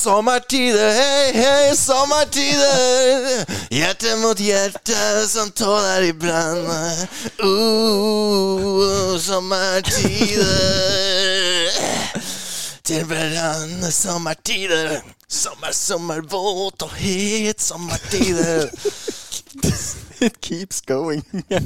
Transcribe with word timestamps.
Sommertider, 0.00 0.92
hei, 0.96 1.32
hei, 1.34 1.76
sommertider. 1.76 3.44
Hjerte 3.68 4.14
mot 4.22 4.38
hjerte 4.40 5.26
som 5.28 5.50
tåler 5.52 6.06
i 6.08 6.12
brann. 6.16 6.64
Uh, 7.36 9.18
sommertider. 9.20 10.48
Til 12.88 13.04
brann, 13.10 13.84
sommertider. 13.92 15.02
Sommer, 15.28 15.76
sommer, 15.76 16.24
våt 16.24 16.80
og 16.88 16.96
het 16.96 17.60
sommertider. 17.60 18.72
It 20.20 20.40
keeps 20.40 20.80
going. 20.80 21.24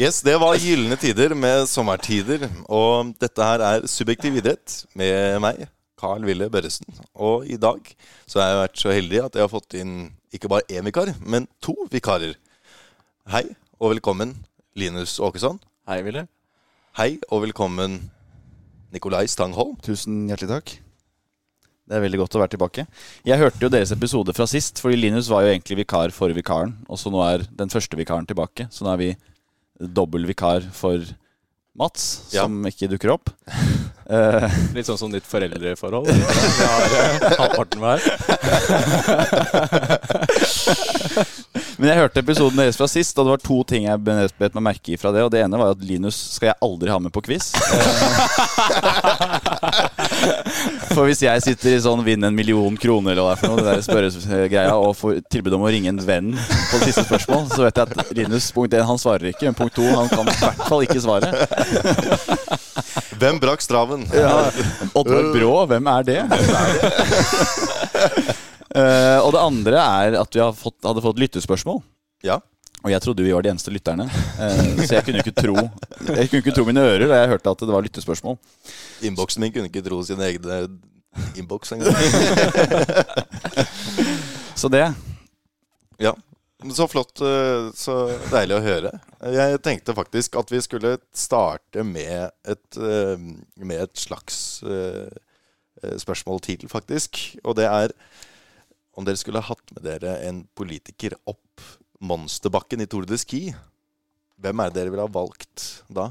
Yes, 0.00 0.18
det 0.26 0.34
var 0.42 0.58
gylne 0.58 0.96
tider 0.98 1.30
med 1.38 1.68
sommertider. 1.70 2.48
Og 2.66 3.14
dette 3.22 3.38
her 3.46 3.62
er 3.62 3.86
Subjektiv 3.86 4.34
idrett 4.42 4.80
med 4.98 5.38
meg, 5.44 5.68
Carl 5.96 6.24
Wille 6.28 6.48
Børresen. 6.52 6.86
Og 7.14 7.46
i 7.48 7.56
dag 7.60 7.80
så 8.28 8.40
har 8.40 8.50
jeg 8.50 8.62
vært 8.62 8.80
så 8.82 8.94
heldig 8.94 9.22
at 9.24 9.38
jeg 9.38 9.46
har 9.46 9.52
fått 9.52 9.76
inn 9.80 9.94
ikke 10.36 10.50
bare 10.52 10.68
én 10.68 10.84
vikar, 10.84 11.14
men 11.24 11.48
to 11.64 11.74
vikarer. 11.92 12.36
Hei 13.32 13.44
og 13.80 13.94
velkommen, 13.96 14.34
Linus 14.76 15.16
Åkesson. 15.22 15.58
Hei, 15.88 16.02
Ville. 16.04 16.26
Hei 16.98 17.16
og 17.30 17.46
velkommen, 17.46 17.98
Nikolai 18.94 19.26
Stangholm. 19.30 19.76
Tusen 19.84 20.26
hjertelig 20.30 20.52
takk. 20.52 20.74
Det 21.86 21.94
er 21.94 22.02
veldig 22.02 22.18
godt 22.18 22.34
å 22.34 22.40
være 22.42 22.52
tilbake. 22.56 22.84
Jeg 23.26 23.38
hørte 23.38 23.62
jo 23.62 23.70
deres 23.70 23.92
episode 23.94 24.34
fra 24.34 24.46
sist, 24.50 24.80
fordi 24.82 24.98
Linus 24.98 25.28
var 25.30 25.44
jo 25.44 25.52
egentlig 25.52 25.84
vikar 25.84 26.10
for 26.14 26.32
vikaren. 26.34 26.72
Og 26.90 26.98
så 26.98 27.12
nå 27.14 27.20
er 27.22 27.44
den 27.46 27.70
første 27.70 27.98
vikaren 27.98 28.26
tilbake. 28.26 28.66
Så 28.74 28.82
nå 28.82 28.90
er 28.90 29.02
vi 29.04 29.10
dobbel 29.78 30.26
vikar 30.26 30.66
for 30.74 31.04
Mats, 31.76 32.06
Ja. 32.32 32.42
som 32.46 32.62
ikke 32.68 32.88
dukker 32.94 33.10
opp. 33.18 33.30
Eh, 34.06 34.44
Litt 34.70 34.86
sånn 34.86 34.98
som 35.00 35.10
ditt 35.10 35.24
foreldreforhold. 35.26 36.06
eller? 36.06 36.28
Vi 36.30 36.66
har 36.70 37.40
halvparten 37.40 37.80
hver. 37.82 38.00
men 41.76 41.90
jeg 41.90 41.98
hørte 42.00 42.22
episoden 42.22 42.58
deres 42.60 42.78
fra 42.78 42.86
sist, 42.90 43.18
og 43.18 43.26
det 43.26 43.32
var 43.34 43.42
to 43.44 43.58
ting 43.68 43.84
jeg 43.86 44.00
bet 44.06 44.54
meg 44.56 44.64
merke 44.70 44.94
i 44.94 44.98
fra 45.00 45.12
det. 45.14 45.22
Og 45.26 45.30
det 45.32 45.42
ene 45.44 45.60
var 45.60 45.74
at 45.74 45.82
Linus 45.84 46.16
skal 46.36 46.50
jeg 46.52 46.60
aldri 46.64 46.88
ha 46.92 46.98
med 47.02 47.12
på 47.14 47.22
quiz. 47.26 47.52
For 50.94 51.04
hvis 51.04 51.20
jeg 51.26 51.42
sitter 51.44 51.74
i 51.74 51.82
sånn 51.84 52.04
vinn 52.06 52.24
en 52.24 52.36
million 52.36 52.76
kroner 52.80 53.12
eller 53.12 53.22
hva 53.26 53.34
det 53.34 53.36
er 53.36 53.40
for 53.42 53.48
noe, 53.52 53.60
det 53.60 53.68
der 53.68 53.82
spørregreia, 53.84 54.74
og 54.80 54.96
får 54.96 55.20
tilbud 55.32 55.56
om 55.58 55.66
å 55.66 55.72
ringe 55.72 55.90
en 55.92 56.00
venn 56.00 56.30
på 56.36 56.80
det 56.80 56.88
siste 56.88 57.04
spørsmål, 57.10 57.42
så 57.52 57.60
vet 57.66 57.76
jeg 57.76 57.84
at 57.92 58.14
Linus 58.16 58.48
punkt 58.56 58.72
1, 58.72 58.86
han 58.88 59.00
svarer 59.02 59.26
ikke, 59.32 59.46
men 59.50 59.58
punkt 59.58 59.76
2, 59.76 59.84
han 59.92 60.08
kan 60.12 60.24
i 60.24 60.36
hvert 60.40 60.64
fall 60.70 60.86
ikke 60.86 61.04
svare. 61.04 61.28
Hvem 63.20 63.36
brakk 63.42 63.60
straven? 63.64 64.06
Ja, 64.16 64.48
Oddvar 64.96 65.30
Brå, 65.36 65.52
hvem 65.70 65.92
er 65.92 66.08
det? 66.08 66.20
hvem 66.32 66.56
er 66.56 66.66
det? 66.80 68.36
Eh, 68.76 69.18
og 69.24 69.30
det 69.32 69.40
andre 69.40 69.80
er 70.02 70.16
at 70.20 70.34
vi 70.36 70.40
har 70.42 70.52
fått, 70.56 70.76
hadde 70.84 71.00
fått 71.04 71.20
lyttespørsmål. 71.22 71.80
Ja. 72.26 72.36
Og 72.84 72.90
jeg 72.92 73.00
trodde 73.02 73.24
vi 73.24 73.32
var 73.32 73.42
de 73.42 73.48
eneste 73.54 73.72
lytterne. 73.72 74.04
uh, 74.06 74.76
så 74.84 74.98
jeg 74.98 75.04
kunne 75.06 75.22
ikke 75.24 75.32
tro 75.34 75.54
Jeg 75.56 76.28
kunne 76.28 76.42
ikke 76.42 76.52
tro 76.54 76.64
mine 76.68 76.82
ører 76.84 77.06
da 77.08 77.16
jeg 77.22 77.30
hørte 77.32 77.50
at 77.56 77.62
det 77.64 77.72
var 77.72 77.82
lyttespørsmål. 77.86 78.36
Innboksen 79.08 79.40
min 79.42 79.52
kunne 79.54 79.70
ikke 79.70 79.82
tro 79.86 80.02
sine 80.06 80.24
egne 80.28 80.58
innboks 81.40 81.72
engang. 81.72 81.96
Så 84.60 84.68
det. 84.68 84.92
Ja. 85.98 86.12
Så 86.76 86.86
flott. 86.88 87.20
eh, 87.24 87.70
Så 87.76 87.94
deilig 88.30 88.56
å 88.58 88.62
høre. 88.64 88.92
Jeg 89.32 89.60
tenkte 89.64 89.94
faktisk 89.96 90.36
at 90.40 90.52
vi 90.52 90.60
skulle 90.64 90.96
starte 91.16 91.82
med 91.84 92.28
et, 92.44 92.78
med 93.56 93.80
et 93.86 93.96
slags 93.98 94.60
spørsmål 96.04 96.40
til, 96.44 96.68
faktisk. 96.70 97.18
Og 97.44 97.56
det 97.58 97.66
er 97.68 97.92
om 98.96 99.04
dere 99.06 99.20
skulle 99.20 99.42
ha 99.42 99.50
hatt 99.54 99.72
med 99.76 99.84
dere 99.84 100.16
en 100.26 100.44
politiker 100.56 101.14
opp 101.28 101.60
monsterbakken 102.00 102.80
i 102.84 102.86
Tour 102.90 103.06
de 103.08 103.16
Ski. 103.20 103.42
Hvem 104.40 104.60
er 104.64 104.70
det 104.72 104.80
dere 104.80 104.92
ville 104.92 105.04
ha 105.06 105.12
valgt 105.12 105.82
da? 105.88 106.10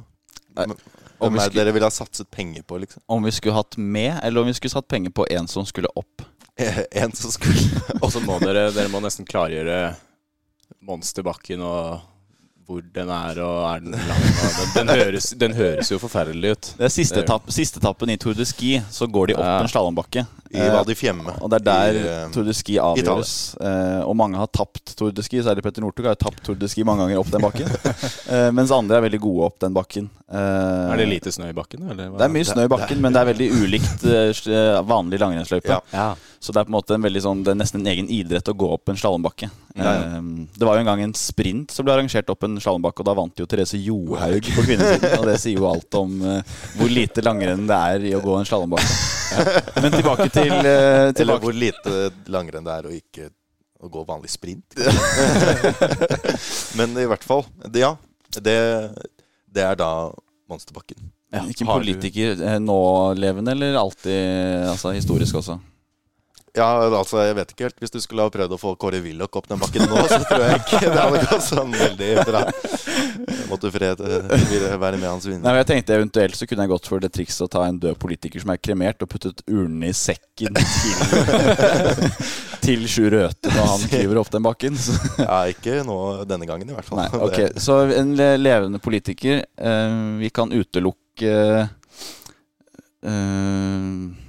Nei, 0.56 0.66
Hvem 0.70 0.78
om 1.20 1.34
er 1.34 1.38
det 1.40 1.46
skulle- 1.50 1.64
dere 1.64 1.74
ville 1.76 1.90
ha 1.90 1.94
satset 1.94 2.30
penger 2.32 2.64
på, 2.64 2.78
liksom? 2.82 3.02
Om 3.12 3.24
vi 3.28 3.32
skulle 3.36 3.54
hatt 3.58 3.78
med, 3.78 4.20
eller 4.24 4.42
om 4.42 4.48
vi 4.48 4.54
skulle 4.58 4.72
satt 4.74 4.88
penger 4.88 5.12
på 5.12 5.26
en 5.30 5.48
som 5.48 5.66
skulle 5.66 5.92
opp. 5.96 6.22
En 6.96 7.12
som 7.12 7.32
skulle 7.32 7.60
Og 8.02 8.12
så 8.14 8.22
må 8.24 8.40
dere, 8.40 8.70
dere 8.72 8.88
må 8.90 9.02
nesten 9.04 9.26
klargjøre 9.28 9.96
monsterbakken 10.86 11.62
og 11.66 12.02
hvor 12.66 12.82
den 12.96 13.10
er, 13.14 13.40
og 13.46 13.58
er 13.76 13.84
den 13.84 13.92
lang 13.92 14.24
den, 14.26 14.88
den, 14.88 14.94
høres, 14.98 15.30
den 15.38 15.54
høres 15.54 15.92
jo 15.92 16.00
forferdelig 16.02 16.56
ut. 16.56 16.72
Det 16.80 16.88
er 16.88 16.94
siste, 16.94 17.16
Det 17.20 17.24
er- 17.24 17.28
etapp, 17.30 17.52
siste 17.54 17.78
etappen 17.82 18.10
i 18.10 18.18
Tour 18.18 18.34
de 18.34 18.46
Ski, 18.46 18.80
så 18.90 19.06
går 19.08 19.28
de 19.28 19.36
opp 19.38 19.46
Ja. 19.46 19.60
en 19.62 19.68
slalåmbakke. 19.68 20.26
i 20.56 20.70
Val 20.72 20.86
di 20.88 20.94
Fiemme. 20.96 21.34
Og 21.44 21.50
det 21.52 21.58
er 21.60 21.64
der 21.66 21.92
i, 21.92 22.02
eh, 22.08 22.30
Tour 22.32 22.46
de 22.48 22.54
Ski 22.56 22.78
avgjøres. 22.80 23.58
Eh, 23.60 24.04
og 24.08 24.16
mange 24.16 24.38
har 24.40 24.48
tapt 24.48 24.94
Tour 24.96 25.12
de 25.12 25.22
Ski. 25.22 25.42
Særlig 25.44 25.62
Petter 25.66 25.82
Northug 25.84 26.06
har 26.06 26.16
jo 26.16 26.22
tapt 26.30 26.44
Tour 26.46 26.56
de 26.56 26.70
Ski 26.72 26.82
mange 26.88 27.00
ganger 27.04 27.20
opp 27.20 27.28
den 27.34 27.42
bakken. 27.42 27.68
eh, 28.32 28.52
mens 28.56 28.72
andre 28.72 28.96
er 29.02 29.10
veldig 29.10 29.20
gode 29.20 29.50
opp 29.50 29.60
den 29.60 29.74
bakken. 29.76 30.08
Eh, 30.32 30.94
Er 30.94 30.96
det 30.98 31.10
lite 31.10 31.34
snø 31.36 31.50
i 31.50 31.58
bakken? 31.58 31.84
Eller 31.92 32.08
hva? 32.08 32.18
det 32.22 32.26
er 32.30 32.32
mye 32.38 32.48
snø 32.48 32.64
i 32.64 32.72
bakken, 32.72 33.02
men 33.04 33.12
det 33.12 33.20
er 33.22 33.34
veldig 33.34 33.50
ulikt 33.52 34.06
eh, 34.08 34.80
vanlig 34.88 35.20
langrennsløype. 35.20 35.68
Ja. 35.76 35.82
Ja. 35.92 36.16
Så 36.40 36.54
det 36.54 36.62
er 36.62 36.70
på 36.70 36.72
en 36.72 36.78
måte 36.80 36.96
en 36.96 37.04
veldig 37.04 37.22
sånn, 37.26 37.44
det 37.44 37.52
er 37.52 37.60
nesten 37.60 37.82
en 37.82 37.92
egen 37.92 38.08
idrett 38.08 38.48
å 38.48 38.56
gå 38.56 38.72
opp 38.78 38.88
en 38.88 38.96
slalåmbakke. 38.96 39.50
Ja, 39.76 39.84
ja. 39.84 39.92
Eh, 39.92 40.22
det 40.56 40.64
var 40.70 40.78
jo 40.78 40.86
en 40.86 40.86
gang 40.94 41.02
en 41.04 41.14
sprint 41.20 41.72
som 41.76 41.84
ble 41.84 41.98
arrangert 41.98 42.30
opp 42.32 42.44
en 42.48 42.55
slalåmbakke, 42.64 43.04
og 43.04 43.08
da 43.08 43.16
vant 43.18 43.42
jo 43.42 43.48
Therese 43.50 43.80
Johaug 43.82 44.50
på 44.56 44.66
kvinnesiden. 44.66 45.18
Og 45.20 45.28
det 45.30 45.38
sier 45.42 45.60
jo 45.60 45.70
alt 45.70 45.98
om 46.00 46.16
uh, 46.24 46.60
hvor 46.78 46.92
lite 46.92 47.24
langrenn 47.26 47.66
det 47.70 47.80
er 47.92 48.08
i 48.12 48.14
å 48.18 48.22
gå 48.24 48.38
en 48.40 48.48
slalåmbakke. 48.48 49.00
Men 49.82 49.96
tilbake 49.96 50.30
til, 50.34 50.54
eh, 50.54 51.10
Eller 51.24 51.42
hvor 51.42 51.56
lite 51.56 52.10
langrenn 52.32 52.66
det 52.68 52.76
er 52.76 52.88
å 52.88 52.94
ikke 52.94 53.30
å 53.84 53.90
gå 53.92 54.04
vanlig 54.08 54.32
sprint. 54.34 54.78
Men 56.80 56.96
i 56.98 57.08
hvert 57.10 57.26
fall. 57.26 57.44
Det, 57.66 57.82
ja, 57.84 57.94
det, 58.40 58.58
det 59.52 59.66
er 59.66 59.78
da 59.80 59.92
monsterbakken. 60.50 61.12
ja, 61.34 61.44
Ikke 61.52 61.68
Har 61.68 61.82
politiker 61.82 62.36
nå 62.60 62.66
nålevende, 62.70 63.56
eller 63.56 63.80
alltid 63.82 64.70
altså, 64.72 64.94
historisk 64.96 65.42
også? 65.42 65.60
Ja, 66.56 66.68
altså, 66.88 67.20
jeg 67.26 67.36
vet 67.36 67.52
ikke 67.52 67.68
helt. 67.68 67.78
Hvis 67.84 67.92
du 67.92 68.00
skulle 68.04 68.24
ha 68.26 68.32
prøvd 68.32 68.56
å 68.56 68.60
få 68.60 68.74
Kåre 68.80 69.02
Willoch 69.04 69.36
opp 69.36 69.50
den 69.50 69.60
bakken 69.60 69.84
nå, 69.92 70.04
så 70.08 70.22
tror 70.24 70.46
jeg 70.46 70.62
ikke 70.62 70.80
det 70.86 71.02
hadde 71.02 71.24
gått 71.28 71.46
sånn 71.46 71.76
veldig 71.76 72.12
bra. 72.30 72.44
Måtte 73.50 73.72
fred 73.74 74.02
være 74.02 74.98
med 74.98 75.08
hans 75.10 75.28
vinner. 75.28 75.44
Nei, 75.44 75.52
men 75.52 75.62
jeg 75.62 75.70
tenkte 75.74 75.98
Eventuelt 76.00 76.40
så 76.40 76.48
kunne 76.50 76.66
jeg 76.66 76.72
gått 76.72 76.90
for 76.90 77.04
det 77.04 77.12
trikset 77.16 77.46
å 77.46 77.50
ta 77.52 77.66
en 77.68 77.80
død 77.82 78.00
politiker 78.02 78.44
som 78.44 78.54
er 78.54 78.62
kremert, 78.64 79.04
og 79.04 79.12
puttet 79.12 79.44
urnene 79.52 79.92
i 79.92 79.96
sekken 79.96 80.56
til, 80.56 80.96
til 82.66 82.88
Sjur 82.92 83.12
Røthe 83.14 83.54
når 83.54 83.72
han 83.74 83.88
kliver 83.92 84.22
opp 84.24 84.32
den 84.34 84.46
bakken. 84.46 84.80
Ja, 85.20 85.44
ikke 85.52 85.82
nå 85.88 86.00
denne 86.30 86.48
gangen, 86.50 86.72
i 86.72 86.76
hvert 86.78 86.88
fall. 86.88 87.04
Nei, 87.04 87.10
ok, 87.28 87.40
Så 87.62 87.82
en 87.96 88.16
levende 88.16 88.82
politiker. 88.84 89.44
eh, 89.56 89.98
vi 90.20 90.30
kan 90.34 90.52
utelukke 90.56 91.34
uh, 93.06 94.25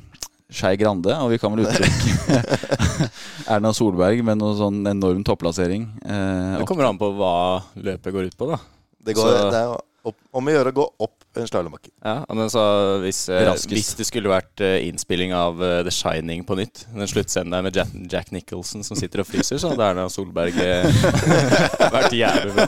Skei 0.57 0.77
Grande, 0.81 1.13
og 1.21 1.29
vi 1.35 1.39
kan 1.43 1.53
vel 1.55 1.67
utelukke 1.67 2.39
Erna 3.57 3.73
Solberg 3.77 4.23
med 4.25 4.41
noe 4.41 4.57
sånn 4.59 4.81
enorm 4.89 5.21
topplassering. 5.27 5.85
eh, 6.05 6.57
Det 6.63 6.67
kommer 6.71 6.89
an 6.89 6.99
på 7.01 7.13
hva 7.19 7.35
løpet 7.77 8.15
går 8.17 8.31
ut 8.33 8.39
på, 8.41 8.49
da. 8.55 8.59
Det, 9.07 9.15
går, 9.15 9.29
Så- 9.37 9.51
det 9.53 9.61
er 9.61 9.77
opp, 10.07 10.17
om 10.39 10.47
å 10.49 10.53
gjøre 10.55 10.71
å 10.73 10.77
gå 10.81 10.85
opp 11.07 11.13
en 11.37 11.45
slalåmbakke. 11.51 11.91
Ja, 12.01 12.23
men 12.33 12.49
så 12.49 12.63
hvis, 13.03 13.25
eh, 13.29 13.51
hvis 13.69 13.91
det 13.99 14.07
skulle 14.09 14.31
vært 14.33 14.63
eh, 14.65 14.79
innspilling 14.89 15.35
av 15.37 15.59
eh, 15.63 15.83
The 15.85 15.93
Shining 15.93 16.45
på 16.49 16.57
nytt, 16.57 16.87
den 16.95 17.11
sluttsenderen 17.11 17.53
der 17.59 17.67
med 17.67 17.77
Jack, 17.77 17.91
Jack 18.15 18.31
Nicholson 18.33 18.87
som 18.87 18.97
sitter 18.97 19.21
og 19.21 19.29
fryser, 19.29 19.59
så 19.61 19.69
hadde 19.75 19.85
Erna 19.91 20.07
Solberg 20.09 20.57
vært 21.97 22.17
jævlig 22.17 22.55
bra. 22.57 22.67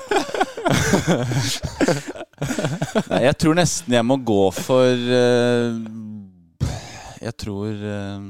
Nei, 3.08 3.22
jeg 3.24 3.36
tror 3.40 3.56
nesten 3.58 3.96
jeg 3.96 4.04
må 4.06 4.18
gå 4.28 4.42
for 4.54 4.92
eh, 4.92 5.78
Jeg 7.22 7.34
tror 7.40 7.72
eh, 7.74 8.20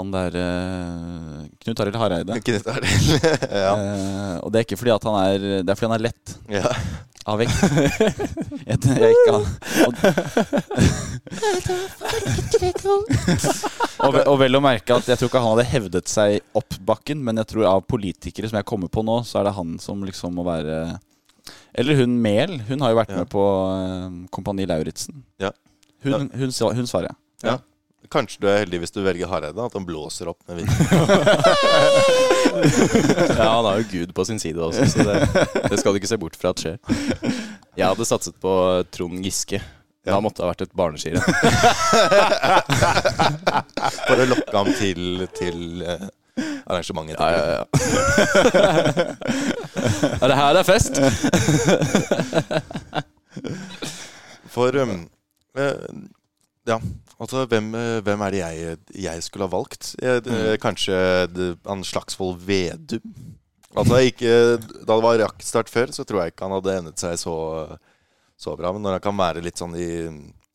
han 0.00 0.10
der 0.14 0.36
uh, 0.38 1.46
Knut 1.64 1.80
Arild 1.82 1.98
Hareide. 1.98 2.36
Knut 2.46 2.66
Arild. 2.70 3.24
ja. 3.64 3.72
Uh, 3.74 4.36
og 4.44 4.52
det 4.52 4.60
er 4.60 4.66
ikke 4.68 4.78
fordi 4.80 4.92
at 4.94 5.06
han 5.08 5.16
er 5.24 5.46
Det 5.64 5.72
er 5.72 5.78
fordi 5.78 5.88
han 5.90 5.96
er 5.98 6.04
lett 6.06 6.34
ja. 6.52 6.70
av 7.26 7.40
vekt. 7.40 7.58
jeg, 8.70 8.78
jeg 8.86 9.10
ikke 9.16 9.34
han. 9.34 9.44
og, 14.06 14.16
og, 14.24 14.36
vel 14.40 14.56
å 14.56 14.62
merke 14.64 14.96
at 14.96 15.10
jeg 15.10 15.20
tror 15.20 15.28
ikke 15.30 15.42
han 15.42 15.52
hadde 15.54 15.68
hevdet 15.72 16.10
seg 16.10 16.38
opp 16.56 16.78
bakken, 16.86 17.20
men 17.26 17.42
jeg 17.42 17.50
tror 17.52 17.68
av 17.74 17.84
politikere 17.90 18.50
som 18.50 18.60
jeg 18.60 18.68
kommer 18.70 18.90
på 18.92 19.04
nå, 19.06 19.20
så 19.28 19.40
er 19.42 19.50
det 19.50 19.56
han 19.58 19.74
som 19.82 20.04
liksom 20.06 20.38
må 20.38 20.46
være 20.46 20.76
Eller 21.76 22.00
hun 22.00 22.16
Mehl. 22.22 22.60
Hun 22.68 22.80
har 22.84 22.94
jo 22.94 23.00
vært 23.02 23.12
Ja. 23.14 23.20
med 23.22 23.30
på 23.32 23.44
eh, 23.74 24.08
Kompani 24.34 24.66
Lauritzen. 24.70 25.20
Ja. 25.42 25.52
Hun, 26.06 26.30
hun, 26.32 26.52
sa- 26.54 26.72
hun 26.72 26.88
svarer 26.88 27.10
jeg. 27.10 27.19
Ja. 27.46 27.56
Kanskje 28.10 28.40
du 28.42 28.46
er 28.50 28.58
heldig 28.64 28.80
hvis 28.82 28.94
du 28.94 29.00
velger 29.04 29.28
Hareide, 29.30 29.62
at 29.62 29.74
han 29.76 29.86
blåser 29.86 30.26
opp 30.32 30.40
med 30.48 30.54
vind. 30.62 30.70
Ja, 32.50 33.54
han 33.54 33.64
har 33.64 33.78
jo 33.78 33.84
Gud 33.90 34.14
på 34.14 34.24
sin 34.26 34.38
side 34.42 34.58
også, 34.60 34.84
så 34.90 34.98
det, 35.06 35.28
det 35.70 35.78
skal 35.78 35.92
du 35.94 35.98
ikke 36.00 36.08
se 36.10 36.18
bort 36.20 36.36
fra 36.36 36.48
at 36.50 36.60
skjer. 36.60 36.78
Jeg 37.78 37.86
hadde 37.86 38.04
satset 38.08 38.34
på 38.42 38.82
Trond 38.90 39.24
Giske. 39.24 39.60
Ja. 40.02 40.12
Da 40.16 40.20
måtte 40.24 40.40
det 40.40 40.44
ha 40.46 40.50
vært 40.50 40.62
et 40.64 40.76
barneskirenn. 40.76 41.20
for 44.08 44.16
å 44.16 44.24
lokke 44.32 44.56
ham 44.56 44.72
til, 44.78 45.28
til 45.36 45.82
eh, 45.84 46.06
arrangementet. 46.64 47.20
Ja, 47.20 47.30
ja, 47.30 47.44
ja. 47.52 47.64
ja, 50.16 50.24
det 50.24 50.36
her 50.40 50.54
er 50.62 50.66
fest! 50.66 50.94
For 54.50 54.74
um, 54.82 55.06
eh, 55.60 55.76
Ja, 56.70 56.78
altså 57.18 57.44
hvem, 57.50 57.72
eh, 57.74 57.98
hvem 58.06 58.24
er 58.26 58.34
det 58.34 58.40
jeg, 58.42 58.78
jeg 59.08 59.26
skulle 59.26 59.48
ha 59.48 59.52
valgt? 59.52 59.92
Jeg, 60.00 60.22
mm. 60.26 60.56
Kanskje 60.62 60.96
han 61.66 61.84
Slagsvold 61.86 62.40
Vedum? 62.46 63.14
Altså 63.78 64.00
ikke, 64.02 64.58
Da 64.58 64.96
det 64.96 65.04
var 65.04 65.20
rakkstart 65.22 65.70
før, 65.70 65.92
så 65.94 66.04
tror 66.06 66.24
jeg 66.24 66.34
ikke 66.34 66.46
han 66.46 66.56
hadde 66.58 66.76
endet 66.80 67.02
seg 67.02 67.14
så, 67.20 67.34
så 68.38 68.56
bra. 68.58 68.72
Men 68.74 68.82
når 68.86 68.98
han 68.98 69.04
kan 69.04 69.18
være 69.18 69.44
litt 69.44 69.60
sånn 69.60 69.76
i 69.78 69.90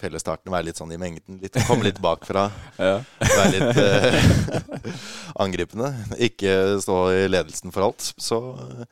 fellesstarten, 0.02 0.52
være 0.52 0.70
litt 0.70 0.80
sånn 0.80 0.92
i 0.92 1.00
mengden, 1.00 1.40
litt, 1.40 1.56
komme 1.68 1.88
litt 1.88 2.02
bakfra, 2.04 2.50
Ja. 2.82 2.98
være 3.24 3.52
litt 3.54 3.80
eh, 3.80 4.92
angripende, 5.46 5.94
ikke 6.28 6.76
stå 6.84 7.00
i 7.16 7.26
ledelsen 7.32 7.72
for 7.76 7.88
alt, 7.88 8.12
så 8.20 8.42
eh, 8.66 8.88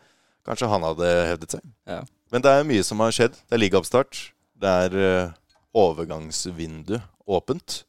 kanskje 0.47 0.71
han 0.71 0.87
hadde 0.87 1.11
hevdet 1.33 1.57
seg. 1.57 1.65
Ja. 1.89 2.01
Men 2.31 2.45
det 2.45 2.53
er 2.55 2.67
mye 2.67 2.85
som 2.87 3.03
har 3.03 3.13
skjedd. 3.13 3.35
Det 3.43 3.57
er 3.57 3.61
ligaoppstart. 3.61 4.21
Det 4.63 4.71
er 4.87 4.95
eh, 5.03 5.35
overgangsvindu 5.75 6.95
åpent. 7.27 7.83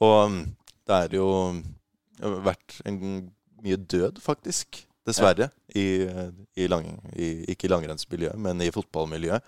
Og 0.00 0.30
mm, 0.30 0.42
det 0.88 1.00
er 1.04 1.16
jo 1.18 1.28
vært 2.44 2.80
en, 2.88 3.30
mye 3.62 3.78
død, 3.78 4.20
faktisk. 4.22 4.84
Dessverre. 5.08 5.48
I, 5.72 6.04
i, 6.58 6.66
lang, 6.68 6.84
i, 7.16 7.44
ikke 7.52 7.68
i 7.68 7.70
langrennsmiljøet, 7.72 8.36
men 8.44 8.60
i 8.60 8.70
fotballmiljøet. 8.72 9.44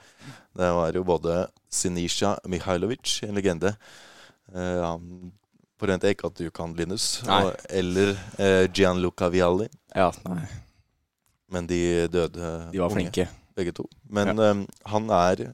Det 0.57 0.71
var 0.77 0.97
jo 0.97 1.03
både 1.05 1.35
Sinisha 1.73 2.35
Mihailovic, 2.49 3.19
en 3.27 3.37
legende 3.37 3.75
eh, 4.55 4.81
Han 4.81 5.33
forventer 5.81 6.09
jeg 6.11 6.17
ikke 6.17 6.31
at 6.33 6.41
du 6.41 6.49
kan, 6.55 6.73
Linus. 6.77 7.21
Og, 7.29 7.53
eller 7.69 8.15
eh, 8.41 8.65
Gianluca 8.73 9.31
Vialli. 9.33 9.69
ja, 9.95 10.11
nei. 10.29 10.49
Men 11.51 11.67
de 11.67 12.07
døde 12.07 12.49
De 12.71 12.79
var 12.79 12.93
unge, 12.93 12.95
flinke. 12.95 13.25
begge 13.59 13.73
to. 13.75 13.85
Men 14.07 14.39
eh, 14.39 14.61
han 14.93 15.09
er 15.11 15.49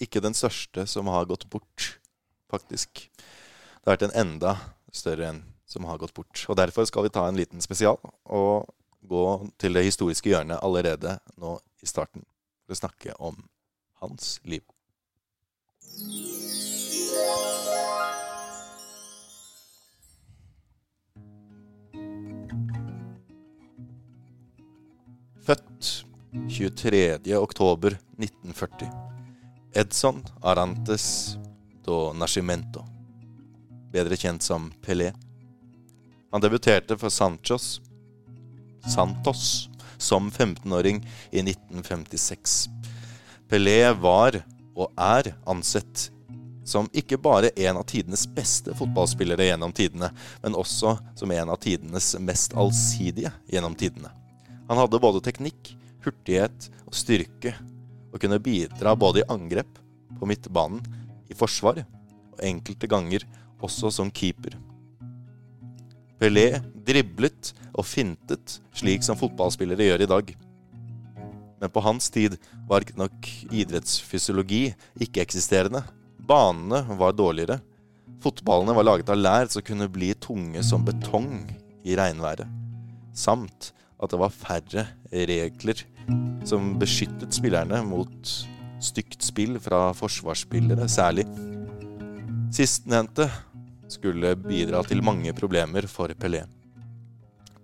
ikke 0.00 0.22
den 0.22 0.36
største 0.36 0.84
som 0.88 1.08
har 1.10 1.26
gått 1.28 1.48
bort, 1.50 1.96
faktisk. 2.56 3.06
Det 3.12 3.86
har 3.86 3.96
vært 3.96 4.08
en 4.08 4.18
enda 4.24 4.56
større 4.92 5.28
en 5.30 5.44
som 5.66 5.84
har 5.84 5.98
gått 5.98 6.14
bort. 6.14 6.44
Og 6.48 6.56
Derfor 6.56 6.86
skal 6.88 7.06
vi 7.06 7.12
ta 7.14 7.26
en 7.28 7.38
liten 7.38 7.62
spesial 7.64 7.98
og 8.24 8.70
gå 9.06 9.26
til 9.60 9.76
det 9.76 9.86
historiske 9.86 10.30
hjørnet 10.30 10.62
allerede 10.62 11.18
nå 11.38 11.58
i 11.82 11.86
starten 11.86 12.24
for 12.64 12.74
å 12.74 12.80
snakke 12.80 13.14
om 13.22 13.44
hans 14.00 14.38
liv. 14.44 14.64
Født 25.46 26.06
23. 26.50 27.36
oktober 27.38 27.94
1940. 28.18 28.90
Edson 29.76 30.24
Arantes 30.42 31.36
do 31.86 32.12
Nascimento. 32.12 32.84
Bedre 33.92 34.18
kjent 34.18 34.42
som 34.42 34.68
Pelé. 34.84 35.12
Han 36.32 36.42
debuterte 36.42 36.98
for 36.98 37.12
Sanchos 37.14 37.80
Santos 38.86 39.68
som 39.98 40.30
15-åring 40.30 41.08
i 41.30 41.40
1956. 41.40 42.68
Pelé 43.48 43.92
var, 43.92 44.42
og 44.76 44.92
er, 45.00 45.32
ansett 45.46 46.10
som 46.66 46.88
ikke 46.92 47.18
bare 47.22 47.52
en 47.56 47.78
av 47.78 47.86
tidenes 47.86 48.26
beste 48.34 48.74
fotballspillere 48.74 49.46
gjennom 49.46 49.72
tidene, 49.72 50.10
men 50.42 50.58
også 50.58 50.96
som 51.16 51.30
en 51.30 51.52
av 51.54 51.60
tidenes 51.62 52.16
mest 52.20 52.56
allsidige 52.58 53.30
gjennom 53.50 53.74
tidene. 53.78 54.10
Han 54.68 54.82
hadde 54.82 55.00
både 55.02 55.22
teknikk, 55.22 55.72
hurtighet 56.04 56.68
og 56.84 56.94
styrke, 56.94 57.54
og 58.12 58.20
kunne 58.22 58.42
bidra 58.42 58.96
både 58.98 59.22
i 59.22 59.28
angrep, 59.30 59.78
på 60.16 60.26
midtbanen, 60.26 60.80
i 61.30 61.36
forsvar, 61.36 61.82
og 62.36 62.44
enkelte 62.44 62.88
ganger 62.90 63.26
også 63.64 63.90
som 63.94 64.10
keeper. 64.12 64.56
Pelé 66.20 66.48
driblet 66.86 67.52
og 67.76 67.84
fintet 67.84 68.58
slik 68.76 69.04
som 69.04 69.18
fotballspillere 69.20 69.90
gjør 69.90 70.04
i 70.04 70.10
dag. 70.10 70.32
Men 71.60 71.72
på 71.72 71.82
hans 71.84 72.08
tid 72.12 72.36
var 72.68 72.84
ikke 72.84 72.98
nok 73.00 73.28
idrettsfysiologi 73.50 74.68
ikke-eksisterende. 75.00 75.82
Banene 76.26 76.82
var 76.98 77.16
dårligere. 77.16 77.58
Fotballene 78.24 78.74
var 78.76 78.86
laget 78.86 79.12
av 79.12 79.20
lær 79.20 79.50
som 79.52 79.64
kunne 79.64 79.88
bli 79.92 80.12
tunge 80.20 80.62
som 80.64 80.84
betong 80.84 81.46
i 81.86 81.96
regnværet. 81.98 82.48
Samt 83.16 83.72
at 83.96 84.12
det 84.12 84.20
var 84.20 84.34
færre 84.34 84.86
regler 85.12 85.80
som 86.46 86.74
beskyttet 86.80 87.34
spillerne 87.34 87.80
mot 87.86 88.34
stygt 88.86 89.24
spill 89.26 89.58
fra 89.62 89.90
forsvarsspillere, 89.96 90.88
særlig. 90.88 91.26
Sistnevnte 92.54 93.28
skulle 93.90 94.36
bidra 94.38 94.82
til 94.86 95.02
mange 95.04 95.34
problemer 95.36 95.86
for 95.90 96.12
Pelé. 96.18 96.44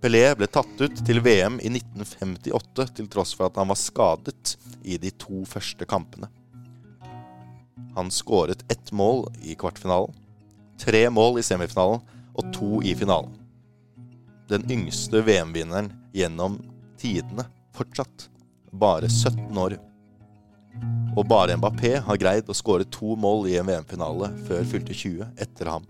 Pelé 0.03 0.23
ble 0.35 0.49
tatt 0.51 0.81
ut 0.83 1.01
til 1.07 1.21
VM 1.23 1.61
i 1.63 1.69
1958 1.71 2.89
til 2.97 3.07
tross 3.11 3.31
for 3.39 3.47
at 3.47 3.59
han 3.61 3.69
var 3.71 3.79
skadet 3.79 4.57
i 4.83 4.97
de 4.99 5.13
to 5.15 5.45
første 5.47 5.87
kampene. 5.87 6.27
Han 7.95 8.11
skåret 8.11 8.65
ett 8.73 8.91
mål 8.91 9.29
i 9.47 9.55
kvartfinalen, 9.55 10.11
tre 10.81 11.05
mål 11.13 11.39
i 11.39 11.45
semifinalen 11.45 12.03
og 12.33 12.51
to 12.55 12.81
i 12.83 12.91
finalen. 12.99 13.31
Den 14.51 14.65
yngste 14.71 15.21
VM-vinneren 15.23 15.91
gjennom 16.13 16.59
tidene 16.99 17.45
fortsatt, 17.73 18.27
bare 18.73 19.07
17 19.07 19.57
år. 19.57 19.77
Og 21.13 21.27
bare 21.29 21.53
Mbappé 21.59 21.99
har 22.01 22.17
greid 22.17 22.47
å 22.49 22.55
skåre 22.57 22.87
to 22.89 23.13
mål 23.19 23.45
i 23.51 23.59
en 23.59 23.67
VM-finale 23.67 24.31
før 24.47 24.63
fylte 24.65 24.95
20 24.97 25.27
etter 25.45 25.69
ham. 25.69 25.85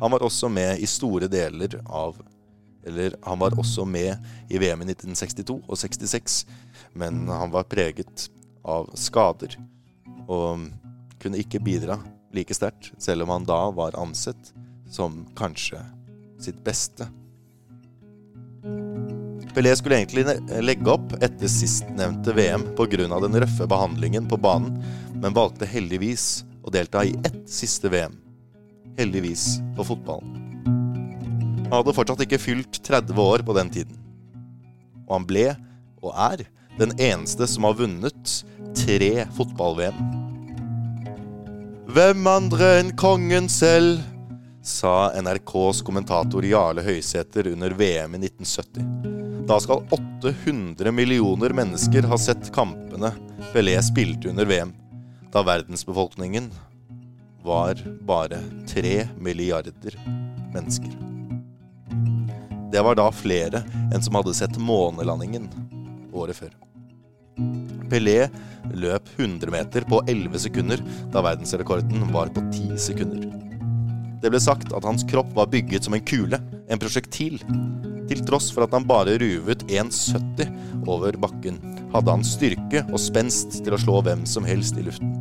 Han 0.00 0.14
var 0.14 0.24
også 0.24 0.48
med 0.48 0.80
i 0.80 0.88
store 0.88 1.28
deler 1.28 1.76
av 1.84 2.16
Eller 2.86 3.16
han 3.24 3.40
var 3.40 3.56
også 3.58 3.82
med 3.82 4.14
i 4.48 4.60
VM 4.62 4.84
i 4.84 4.86
1962 4.92 5.56
og 5.58 5.74
66, 5.74 6.36
men 6.94 7.24
han 7.26 7.50
var 7.50 7.66
preget 7.66 8.28
av 8.62 8.86
skader 8.94 9.56
og 10.28 10.68
kunne 11.18 11.40
ikke 11.42 11.58
bidra 11.58 11.98
like 12.30 12.54
sterkt, 12.54 12.92
selv 13.02 13.26
om 13.26 13.34
han 13.34 13.48
da 13.48 13.58
var 13.74 13.98
ansett 13.98 14.52
som 14.86 15.24
kanskje 15.34 15.82
sitt 16.38 16.62
beste. 16.62 17.10
Pelé 19.56 19.70
skulle 19.76 19.96
egentlig 19.96 20.26
legge 20.60 20.90
opp 20.92 21.14
etter 21.24 21.48
sistnevnte 21.48 22.34
VM 22.36 22.66
pga. 22.76 23.20
den 23.20 23.40
røffe 23.40 23.66
behandlingen 23.66 24.28
på 24.28 24.36
banen, 24.36 24.82
men 25.14 25.32
valgte 25.32 25.64
heldigvis 25.64 26.44
å 26.60 26.70
delta 26.70 27.04
i 27.04 27.14
ett 27.24 27.48
siste 27.48 27.88
VM. 27.88 28.18
Heldigvis 28.98 29.62
for 29.78 29.88
fotballen. 29.88 30.36
Han 31.70 31.72
hadde 31.72 31.96
fortsatt 31.96 32.20
ikke 32.26 32.38
fylt 32.38 32.82
30 32.84 33.16
år 33.16 33.46
på 33.48 33.56
den 33.56 33.72
tiden. 33.72 33.96
Og 35.08 35.16
han 35.16 35.26
ble, 35.26 35.46
og 36.04 36.12
er, 36.12 36.44
den 36.76 36.92
eneste 37.00 37.48
som 37.48 37.64
har 37.64 37.80
vunnet 37.80 38.36
tre 38.76 39.24
fotball-VM. 39.38 40.04
Hvem 41.96 42.28
andre 42.28 42.74
enn 42.82 42.92
kongen 42.92 43.48
selv? 43.48 44.04
sa 44.66 45.12
NRKs 45.14 45.80
kommentator 45.86 46.44
Jarle 46.44 46.82
Høysæter 46.82 47.54
under 47.54 47.72
VM 47.78 48.18
i 48.18 48.26
1970. 48.26 49.25
Da 49.46 49.60
skal 49.60 49.84
800 49.90 50.92
millioner 50.92 51.50
mennesker 51.50 52.02
ha 52.02 52.18
sett 52.18 52.52
kampene 52.54 53.12
Pelé 53.52 53.76
spilte 53.82 54.28
under 54.28 54.44
VM, 54.44 54.72
da 55.32 55.42
verdensbefolkningen 55.46 56.50
var 57.44 57.78
bare 58.00 58.40
3 58.68 59.08
milliarder 59.20 59.98
mennesker. 60.54 60.90
Det 62.72 62.82
var 62.82 62.98
da 62.98 63.06
flere 63.14 63.62
enn 63.94 64.02
som 64.02 64.18
hadde 64.18 64.34
sett 64.34 64.58
månelandingen 64.58 65.46
året 66.12 66.42
før. 66.42 66.50
Pelé 67.90 68.26
løp 68.74 69.08
100 69.16 69.50
meter 69.54 69.86
på 69.86 70.02
11 70.10 70.42
sekunder, 70.48 70.82
da 71.14 71.22
verdensrekorden 71.22 72.10
var 72.10 72.34
på 72.34 72.42
10 72.50 72.78
sekunder. 72.82 73.30
Det 74.22 74.32
ble 74.32 74.42
sagt 74.42 74.74
at 74.74 74.84
hans 74.84 75.06
kropp 75.06 75.30
var 75.38 75.52
bygget 75.54 75.86
som 75.86 75.94
en 75.94 76.02
kule, 76.02 76.42
en 76.66 76.82
prosjektil. 76.82 77.38
Til 78.06 78.22
tross 78.26 78.52
for 78.54 78.66
at 78.66 78.74
han 78.76 78.86
bare 78.86 79.16
ruvet 79.18 79.64
1,70 79.66 80.86
over 80.86 81.18
bakken, 81.18 81.58
hadde 81.94 82.12
han 82.12 82.26
styrke 82.26 82.84
og 82.90 83.00
spenst 83.02 83.60
til 83.64 83.74
å 83.74 83.80
slå 83.80 84.00
hvem 84.06 84.26
som 84.28 84.46
helst 84.46 84.78
i 84.78 84.86
luften. 84.86 85.14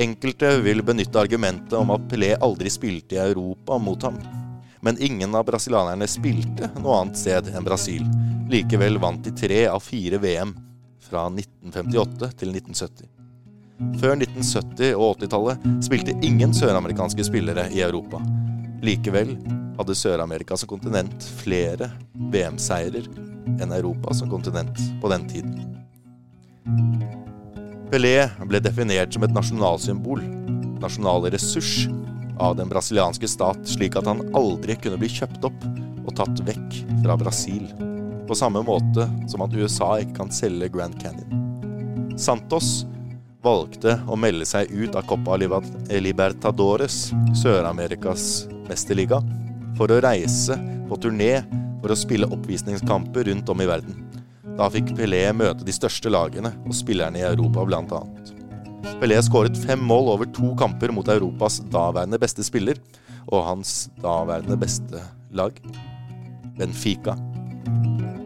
Enkelte 0.00 0.54
vil 0.64 0.84
benytte 0.86 1.20
argumentet 1.20 1.74
om 1.76 1.90
at 1.92 2.06
Pelé 2.08 2.32
aldri 2.40 2.70
spilte 2.72 3.18
i 3.18 3.22
Europa 3.24 3.78
mot 3.78 4.02
ham. 4.06 4.16
Men 4.80 4.96
ingen 5.02 5.34
av 5.36 5.44
brasilianerne 5.50 6.06
spilte 6.08 6.70
noe 6.78 7.02
annet 7.02 7.20
sted 7.20 7.50
enn 7.52 7.66
Brasil. 7.66 8.06
Likevel 8.50 8.96
vant 9.02 9.24
de 9.26 9.34
tre 9.36 9.66
av 9.68 9.82
fire 9.84 10.20
VM 10.22 10.54
fra 11.04 11.26
1958 11.28 12.30
til 12.40 12.54
1970. 12.54 13.10
Før 14.00 14.16
1970- 14.16 14.96
og 14.96 15.20
80-tallet 15.20 15.68
spilte 15.84 16.16
ingen 16.24 16.52
søramerikanske 16.56 17.24
spillere 17.28 17.68
i 17.74 17.82
Europa. 17.84 18.20
Likevel 18.84 19.34
hadde 19.80 19.96
Sør-Amerika 19.96 20.56
som 20.60 20.68
kontinent 20.70 21.24
flere 21.40 21.90
VM-seirer 22.32 23.08
enn 23.60 23.72
Europa 23.72 24.14
som 24.14 24.30
kontinent 24.30 24.78
på 25.00 25.10
den 25.12 25.26
tiden. 25.30 25.56
Pelé 27.90 28.28
ble 28.46 28.60
definert 28.62 29.14
som 29.14 29.24
et 29.26 29.34
nasjonalsymbol, 29.34 30.22
nasjonal 30.82 31.26
ressurs, 31.32 31.88
av 32.40 32.54
den 32.56 32.70
brasilianske 32.70 33.28
stat, 33.28 33.58
slik 33.68 33.98
at 34.00 34.06
han 34.08 34.22
aldri 34.36 34.76
kunne 34.80 34.96
bli 35.00 35.10
kjøpt 35.12 35.44
opp 35.44 35.64
og 36.06 36.14
tatt 36.16 36.40
vekk 36.46 36.78
fra 37.02 37.16
Brasil. 37.20 37.66
På 38.28 38.36
samme 38.38 38.62
måte 38.64 39.04
som 39.28 39.44
at 39.44 39.56
USA 39.56 39.96
ikke 40.00 40.22
kan 40.22 40.32
selge 40.32 40.70
Grand 40.72 40.96
Canyon. 41.02 42.16
Santos 42.16 42.86
valgte 43.44 43.98
å 44.08 44.16
melde 44.20 44.46
seg 44.48 44.72
ut 44.72 44.96
av 44.96 45.04
Copa 45.10 45.36
Libertadores, 45.40 47.10
Sør-Amerikas 47.42 48.46
mesterliga, 48.70 49.20
for 49.80 49.88
å 49.88 50.02
reise 50.04 50.58
på 50.90 50.98
turné 51.00 51.38
for 51.80 51.94
å 51.94 51.96
spille 51.96 52.28
oppvisningskamper 52.28 53.30
rundt 53.30 53.48
om 53.48 53.62
i 53.64 53.68
verden. 53.68 54.02
Da 54.58 54.66
fikk 54.68 54.92
Pelé 54.98 55.22
møte 55.32 55.64
de 55.64 55.72
største 55.72 56.12
lagene 56.12 56.50
og 56.66 56.76
spillerne 56.76 57.22
i 57.22 57.24
Europa, 57.24 57.64
annet. 57.64 58.34
Pelé 59.00 59.16
skåret 59.24 59.56
fem 59.56 59.80
mål 59.80 60.10
over 60.12 60.28
to 60.28 60.52
kamper 60.60 60.92
mot 60.92 61.08
Europas 61.08 61.62
daværende 61.72 62.20
beste 62.20 62.44
spiller 62.44 62.76
og 63.30 63.46
hans 63.46 63.88
daværende 64.04 64.58
beste 64.60 65.00
lag, 65.32 65.56
Benfica. 66.58 67.16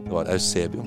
Det 0.02 0.11
var 0.11 0.32
Eusebio. 0.34 0.82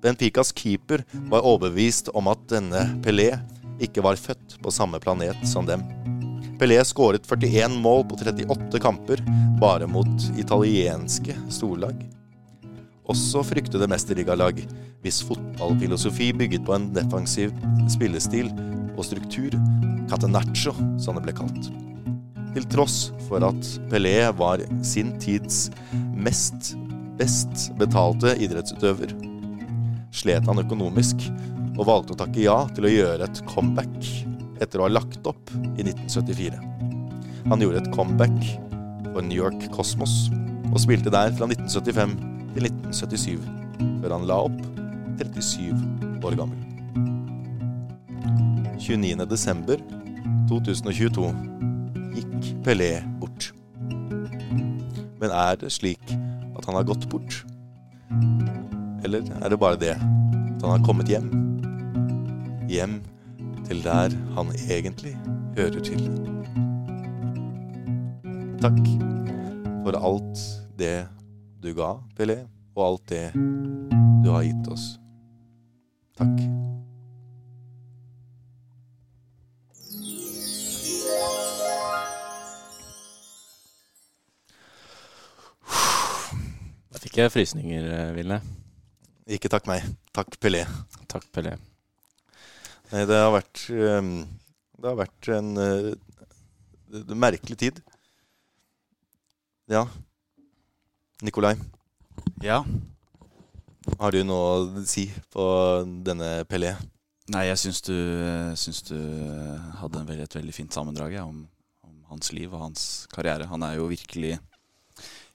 Benficas 0.00 0.54
keeper 0.56 1.04
var 1.28 1.44
overbevist 1.44 2.08
om 2.16 2.32
at 2.32 2.48
denne 2.48 2.86
Pelé 3.04 3.34
ikke 3.82 4.00
var 4.00 4.16
født 4.16 4.56
på 4.64 4.72
samme 4.72 5.02
planet 5.04 5.44
som 5.44 5.68
dem. 5.68 5.84
Pelé 6.56 6.78
skåret 6.84 7.26
41 7.26 7.80
mål 7.84 8.04
på 8.08 8.16
38 8.16 8.78
kamper, 8.80 9.20
bare 9.60 9.86
mot 9.86 10.28
italienske 10.40 11.34
storlag. 11.52 11.98
Også 13.04 13.42
fryktede 13.44 13.88
mesterligalag, 13.92 14.62
hvis 15.04 15.20
fotballfilosofi 15.28 16.30
bygget 16.32 16.64
på 16.64 16.72
en 16.74 16.88
defensiv 16.96 17.52
spillestil 17.92 18.48
og 18.96 19.04
struktur, 19.04 19.52
catenaccio, 20.08 20.72
som 20.98 21.18
det 21.18 21.26
ble 21.26 21.34
kalt. 21.36 21.68
Til 22.56 22.68
tross 22.72 23.10
for 23.26 23.44
at 23.44 23.68
Pelé 23.90 24.16
var 24.38 24.64
sin 24.80 25.12
tids 25.20 25.66
mest 26.16 26.72
best 27.20 27.70
betalte 27.80 28.32
idrettsutøver, 28.44 29.12
slet 30.16 30.48
han 30.48 30.60
økonomisk 30.64 31.28
og 31.76 31.84
valgte 31.88 32.16
å 32.16 32.20
takke 32.24 32.44
ja 32.44 32.56
til 32.76 32.88
å 32.88 32.92
gjøre 32.92 33.28
et 33.28 33.42
comeback 33.48 34.08
etter 34.60 34.80
å 34.80 34.84
ha 34.86 34.92
lagt 34.92 35.26
opp 35.28 35.50
i 35.76 35.82
1974. 35.84 36.60
Han 37.50 37.60
gjorde 37.62 37.78
et 37.82 37.92
comeback 37.94 38.38
for 39.12 39.22
New 39.22 39.38
York 39.38 39.60
Cosmos 39.74 40.14
og 40.72 40.80
spilte 40.82 41.10
der 41.12 41.30
fra 41.36 41.46
1975 41.48 42.16
til 42.56 42.64
1977, 42.68 43.42
før 44.02 44.10
han 44.16 44.28
la 44.28 44.36
opp 44.48 44.60
37 45.20 46.24
år 46.26 46.34
gammel. 46.38 46.60
29.12.2022 48.86 51.26
gikk 52.16 52.40
Pelé 52.66 52.92
bort. 53.20 53.42
Men 55.16 55.30
er 55.32 55.54
det 55.60 55.70
slik 55.74 56.04
at 56.56 56.64
han 56.68 56.76
har 56.76 56.88
gått 56.88 57.04
bort? 57.10 57.32
Eller 59.06 59.20
er 59.40 59.48
det 59.52 59.58
bare 59.60 59.80
det 59.80 59.94
at 59.96 60.62
han 60.62 60.74
har 60.76 60.86
kommet 60.86 61.08
hjem? 61.10 61.28
Hjem 62.70 62.94
til 63.66 63.82
der 63.84 64.14
han 64.36 64.52
egentlig 64.70 65.16
hører 65.56 65.80
til. 65.82 66.02
Takk 68.62 68.78
for 69.82 69.98
alt 69.98 70.38
det 70.78 71.08
du 71.62 71.72
ga, 71.74 71.96
Pelé, 72.18 72.38
og 72.76 72.86
alt 72.86 73.08
det 73.10 73.24
du 74.22 74.30
har 74.30 74.46
gitt 74.46 74.70
oss. 74.70 74.86
Takk. 76.18 76.40
Da 86.90 87.02
fikk 87.02 87.18
jeg 87.22 87.34
frysninger, 87.34 88.12
Ville. 88.16 88.42
Ikke 89.26 89.50
takk 89.50 89.66
meg. 89.66 89.82
Takk 90.14 90.38
Pelé. 90.38 90.66
Takk, 91.10 91.26
Pelé. 91.34 91.58
Nei, 92.92 93.02
det 93.08 93.16
har 93.18 93.32
vært 93.34 93.62
ehm, 93.74 94.10
Det 94.78 94.86
har 94.90 94.98
vært 95.00 95.28
en 95.34 95.48
eh, 95.58 97.06
merkelig 97.18 97.56
tid. 97.58 97.80
Ja. 99.66 99.86
Nikolai, 101.26 101.56
Ja. 102.44 102.60
har 103.98 104.12
du 104.12 104.20
noe 104.22 104.50
å 104.52 104.84
si 104.86 105.08
på 105.32 105.46
denne 106.06 106.44
Pelé? 106.46 106.76
Nei, 107.34 107.48
jeg 107.48 107.58
syns 107.58 107.80
du, 107.82 107.96
syns 108.54 108.84
du 108.86 108.94
hadde 109.80 109.98
en 109.98 110.06
veldig, 110.06 110.28
et 110.28 110.36
veldig 110.38 110.54
fint 110.54 110.72
sammendrag 110.76 111.16
ja, 111.16 111.24
om, 111.26 111.40
om 111.82 111.96
hans 112.12 112.30
liv 112.36 112.52
og 112.54 112.62
hans 112.68 112.84
karriere. 113.10 113.48
Han 113.50 113.64
er 113.66 113.80
jo 113.80 113.88
virkelig 113.90 114.36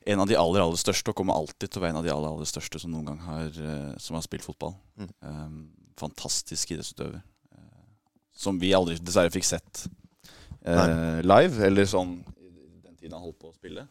en 0.05 0.24
av 0.24 0.29
de 0.29 0.38
aller 0.39 0.63
aller 0.63 0.79
største, 0.79 1.12
og 1.12 1.17
kommer 1.20 1.36
alltid 1.36 1.67
til 1.67 1.81
å 1.81 1.84
være 1.84 1.93
en 1.98 2.00
av 2.00 2.08
de 2.08 2.13
aller 2.13 2.31
aller 2.31 2.50
største 2.50 2.79
som 2.79 2.93
noen 2.93 3.12
gang 3.12 3.20
har, 3.25 3.51
eh, 3.51 3.91
som 4.00 4.15
har 4.15 4.24
spilt 4.25 4.48
fotball. 4.48 4.77
Mm. 4.96 5.12
Um, 5.27 5.60
fantastisk 6.00 6.72
idrettsutøver. 6.72 7.20
Eh, 8.31 8.38
som 8.38 8.59
vi 8.59 8.73
aldri 8.73 8.97
dessverre 9.00 9.33
fikk 9.33 9.47
sett 9.47 9.85
eh, 10.65 11.21
live, 11.23 11.65
eller 11.67 11.85
sånn 11.89 12.19
i 12.39 12.81
den 12.83 12.95
tiden 12.97 13.17
han 13.17 13.25
holdt 13.25 13.39
på 13.41 13.51
å 13.51 13.55
spille. 13.57 13.88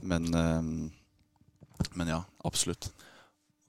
Men, 0.00 0.28
eh, 0.34 1.88
men 1.94 2.12
ja, 2.12 2.22
absolutt. 2.44 2.92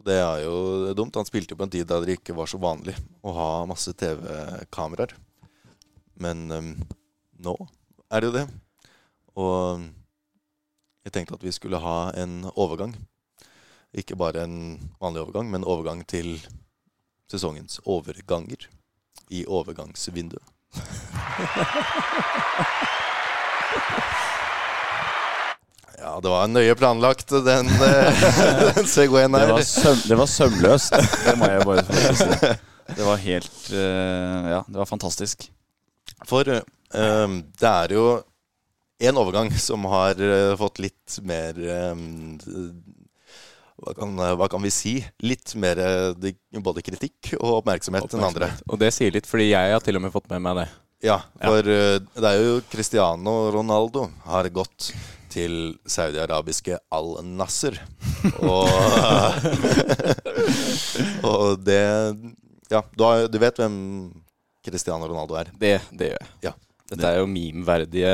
Det 0.06 0.20
er 0.22 0.44
jo 0.46 0.94
dumt. 0.94 1.16
Han 1.18 1.26
spilte 1.26 1.56
jo 1.56 1.60
på 1.60 1.66
en 1.66 1.74
tid 1.74 1.88
da 1.90 1.98
det 2.04 2.20
ikke 2.20 2.36
var 2.38 2.50
så 2.50 2.60
vanlig 2.62 2.94
å 3.26 3.34
ha 3.34 3.50
masse 3.66 3.90
TV-kameraer. 3.98 5.16
Men 6.22 6.46
um, 6.52 6.68
nå 7.42 7.56
er 8.14 8.22
det 8.22 8.30
jo 8.30 8.36
det. 8.36 8.44
Og 9.36 9.82
jeg 11.06 11.16
tenkte 11.16 11.40
at 11.40 11.44
vi 11.44 11.54
skulle 11.56 11.82
ha 11.82 12.14
en 12.22 12.46
overgang. 12.54 12.94
Ikke 13.98 14.18
bare 14.20 14.46
en 14.46 14.78
vanlig 15.02 15.26
overgang, 15.26 15.50
men 15.50 15.66
overgang 15.66 16.06
til 16.06 16.38
sesongens 17.32 17.82
overganger 17.90 18.70
i 19.30 19.46
overgangsvinduet. 19.46 20.44
Ja, 26.06 26.20
det 26.22 26.30
var 26.30 26.46
nøye 26.52 26.74
planlagt, 26.78 27.32
den, 27.48 27.70
eh, 27.82 28.26
den 28.76 28.86
Segwayen 28.86 29.34
Det 29.34 29.48
var, 29.50 29.64
søm, 29.66 29.98
det 30.06 30.18
var 30.20 30.30
sømløst. 30.30 30.94
Det 31.26 31.34
må 31.40 31.48
jeg 31.50 31.64
bare 31.66 32.14
si. 32.20 32.52
Det 32.92 33.08
var 33.08 33.24
helt 33.24 33.72
eh, 33.74 34.50
Ja, 34.52 34.60
det 34.68 34.78
var 34.78 34.86
fantastisk. 34.86 35.48
For 36.30 36.46
um, 36.46 37.40
det 37.58 37.72
er 37.72 37.96
jo 37.98 38.06
en 39.10 39.18
overgang 39.18 39.50
som 39.58 39.88
har 39.90 40.22
fått 40.62 40.78
litt 40.86 41.18
mer 41.26 41.58
eh, 41.58 41.98
hva, 43.82 43.94
kan, 43.98 44.16
hva 44.16 44.48
kan 44.52 44.64
vi 44.64 44.72
si? 44.74 44.96
Litt 45.26 45.56
mer 45.60 45.80
eh, 45.82 46.32
både 46.64 46.84
kritikk 46.86 47.34
og 47.40 47.60
oppmerksomhet 47.60 48.16
enn 48.16 48.28
andre. 48.30 48.52
Og 48.70 48.80
det 48.82 48.94
sier 48.96 49.14
litt, 49.16 49.28
fordi 49.30 49.52
jeg 49.52 49.76
har 49.76 49.84
til 49.84 50.00
og 50.00 50.06
med 50.06 50.14
fått 50.16 50.30
med 50.32 50.44
meg 50.46 50.62
det. 50.64 50.70
Ja, 51.06 51.20
for 51.38 51.68
ja. 51.68 52.00
det 52.00 52.30
er 52.32 52.40
jo 52.40 52.56
Cristiano 52.72 53.36
Ronaldo 53.54 54.08
har 54.26 54.48
gått 54.54 54.94
til 55.36 55.76
saudiarabiske 55.86 56.80
Al-Nasser. 56.96 57.78
Og, 58.42 58.70
og 61.30 61.60
det 61.62 61.84
Ja, 62.72 62.82
du 62.96 63.38
vet 63.38 63.60
hvem 63.62 63.76
Cristiano 64.66 65.06
Ronaldo 65.06 65.38
er? 65.38 65.52
Det, 65.54 65.76
det 65.94 66.10
gjør 66.10 66.24
jeg. 66.24 66.32
Ja. 66.48 66.54
Dette 66.86 67.10
er 67.10 67.16
jo 67.18 67.26
meme-verdige 67.26 68.10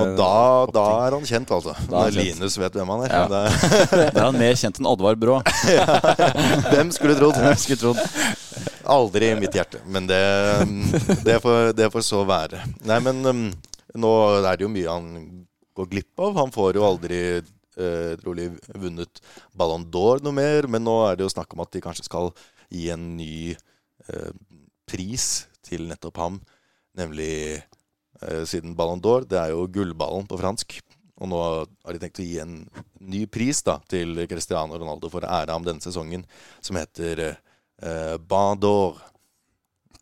Og 0.00 0.14
da, 0.16 0.28
da 0.72 0.84
er 1.04 1.16
han 1.18 1.26
kjent, 1.28 1.50
altså. 1.52 1.74
Da 1.90 2.06
Når. 2.06 2.14
Linus 2.16 2.54
vet 2.56 2.78
hvem 2.78 2.92
han 2.94 3.02
er. 3.04 3.12
Ja. 3.12 3.24
Det, 3.28 3.42
Da 4.16 4.22
er 4.22 4.28
han 4.30 4.38
mer 4.40 4.56
kjent 4.56 4.80
enn 4.80 4.88
Oddvar 4.88 5.18
Brå. 5.20 5.42
hvem 6.72 6.92
skulle 6.96 7.18
trodd? 7.18 7.36
Skulle 7.60 7.82
trodd. 7.82 8.00
Aldri 8.94 9.28
i 9.28 9.36
mitt 9.36 9.56
hjerte. 9.56 9.82
Men 9.84 10.08
det, 10.08 10.22
det, 11.26 11.36
får, 11.44 11.74
det 11.76 11.90
får 11.92 12.06
så 12.06 12.22
være. 12.28 12.62
Nei, 12.88 12.98
men 13.04 13.20
um, 13.28 13.44
nå 14.00 14.14
er 14.40 14.56
det 14.56 14.64
jo 14.64 14.72
mye 14.72 14.96
han 14.96 15.12
går 15.76 15.90
glipp 15.92 16.24
av. 16.24 16.40
Han 16.40 16.54
får 16.54 16.80
jo 16.80 16.88
aldri 16.88 17.20
uh, 17.42 18.16
trolig 18.22 18.48
vunnet 18.72 19.20
Ballon 19.52 19.84
d'Or 19.84 20.24
noe 20.24 20.36
mer, 20.40 20.70
men 20.70 20.84
nå 20.86 20.96
er 21.10 21.20
det 21.20 21.26
jo 21.26 21.34
snakk 21.34 21.52
om 21.52 21.64
at 21.66 21.76
de 21.76 21.84
kanskje 21.84 22.08
skal 22.08 22.32
gi 22.72 22.88
en 22.94 23.04
ny 23.18 23.52
uh, 24.08 24.32
pris 24.88 25.28
til 25.64 25.84
nettopp 25.92 26.24
ham, 26.24 26.40
nemlig 26.96 27.60
siden 28.48 28.74
Ballon 28.78 29.02
d'Or, 29.02 29.26
det 29.28 29.38
er 29.40 29.52
jo 29.52 29.68
gullballen 29.70 30.28
på 30.28 30.38
fransk. 30.40 30.78
Og 31.22 31.30
nå 31.30 31.40
har 31.40 31.94
de 31.94 32.00
tenkt 32.02 32.20
å 32.20 32.26
gi 32.26 32.40
en 32.42 32.56
ny 33.04 33.24
pris 33.30 33.60
da, 33.66 33.78
til 33.90 34.24
Cristiano 34.30 34.78
Ronaldo 34.80 35.10
for 35.12 35.24
å 35.24 35.32
ære 35.38 35.54
ham 35.54 35.66
denne 35.66 35.84
sesongen, 35.84 36.24
som 36.64 36.78
heter 36.80 37.22
eh, 37.28 38.16
Ban 38.18 38.58
d'Or. 38.60 38.98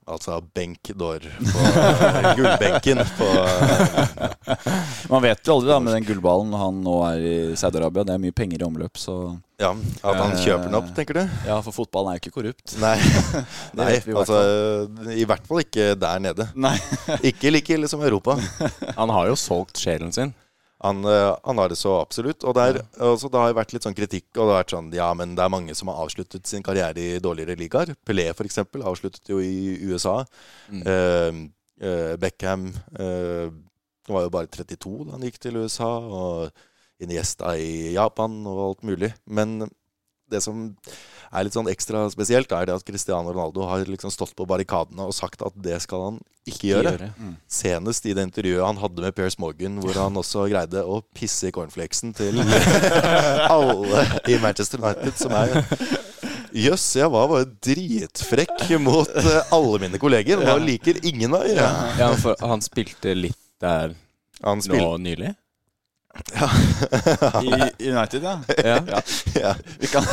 Altså 0.03 0.41
benk 0.55 0.89
d'Or 0.99 1.23
på 1.23 1.61
eh, 1.63 2.25
gullbenken 2.39 2.99
på 3.19 3.29
eh, 3.39 4.57
Man 5.13 5.23
vet 5.23 5.47
jo 5.47 5.55
aldri 5.55 5.71
da 5.71 5.77
med 5.79 5.95
den 5.95 6.07
gullballen 6.09 6.51
han 6.59 6.81
nå 6.83 6.97
er 7.07 7.23
i 7.23 7.35
Saudi-Arabia. 7.59 8.03
Det 8.09 8.17
er 8.17 8.23
mye 8.25 8.35
penger 8.35 8.65
i 8.65 8.67
omløp, 8.67 8.99
så 8.99 9.17
Ja, 9.63 9.71
At 10.03 10.19
han 10.19 10.35
kjøper 10.41 10.67
den 10.67 10.79
opp, 10.81 10.91
tenker 10.97 11.21
du? 11.21 11.23
ja, 11.47 11.61
for 11.63 11.77
fotballen 11.77 12.11
er 12.11 12.19
jo 12.19 12.25
ikke 12.25 12.35
korrupt. 12.41 12.75
Nei, 12.83 12.97
Nei 13.79 13.91
altså 14.11 14.41
I 15.15 15.27
hvert 15.29 15.47
fall 15.47 15.63
ikke 15.63 15.93
der 16.03 16.23
nede. 16.25 16.49
Nei. 16.59 16.75
Ikke 17.23 17.53
like 17.55 17.77
ille 17.77 17.91
som 17.91 18.03
Europa. 18.03 18.35
Han 18.99 19.13
har 19.15 19.31
jo 19.31 19.39
solgt 19.39 19.79
sjelen 19.79 20.11
sin. 20.15 20.35
Han, 20.83 21.05
eh, 21.05 21.37
han 21.45 21.59
har 21.59 21.71
det 21.71 21.79
så 21.79 21.95
absolutt. 22.01 22.45
Og 22.45 22.57
der, 22.59 22.81
altså, 22.99 23.31
det 23.31 23.39
har 23.39 23.55
vært 23.57 23.75
litt 23.75 23.87
sånn 23.87 23.97
kritikk. 23.97 24.29
Og 24.35 24.43
det 24.43 24.51
har 24.51 24.63
vært 24.65 24.75
sånn, 24.75 24.91
ja, 24.97 25.09
men 25.19 25.37
det 25.39 25.45
er 25.45 25.55
mange 25.55 25.77
som 25.79 25.91
har 25.93 26.01
avsluttet 26.03 26.51
sin 26.51 26.65
karriere 26.67 26.99
i 26.99 27.23
dårligere 27.23 27.59
ligaer. 27.61 27.95
Pelé 28.07 28.29
f.eks. 28.33 28.65
avsluttet 28.83 29.31
jo 29.31 29.39
i 29.43 29.79
USA. 29.87 30.21
Mm. 30.73 30.83
eh, 31.83 32.15
Beckham 32.23 32.69
eh, 32.99 33.47
var 34.11 34.27
jo 34.27 34.35
bare 34.35 34.51
32 34.51 35.07
da 35.07 35.17
han 35.17 35.27
gikk 35.29 35.39
til 35.43 35.63
USA. 35.63 35.93
Og 36.03 36.67
Iniesta 37.03 37.57
i 37.59 37.95
Japan 37.97 38.43
og 38.47 38.65
alt 38.67 38.85
mulig. 38.87 39.11
Men 39.27 39.63
det 40.31 40.43
som 40.45 40.69
er 41.33 41.47
litt 41.47 41.57
sånn 41.57 41.71
ekstra 41.73 42.05
spesielt, 42.13 42.53
er 42.53 42.69
det 42.69 42.77
at 42.77 42.85
Cristiano 42.87 43.33
Ronaldo 43.33 43.65
har 43.69 43.87
liksom 43.89 44.13
stått 44.13 44.35
på 44.37 44.47
barrikadene 44.49 45.07
og 45.09 45.17
sagt 45.17 45.43
at 45.45 45.57
det 45.65 45.79
skal 45.85 46.07
han 46.07 46.21
ikke 46.49 46.69
gjøre. 46.73 46.93
gjøre. 46.97 47.33
Senest 47.51 48.07
i 48.11 48.15
det 48.17 48.27
intervjuet 48.29 48.67
han 48.67 48.81
hadde 48.83 49.05
med 49.07 49.17
Piers 49.17 49.39
Morgan, 49.41 49.79
hvor 49.83 49.97
han 49.97 50.19
også 50.21 50.47
greide 50.53 50.85
å 50.85 51.01
pisse 51.17 51.49
i 51.49 51.55
cornflakesen 51.55 52.13
til 52.19 52.43
alle 53.57 54.07
i 54.29 54.39
Manchester 54.43 54.83
United, 54.83 55.17
som 55.19 55.37
er 55.39 55.63
Jøss, 56.53 56.85
jeg 56.99 57.09
var 57.09 57.31
bare 57.31 57.47
dritfrekk 57.65 58.67
mot 58.85 59.09
eh, 59.09 59.53
alle 59.57 59.79
mine 59.81 59.97
kolleger. 60.01 60.43
Hva 60.45 60.59
liker 60.61 60.99
ingen 61.09 61.33
meg? 61.33 61.55
Ja, 61.57 62.11
for 62.21 62.37
han 62.45 62.61
spilte 62.65 63.15
litt 63.17 63.39
der 63.63 63.95
Han 64.43 64.61
nå 64.61 64.67
spilte 64.67 64.99
nylig. 65.01 65.31
I 67.43 67.73
i 67.85 67.91
United, 67.93 68.23
ja. 68.29 68.41
Ja. 68.65 69.03
ja. 69.35 69.55
Vi 69.79 69.87
kan 69.87 70.03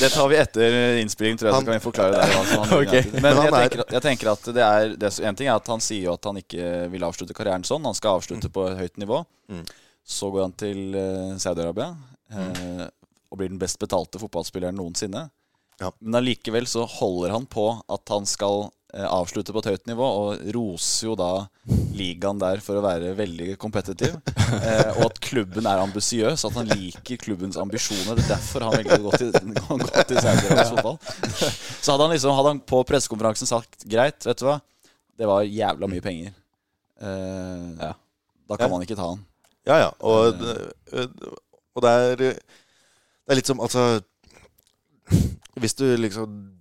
Det 0.00 0.10
tar 0.10 0.28
vi 0.28 0.36
etter 0.36 0.96
innspilling, 1.00 1.36
tror 1.38 1.48
jeg. 1.48 1.54
Han- 1.54 1.62
Så 1.62 1.66
kan 1.70 1.74
vi 1.74 1.80
forklare 1.80 2.10
det. 2.12 2.22
Altså, 2.38 2.60
han 2.60 2.72
okay. 2.82 3.02
Men 3.12 3.22
Men 3.22 3.36
han 3.36 3.44
jeg 3.46 3.52
er- 3.54 3.68
tenker, 3.68 3.84
jeg 3.96 4.02
tenker 4.02 4.32
at 4.32 4.44
det 4.54 4.62
er 4.66 4.96
det, 5.00 5.12
En 5.24 5.34
ting 5.38 5.48
er 5.48 5.54
at 5.56 5.66
han 5.72 5.80
sier 5.80 6.04
jo 6.08 6.12
at 6.18 6.24
han 6.28 6.36
ikke 6.40 6.90
vil 6.92 7.04
avslutte 7.08 7.34
karrieren 7.36 7.64
sånn. 7.64 7.84
Han 7.88 7.94
skal 7.96 8.18
avslutte 8.20 8.50
på 8.52 8.66
et 8.70 8.78
høyt 8.78 8.96
nivå. 9.00 9.22
Mm. 9.48 9.64
Så 10.04 10.28
går 10.32 10.42
han 10.44 10.52
til 10.60 10.94
eh, 11.00 11.32
Saudi-Arabia 11.40 11.94
mm. 12.34 12.84
og 13.32 13.38
blir 13.40 13.48
den 13.48 13.58
best 13.60 13.78
betalte 13.80 14.18
fotballspilleren 14.20 14.76
noensinne. 14.76 15.30
Ja. 15.80 15.88
Men 16.00 16.14
allikevel 16.20 16.66
så 16.70 16.84
holder 16.86 17.32
han 17.34 17.46
på 17.50 17.64
at 17.88 18.08
han 18.12 18.26
skal 18.28 18.68
eh, 18.94 19.04
avslutte 19.10 19.52
på 19.52 19.58
et 19.62 19.68
høyt 19.72 19.86
nivå, 19.90 20.06
og 20.06 20.44
roser 20.54 21.08
jo 21.10 21.14
da 21.18 21.28
ligaen 21.98 22.38
der 22.40 22.62
for 22.64 22.78
å 22.78 22.84
være 22.84 23.14
veldig 23.18 23.56
kompetitiv. 23.58 24.16
Eh, 24.54 24.90
og 25.00 25.06
at 25.08 25.16
klubben 25.24 25.66
er 25.66 25.80
ambisiøs, 25.82 26.44
at 26.46 26.54
han 26.54 26.68
liker 26.68 27.16
klubbens 27.18 27.56
ambisjoner. 27.58 28.14
Det 28.14 28.22
er 28.26 28.34
derfor 28.36 28.62
han 28.68 28.74
velger 28.76 29.00
å 29.00 29.08
gå 29.08 29.12
til, 29.18 29.32
gå 29.56 29.78
til 30.06 30.20
fotball. 30.68 30.98
Så 31.82 31.90
hadde 31.90 32.04
han 32.06 32.12
liksom 32.14 32.36
hadde 32.36 32.52
han 32.52 32.60
på 32.62 32.82
pressekonferansen 32.86 33.48
sagt 33.50 33.82
greit, 33.90 34.20
vet 34.28 34.38
du 34.38 34.44
hva, 34.46 34.58
det 35.18 35.26
var 35.26 35.42
jævla 35.48 35.88
mye 35.90 36.04
penger. 36.04 36.36
Eh, 37.02 37.66
Ja. 37.80 37.90
Da 38.46 38.56
kan 38.60 38.68
Ja. 38.68 38.72
man 38.76 38.84
ikke 38.86 38.96
ta 39.00 39.08
han. 39.10 39.24
Ja, 39.66 39.78
ja. 39.80 39.90
Og, 40.04 40.38
det- 40.38 41.34
og 41.74 41.82
det 41.82 41.90
er 41.90 42.16
Det 42.20 43.32
er 43.32 43.34
litt 43.40 43.46
som 43.50 43.58
Altså 43.64 44.02
Hvis 45.58 45.74
du 45.78 45.84
liksom 45.96 46.53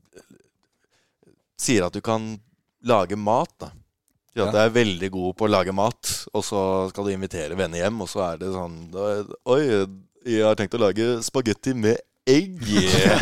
sier 1.64 1.88
at 1.88 1.96
du 1.96 2.02
kan 2.04 2.34
lage 2.84 3.18
mat, 3.20 3.54
da. 3.62 3.72
Sier 4.34 4.48
at 4.48 4.56
du 4.56 4.62
er 4.64 4.74
veldig 4.74 5.12
god 5.14 5.36
på 5.40 5.48
å 5.48 5.52
lage 5.52 5.76
mat, 5.76 6.14
og 6.34 6.46
så 6.46 6.64
skal 6.92 7.08
du 7.08 7.14
invitere 7.14 7.58
venner 7.60 7.84
hjem, 7.84 8.02
og 8.04 8.10
så 8.12 8.26
er 8.32 8.42
det 8.42 8.54
sånn 8.56 8.80
da, 8.94 9.12
Oi, 9.54 9.62
jeg 10.24 10.48
har 10.48 10.58
tenkt 10.58 10.76
å 10.78 10.82
lage 10.82 11.16
spagetti 11.26 11.76
med 11.78 12.02
egg. 12.30 12.62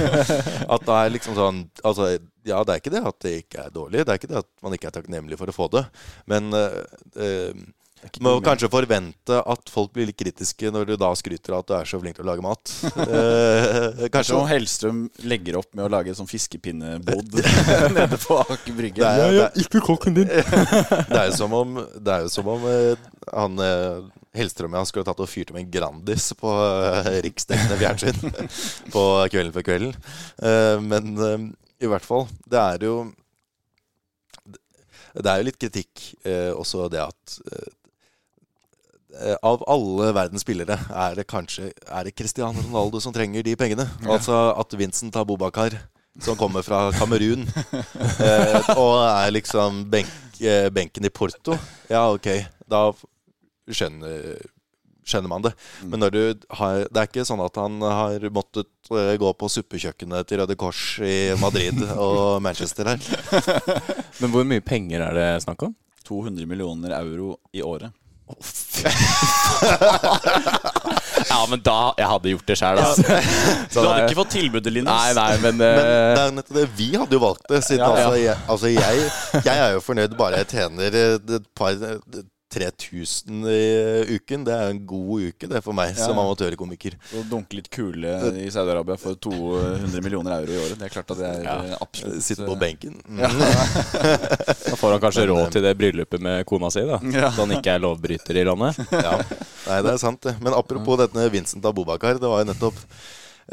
At 0.73 0.85
det 0.85 0.95
er 0.95 1.13
liksom 1.15 1.37
sånn 1.37 1.61
Altså, 1.87 2.13
ja, 2.45 2.61
det 2.65 2.73
er 2.73 2.81
ikke 2.81 2.93
det 2.93 3.01
at 3.05 3.17
det 3.25 3.31
ikke 3.39 3.65
er 3.65 3.73
dårlig. 3.73 4.03
Det 4.05 4.13
er 4.13 4.19
ikke 4.19 4.29
det 4.31 4.39
at 4.41 4.49
man 4.65 4.73
ikke 4.73 4.89
er 4.89 4.95
takknemlig 4.95 5.37
for 5.37 5.51
å 5.51 5.53
få 5.55 5.67
det. 5.73 5.83
Men 6.29 6.49
eh, 6.57 6.77
eh, 7.21 7.59
må 8.25 8.31
kanskje 8.43 8.69
forvente 8.71 9.37
at 9.53 9.69
folk 9.71 9.91
blir 9.95 10.07
litt 10.09 10.17
kritiske 10.19 10.71
når 10.73 10.87
du 10.89 10.93
da 10.99 11.09
skryter 11.17 11.53
av 11.55 11.61
at 11.63 11.67
du 11.69 11.73
er 11.77 11.89
så 11.89 11.99
flink 12.01 12.17
til 12.17 12.25
å 12.25 12.29
lage 12.31 12.45
mat. 12.45 12.71
Eh, 13.11 14.07
Kanskje 14.13 14.31
Som 14.33 14.47
Hellstrøm 14.49 14.99
legger 15.27 15.57
opp 15.59 15.69
med 15.77 15.85
å 15.85 15.91
lage 15.91 16.13
sånn 16.17 16.29
fiskepinnebod 16.29 17.35
nede 17.97 18.17
på 18.21 18.37
Aker 18.43 18.75
Brygge. 18.77 19.01
Det 19.03 19.27
er- 19.27 19.39
er- 19.45 19.59
ikke 19.63 19.81
kokken 19.85 20.17
din. 20.17 20.31
Det 21.11 21.19
er 21.19 21.29
jo 21.29 21.37
som 21.37 21.53
om, 21.57 21.77
det 21.97 22.13
er 22.17 22.25
jo 22.25 22.31
som 22.33 22.47
om 22.55 22.65
eh, 22.71 23.07
han 23.31 23.59
eh, 23.63 24.01
Hellstrøm 24.37 24.77
ja, 24.79 24.83
skulle 24.87 25.05
tatt 25.07 25.19
og 25.23 25.27
fyrt 25.29 25.51
med 25.53 25.65
en 25.65 25.71
Grandis 25.73 26.29
på 26.39 26.51
eh, 26.51 27.09
riksdekkende 27.25 27.79
fjernsyn 27.81 28.35
på 28.93 29.03
Kvelden 29.33 29.51
for 29.55 29.67
kvelden. 29.67 29.95
Eh, 30.41 30.77
men 30.85 31.11
eh, 31.27 31.49
i 31.83 31.89
hvert 31.91 32.05
fall, 32.05 32.27
det 32.47 32.61
er 32.61 32.85
jo 32.87 32.95
Det 35.11 35.27
er 35.27 35.41
jo 35.41 35.47
litt 35.49 35.59
kritikk 35.59 36.03
eh, 36.23 36.51
også 36.55 36.85
det 36.93 37.01
at 37.03 37.37
eh, 37.51 37.69
av 39.43 39.63
alle 39.67 40.11
verdens 40.15 40.43
spillere 40.45 40.77
er 40.87 41.17
det 41.17 41.25
kanskje 41.27 41.71
Er 41.83 42.07
det 42.07 42.13
Cristiano 42.15 42.61
Ronaldo 42.63 43.01
som 43.03 43.13
trenger 43.13 43.43
de 43.43 43.55
pengene. 43.59 43.87
Altså 44.07 44.53
at 44.55 44.75
Vincent 44.79 45.15
Abubakar, 45.19 45.75
som 46.19 46.37
kommer 46.39 46.63
fra 46.63 46.89
Kamerun, 46.95 47.43
eh, 48.23 48.71
og 48.75 48.95
er 49.03 49.35
liksom 49.35 49.83
benk, 49.91 50.11
eh, 50.39 50.69
benken 50.73 51.05
i 51.07 51.11
Porto 51.11 51.57
Ja, 51.91 52.07
ok, 52.11 52.27
da 52.71 52.89
skjønner, 53.71 54.41
skjønner 55.07 55.31
man 55.31 55.45
det. 55.45 55.53
Men 55.83 56.03
når 56.03 56.11
du 56.15 56.21
har 56.59 56.83
Det 56.87 56.99
er 56.99 57.07
ikke 57.09 57.27
sånn 57.27 57.43
at 57.43 57.55
han 57.59 57.79
har 57.83 58.27
måttet 58.33 58.71
eh, 58.91 59.15
gå 59.19 59.31
på 59.35 59.51
suppekjøkkenet 59.51 60.27
til 60.27 60.41
Røde 60.41 60.57
Kors 60.59 60.99
i 61.03 61.33
Madrid 61.39 61.79
og 61.97 62.41
Manchester 62.43 62.93
her. 62.95 62.99
Men 64.21 64.31
hvor 64.33 64.47
mye 64.47 64.63
penger 64.63 65.03
er 65.09 65.17
det 65.19 65.29
snakk 65.45 65.67
om? 65.67 65.75
200 66.07 66.47
millioner 66.49 66.95
euro 66.97 67.37
i 67.55 67.61
året. 67.63 67.91
Ja, 71.29 71.45
men 71.49 71.61
da 71.63 71.93
Jeg 71.99 72.07
hadde 72.09 72.31
gjort 72.33 72.47
det 72.49 72.57
sjøl, 72.57 72.79
altså. 72.81 73.03
Du 73.71 73.79
hadde 73.83 74.07
ikke 74.07 74.19
fått 74.23 74.33
tilbudet, 74.33 74.73
Linus. 74.73 74.89
Nei, 74.89 75.13
nei, 75.17 75.31
men, 75.43 75.59
Men 75.61 75.77
det 75.77 75.85
eh, 75.85 76.23
er 76.23 76.35
nettopp 76.37 76.57
det. 76.57 76.65
Vi 76.79 76.89
hadde 76.95 77.17
jo 77.17 77.21
valgt 77.21 77.45
det. 77.51 77.61
Siden 77.67 77.83
Ja, 77.85 77.87
ja. 77.91 78.01
Altså, 78.01 78.17
jeg, 78.17 78.37
altså 78.49 78.67
jeg, 78.73 79.45
jeg 79.45 79.57
er 79.67 79.75
jo 79.75 79.83
fornøyd 79.85 80.17
bare 80.19 80.41
jeg 80.41 80.51
tjener 80.55 80.97
eh, 80.97 81.17
et 81.37 81.49
par 81.57 81.77
3000 82.51 83.45
i 83.47 84.15
uken. 84.17 84.43
Det 84.47 84.53
er 84.55 84.71
en 84.73 84.81
god 84.87 85.25
uke 85.31 85.47
det 85.51 85.57
er 85.59 85.63
for 85.65 85.77
meg 85.77 85.93
Ja, 85.95 86.05
som 86.05 86.17
ja. 86.19 86.23
amatørkomiker. 86.25 86.97
Å 87.17 87.23
dunke 87.31 87.57
litt 87.59 87.69
kule 87.73 88.13
i 88.41 88.47
Saudi-Arabia 88.53 88.97
for 88.99 89.15
200 89.23 90.03
millioner 90.03 90.35
euro 90.41 90.55
i 90.55 90.59
året. 90.65 90.77
Det 90.81 90.89
er 90.89 90.93
klart 90.97 91.13
at 91.15 91.21
det 91.21 91.29
er 91.31 91.45
Ja. 91.47 91.55
eh, 91.71 91.77
absolutt 91.81 92.23
Sitte 92.27 92.45
på 92.49 92.57
eh, 92.57 92.61
benken. 92.65 92.99
Mm. 93.11 93.17
da 93.21 94.75
får 94.77 94.91
han 94.95 95.01
kanskje 95.03 95.25
råd 95.29 95.41
eh, 95.45 95.49
til 95.55 95.65
det 95.65 95.73
bryllupet 95.79 96.21
med 96.23 96.45
kona 96.49 96.69
si, 96.73 96.83
da. 96.87 96.99
Ja. 97.13 97.31
Så 97.33 97.45
han 97.45 97.55
ikke 97.57 97.75
er 97.77 97.81
lovbryter 97.83 98.37
i 98.41 98.45
landet. 98.47 98.77
Ja. 99.01 99.17
Nei, 99.67 99.79
det 99.85 99.91
er 99.95 99.99
sant, 100.01 100.21
det. 100.25 100.35
Men 100.43 100.53
apropos 100.57 100.97
dette 101.01 101.27
Vincent 101.33 101.65
Abubakar. 101.65 102.19
Det 102.21 102.29
var 102.29 102.43
jo 102.43 102.49
nettopp 102.51 102.77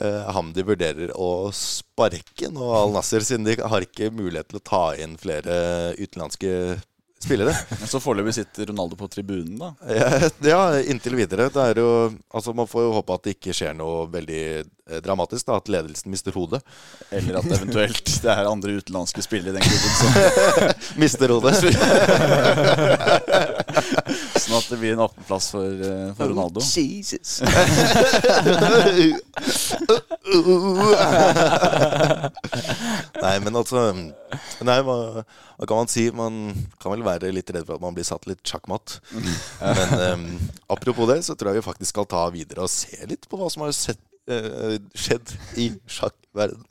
eh, 0.00 0.28
han 0.34 0.52
de 0.56 0.64
vurderer 0.66 1.12
å 1.16 1.48
sparke 1.54 2.50
nå, 2.52 2.68
Al 2.74 2.92
Nasser, 2.94 3.24
siden 3.24 3.44
de 3.48 3.56
har 3.60 3.84
ikke 3.86 4.10
mulighet 4.14 4.48
til 4.52 4.60
å 4.60 4.64
ta 4.64 4.82
inn 5.00 5.16
flere 5.20 5.58
utenlandske 5.98 6.52
spillere. 7.24 7.54
Men 7.80 7.88
Så 7.90 8.00
foreløpig 8.02 8.34
sitter 8.38 8.66
Ronaldo 8.70 8.96
på 8.98 9.08
tribunen, 9.10 9.58
da. 9.58 9.72
Ja, 9.90 10.30
ja, 10.46 10.60
inntil 10.80 11.16
videre. 11.18 11.48
Det 11.52 11.64
er 11.72 11.80
jo, 11.82 11.90
altså 12.30 12.54
Man 12.56 12.68
får 12.70 12.86
jo 12.86 12.92
håpe 12.98 13.16
at 13.16 13.24
det 13.26 13.36
ikke 13.38 13.54
skjer 13.56 13.74
noe 13.78 14.06
veldig 14.12 14.42
eh, 14.58 15.00
dramatisk. 15.04 15.46
da 15.48 15.58
At 15.58 15.70
ledelsen 15.72 16.12
mister 16.14 16.32
hodet. 16.36 16.62
Eller 17.10 17.40
at 17.40 17.50
eventuelt 17.58 18.06
det 18.24 18.32
er 18.34 18.50
andre 18.50 18.78
utenlandske 18.78 19.24
spillere 19.26 19.50
i 19.50 19.58
den 19.58 19.66
klubben 19.66 19.92
som 19.98 20.10
Mister 21.02 21.34
hodet. 21.34 21.58
Sånn 24.48 24.62
at 24.62 24.68
det 24.72 24.78
blir 24.80 24.94
en 24.94 25.02
åpen 25.04 25.24
plass 25.28 25.50
for, 25.52 25.68
eh, 25.68 26.12
for 26.16 26.30
Ronaldo. 26.30 26.62
Jesus. 26.64 27.42
Nei, 33.18 33.34
men 33.44 33.56
altså 33.60 33.92
Nei, 34.64 34.78
hva, 34.86 34.96
hva 35.20 35.64
kan 35.68 35.76
man 35.82 35.90
si? 35.92 36.06
Man 36.16 36.38
kan 36.80 36.94
vel 36.94 37.04
være 37.04 37.32
litt 37.36 37.52
redd 37.52 37.66
for 37.68 37.76
at 37.76 37.84
man 37.84 37.96
blir 37.96 38.08
satt 38.08 38.24
litt 38.30 38.40
sjakkmatt. 38.48 38.98
Men 39.12 39.88
um, 40.00 40.24
apropos 40.72 41.06
det, 41.12 41.20
så 41.28 41.36
tror 41.36 41.52
jeg 41.52 41.60
vi 41.60 41.68
faktisk 41.68 41.92
skal 41.92 42.08
ta 42.08 42.24
videre 42.32 42.64
og 42.64 42.72
se 42.72 42.96
litt 43.10 43.28
på 43.28 43.36
hva 43.40 43.48
som 43.52 43.66
har 43.66 43.76
sett, 43.76 44.00
uh, 44.32 44.80
skjedd 44.96 45.36
i 45.60 45.66
sjakkverden. 45.92 46.64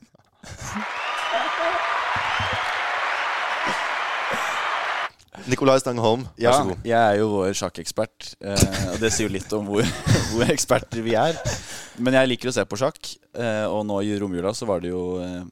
Nikolai 5.48 5.78
Stangholm, 5.80 6.24
vær 6.36 6.44
Ja, 6.44 6.52
så 6.58 6.64
god. 6.72 6.86
jeg 6.88 6.98
er 6.98 7.20
jo 7.22 7.28
vår 7.32 7.54
sjakkekspert, 7.56 8.34
eh, 8.42 8.68
og 8.94 8.98
det 9.00 9.12
sier 9.14 9.28
jo 9.30 9.34
litt 9.36 9.54
om 9.54 9.68
hvor, 9.70 9.84
hvor 10.34 10.50
eksperter 10.52 11.04
vi 11.06 11.14
er. 11.20 11.38
Men 12.02 12.14
jeg 12.14 12.30
liker 12.30 12.50
å 12.50 12.54
se 12.54 12.66
på 12.70 12.78
sjakk, 12.78 13.00
eh, 13.38 13.66
og 13.70 13.86
nå 13.90 14.00
i 14.06 14.18
romjula 14.22 14.52
så 14.58 14.68
var 14.70 14.82
det 14.84 14.92
jo 14.92 15.04
eh, 15.24 15.44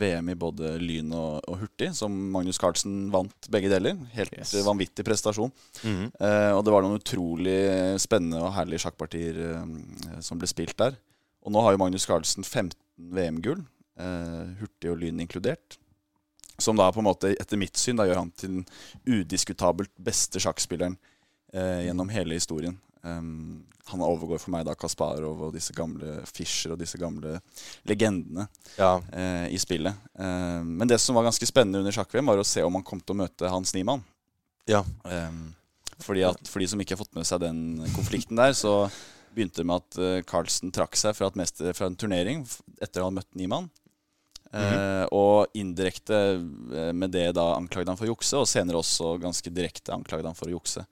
VM 0.00 0.30
i 0.32 0.36
både 0.38 0.74
lyn 0.80 1.10
og, 1.16 1.40
og 1.48 1.58
hurtig, 1.64 1.90
som 1.96 2.12
Magnus 2.32 2.60
Carlsen 2.60 3.08
vant 3.12 3.48
begge 3.52 3.72
deler. 3.72 3.96
Helt 4.16 4.32
Yes. 4.36 4.54
vanvittig 4.66 5.04
prestasjon. 5.04 5.52
Mm 5.82 5.94
-hmm. 5.96 6.52
og 6.56 6.64
det 6.64 6.72
var 6.72 6.82
noen 6.82 7.00
utrolig 7.00 8.00
spennende 8.00 8.40
og 8.42 8.52
herlige 8.54 8.78
sjakkpartier 8.84 9.64
som 10.20 10.38
ble 10.38 10.46
spilt 10.46 10.76
der. 10.76 10.96
Og 11.44 11.52
nå 11.52 11.62
har 11.62 11.72
jo 11.72 11.78
Magnus 11.78 12.06
Carlsen 12.06 12.44
15 12.44 12.74
VM-gull, 12.98 13.64
hurtig 14.60 14.90
og 14.90 14.98
lyn 14.98 15.20
inkludert. 15.20 15.78
Som 16.58 16.78
da 16.78 16.88
på 16.92 17.02
en 17.02 17.08
måte, 17.08 17.34
etter 17.36 17.60
mitt 17.60 17.76
syn, 17.76 17.98
da 18.00 18.06
gjør 18.08 18.22
han 18.22 18.32
til 18.38 18.54
den 18.58 18.66
udiskutabelt 19.04 19.92
beste 20.00 20.40
sjakkspilleren 20.40 20.96
eh, 21.52 21.86
gjennom 21.88 22.08
hele 22.12 22.38
historien. 22.38 22.78
Um, 23.06 23.66
han 23.86 24.02
overgår 24.02 24.40
for 24.42 24.50
meg 24.50 24.64
da 24.66 24.72
Kasparov 24.74 25.44
og 25.46 25.52
disse 25.54 25.70
gamle 25.76 26.16
Fischer 26.26 26.72
og 26.74 26.80
disse 26.80 26.98
gamle 26.98 27.36
legendene 27.86 28.48
Ja. 28.80 28.96
eh, 29.12 29.46
i 29.54 29.58
spillet. 29.62 29.94
Eh, 30.18 30.62
men 30.66 30.88
det 30.90 30.98
som 30.98 31.14
var 31.14 31.28
ganske 31.28 31.46
spennende 31.46 31.84
under 31.84 31.94
sjakk-VM, 31.94 32.26
var 32.26 32.42
å 32.42 32.46
se 32.48 32.64
om 32.66 32.74
han 32.74 32.82
kom 32.86 32.98
til 33.00 33.14
å 33.14 33.20
møte 33.20 33.52
Hans 33.52 33.74
Niemann. 33.76 34.02
Ja. 34.66 34.80
Um, 35.04 35.54
fordi 36.02 36.24
at 36.26 36.48
For 36.50 36.58
de 36.60 36.66
som 36.68 36.80
ikke 36.82 36.96
har 36.96 37.04
fått 37.04 37.14
med 37.14 37.28
seg 37.28 37.44
den 37.44 37.60
konflikten 37.94 38.36
der, 38.40 38.56
så 38.58 38.88
begynte 39.36 39.62
det 39.62 39.68
med 39.68 39.84
at 39.84 39.98
eh, 40.02 40.22
Carlsen 40.26 40.72
trakk 40.74 40.96
seg 40.98 41.14
fra, 41.16 41.30
mester, 41.38 41.70
fra 41.76 41.86
en 41.86 41.96
turnering 41.96 42.42
etter 42.82 43.04
å 43.04 43.10
ha 43.10 43.14
møtt 43.14 43.30
Niemann. 43.38 43.70
Eh, 44.54 45.04
og 45.14 45.56
indirekte 45.58 46.18
eh, 46.36 46.92
med 46.94 47.10
det 47.14 47.32
da 47.36 47.48
anklagde 47.56 47.90
han 47.90 47.98
for 47.98 48.06
å 48.06 48.14
jukse, 48.14 48.38
og 48.38 48.48
senere 48.50 48.80
også 48.80 49.16
ganske 49.22 49.50
direkte 49.52 49.94
anklagde 49.94 50.30
han 50.30 50.38
for 50.38 50.50
å 50.50 50.56
jukse. 50.56 50.84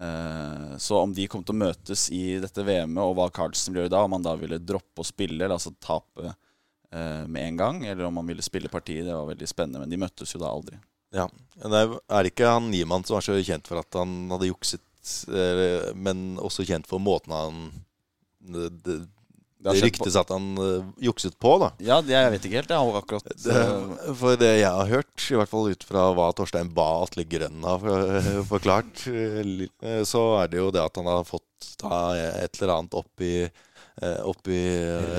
Eh, 0.00 0.76
så 0.80 0.98
om 0.98 1.14
de 1.14 1.28
kom 1.30 1.44
til 1.44 1.56
å 1.56 1.62
møtes 1.62 2.08
i 2.14 2.38
dette 2.42 2.64
VM-et, 2.66 3.02
og 3.04 3.16
hva 3.18 3.30
Carlsen 3.34 3.74
ville 3.74 3.86
gjøre 3.86 3.94
da, 3.96 4.04
om 4.06 4.16
han 4.18 4.26
da 4.26 4.36
ville 4.40 4.60
droppe 4.60 5.04
å 5.04 5.06
spille, 5.06 5.38
eller 5.38 5.56
altså 5.56 5.74
tape 5.78 6.32
eh, 6.32 7.24
med 7.26 7.42
en 7.46 7.60
gang, 7.60 7.82
eller 7.86 8.08
om 8.08 8.20
han 8.20 8.32
ville 8.32 8.44
spille 8.44 8.72
partiet, 8.72 9.06
det 9.06 9.16
var 9.16 9.28
veldig 9.30 9.48
spennende. 9.48 9.84
Men 9.84 9.92
de 9.92 10.00
møttes 10.00 10.34
jo 10.34 10.42
da 10.42 10.50
aldri. 10.50 10.80
ja. 11.16 11.28
Det 11.60 11.84
er, 11.84 11.96
er 12.16 12.30
ikke 12.30 12.54
han 12.54 12.70
Niemann 12.72 13.04
som 13.04 13.18
var 13.18 13.24
så 13.26 13.36
kjent 13.36 13.68
for 13.68 13.82
at 13.82 14.00
han 14.00 14.32
hadde 14.32 14.48
jukset, 14.50 14.84
men 15.96 16.34
også 16.36 16.66
kjent 16.68 16.84
for 16.88 17.00
måten 17.00 17.32
han 17.32 17.60
Det, 19.60 19.68
det, 19.68 19.72
Det 19.76 19.80
det 19.80 19.86
ryktes 19.90 20.14
at 20.16 20.30
han 20.32 20.44
uh, 20.56 20.84
jukset 21.04 21.34
på, 21.38 21.50
da. 21.60 21.66
Ja, 21.84 21.98
det, 22.00 22.14
jeg 22.16 22.30
vet 22.32 22.44
ikke 22.48 22.56
helt. 22.62 22.70
Jeg 22.72 22.80
har 22.80 23.00
akkurat 23.02 23.26
Det, 23.44 23.64
for 24.16 24.36
det 24.40 24.52
jeg 24.62 24.70
har 24.72 24.88
hørt, 24.88 25.26
i 25.28 25.36
hvert 25.36 25.50
fall 25.52 25.68
ut 25.74 25.84
fra 25.84 26.06
hva 26.16 26.30
Torstein 26.38 26.70
Ba 26.72 26.86
Atle 27.04 27.26
Grønn 27.28 27.60
har 27.68 27.82
for- 27.84 28.44
forklart, 28.54 29.02
eh, 29.12 29.66
eh, 29.84 30.00
så 30.08 30.22
er 30.40 30.48
det 30.54 30.62
jo 30.62 30.70
det 30.72 30.80
at 30.86 30.96
han 30.96 31.10
har 31.12 31.28
fått 31.28 31.44
da 31.82 32.14
et 32.40 32.56
eller 32.62 32.78
annet 32.78 32.96
opp 33.02 33.20
i 33.20 33.34
Oppi 34.00 34.56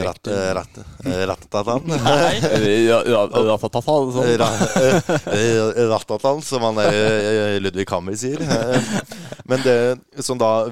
rattet 0.01 0.56
Rattet 0.58 1.51
ta- 1.54 1.62
ta- 1.62 1.75
ta- 3.77 4.08
sånn. 4.15 4.25
Ratatan, 5.91 6.41
som 6.41 6.63
han 6.65 6.80
eh, 6.82 7.60
Ludvig 7.62 7.86
Hammer 7.93 8.17
sier. 8.17 8.41
Eh, 8.41 8.82
Men 9.49 9.62
det 9.65 9.77
som 10.25 10.39
da 10.41 10.65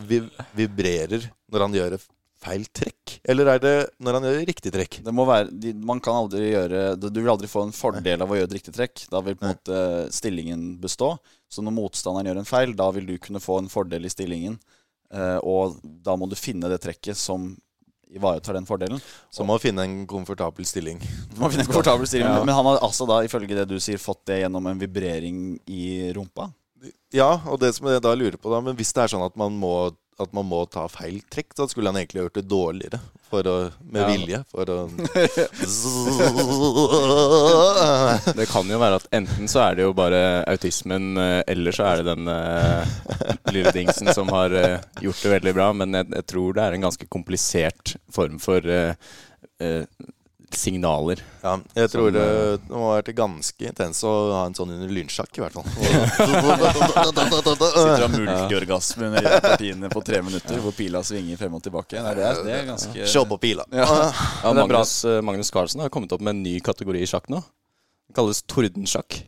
vibrerer 0.58 1.30
når 1.52 1.66
han 1.68 1.78
gjør 1.78 1.98
feil 2.40 2.66
trekk, 2.72 3.18
eller 3.28 3.50
er 3.54 3.62
det 3.64 3.74
når 4.00 4.18
han 4.18 4.28
gjør 4.28 4.38
riktig 4.48 4.72
trekk? 4.74 5.00
Det 5.06 5.14
må 5.16 5.26
være, 5.28 5.50
de, 5.52 5.74
man 5.86 6.00
kan 6.04 6.22
aldri 6.22 6.54
gjøre 6.54 6.84
Du 7.02 7.10
vil 7.20 7.32
aldri 7.34 7.50
få 7.52 7.66
en 7.68 7.76
fordel 7.76 8.24
av 8.24 8.32
å 8.32 8.38
gjøre 8.38 8.48
et 8.52 8.58
riktig 8.60 8.76
trekk. 8.76 9.06
Da 9.12 9.22
vil 9.26 9.36
på 9.40 9.48
en 9.48 9.56
måte 9.58 9.80
stillingen 10.16 10.68
bestå. 10.82 11.14
Så 11.52 11.66
når 11.66 11.76
motstanderen 11.76 12.32
gjør 12.32 12.42
en 12.44 12.50
feil, 12.50 12.76
da 12.78 12.90
vil 12.96 13.10
du 13.10 13.18
kunne 13.22 13.44
få 13.44 13.60
en 13.60 13.72
fordel 13.72 14.08
i 14.08 14.14
stillingen. 14.14 14.60
Eh, 15.14 15.40
og 15.42 15.80
da 15.84 16.16
må 16.16 16.30
du 16.30 16.38
finne 16.40 16.70
det 16.72 16.80
trekket 16.84 17.18
som 17.18 17.52
ivaretar 18.10 18.54
den 18.58 18.66
fordelen. 18.66 19.02
Så 19.30 19.46
må 19.46 19.58
finne 19.62 19.86
en 19.86 19.98
komfortabel 20.10 20.66
stilling. 20.66 21.02
Du 21.34 21.42
må 21.42 21.50
finne 21.52 21.66
en 21.66 21.70
komfortabel 21.70 22.10
stilling. 22.10 22.30
Men 22.46 22.56
han 22.56 22.66
har 22.72 22.82
altså 22.86 23.06
da, 23.10 23.22
ifølge 23.26 23.58
det 23.58 23.68
du 23.70 23.78
sier, 23.82 24.02
fått 24.02 24.24
det 24.30 24.42
gjennom 24.44 24.70
en 24.70 24.82
vibrering 24.82 25.60
i 25.70 26.10
rumpa. 26.16 26.50
Ja, 27.14 27.34
og 27.50 27.60
det 27.62 27.74
som 27.76 27.90
jeg 27.92 28.02
da 28.04 28.14
lurer 28.16 28.38
på 28.40 28.52
da, 28.54 28.62
men 28.64 28.78
hvis 28.80 28.94
det 28.96 29.04
er 29.04 29.12
sånn 29.14 29.26
at 29.26 29.36
man 29.40 29.56
må, 29.60 29.74
at 30.24 30.34
man 30.36 30.46
må 30.50 30.64
ta 30.72 30.88
feil 30.92 31.22
trekk, 31.32 31.54
så 31.58 31.68
skulle 31.72 31.90
han 31.92 31.98
egentlig 32.02 32.24
gjort 32.26 32.38
det 32.40 32.48
dårligere. 32.52 33.00
For 33.30 33.46
å, 33.46 33.56
med 33.86 34.02
Ja. 34.02 34.08
vilje. 34.10 34.40
For 34.50 34.66
å 34.74 34.78
Det 38.40 38.48
kan 38.50 38.70
jo 38.72 38.80
være 38.82 38.98
at 39.00 39.08
enten 39.14 39.50
så 39.52 39.60
er 39.68 39.78
det 39.78 39.86
jo 39.86 39.94
bare 39.98 40.22
autismen, 40.50 41.12
eh, 41.22 41.42
eller 41.54 41.76
så 41.76 41.84
er 41.92 42.02
det 42.02 42.10
den 42.10 42.28
uh, 42.28 42.86
lille 43.54 43.72
dingsen 43.76 44.10
som 44.16 44.32
har 44.34 44.50
uh, 44.54 44.80
gjort 45.04 45.22
det 45.24 45.34
veldig 45.36 45.54
bra. 45.58 45.68
Men 45.78 45.94
jeg, 46.00 46.10
jeg 46.18 46.26
tror 46.34 46.58
det 46.58 46.64
er 46.66 46.78
en 46.78 46.88
ganske 46.90 47.10
komplisert 47.12 47.96
form 48.14 48.40
for 48.42 48.66
uh, 48.66 48.94
signaler. 50.56 51.22
Ja, 51.44 51.56
jeg 51.76 51.90
tror 51.94 52.12
det, 52.14 52.24
eh, 52.24 52.68
må 52.72 52.90
ha 52.90 52.98
vært 53.00 53.12
ganske 53.18 53.68
intenst 53.70 54.04
å 54.08 54.12
ha 54.34 54.42
en 54.50 54.56
sånn 54.58 54.74
under 54.76 54.92
lynsjakk, 54.94 55.32
i 55.38 55.44
hvert 55.44 55.56
fall. 55.56 55.68
Sitter 57.80 58.06
og 58.06 58.14
mulkeorgasme 58.16 59.10
under 59.12 59.40
partiene 59.46 59.92
på 59.94 60.04
tre 60.06 60.22
minutter, 60.26 60.60
hvor 60.64 60.76
pila 60.76 61.04
svinger 61.06 61.40
frem 61.40 61.58
og 61.58 61.64
tilbake. 61.66 62.02
Nei, 62.04 62.14
det, 62.18 62.28
er, 62.28 62.44
det 62.46 62.56
er 62.58 62.68
ganske 62.70 63.08
Se 63.14 63.26
på 63.30 63.40
pila. 63.42 63.66
Ja. 63.74 63.88
Magnus, 64.54 64.94
eh, 65.06 65.22
Magnus 65.26 65.52
Carlsen 65.54 65.86
har 65.86 65.94
kommet 65.94 66.12
opp 66.16 66.24
med 66.26 66.38
en 66.38 66.44
ny 66.46 66.60
kategori 66.64 67.04
i 67.04 67.10
sjakk 67.10 67.30
nå. 67.34 67.42
Det 68.10 68.18
kalles 68.18 68.42
tordensjakk. 68.50 69.22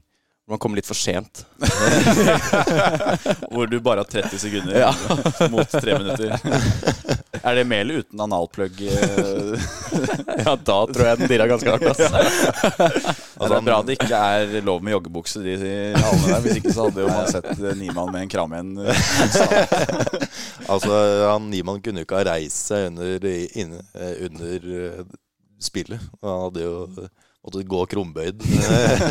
Man 0.52 0.60
kommer 0.60 0.76
litt 0.76 0.88
for 0.90 1.00
sent. 1.00 1.46
Hvor 3.52 3.70
du 3.72 3.78
bare 3.80 4.04
har 4.04 4.10
30 4.12 4.40
sekunder 4.42 5.48
mot 5.54 5.72
tre 5.72 5.96
minutter. 5.96 6.36
Er 7.42 7.56
det 7.56 7.64
med 7.70 7.86
eller 7.86 8.02
uten 8.04 8.20
analplugg? 8.26 8.82
eh? 8.84 9.64
Ja, 10.46 10.56
da 10.56 10.76
tror 10.92 11.06
jeg 11.08 11.22
den 11.22 11.32
dirra 11.32 11.48
ganske 11.48 11.72
hardt. 11.72 11.88
ass. 11.88 12.02
Altså, 13.42 13.56
det 13.56 13.58
er 13.58 13.66
bra 13.66 13.78
det 13.82 13.96
ikke 13.96 14.18
er 14.20 14.52
lov 14.68 14.84
med 14.86 14.94
joggebukse 14.94 15.40
de 15.42 15.56
hallene 15.56 16.28
der. 16.28 16.44
Hvis 16.44 16.60
ikke 16.60 16.74
så 16.76 16.84
hadde 16.90 17.02
jo 17.02 17.08
man 17.10 17.32
sett 17.32 17.48
eh, 17.56 17.72
Niemann 17.80 18.12
med 18.14 18.28
en 18.28 18.34
kram 18.36 18.52
igjen. 18.54 18.76
Altså, 20.68 21.00
han 21.32 21.48
Niemann 21.50 21.80
kunne 21.82 22.04
jo 22.04 22.06
ikke 22.10 22.20
ha 22.20 22.28
reist 22.34 22.70
seg 22.70 22.92
under, 22.92 23.26
inne, 23.64 23.82
eh, 23.96 24.14
under 24.28 24.70
spillet. 25.64 26.04
Han 26.22 26.44
hadde 26.50 26.68
jo 26.68 26.76
måttet 27.42 27.68
gå 27.68 27.86
krumbøyd 27.90 28.44
eh, 28.72 29.06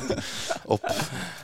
opp. 0.70 0.86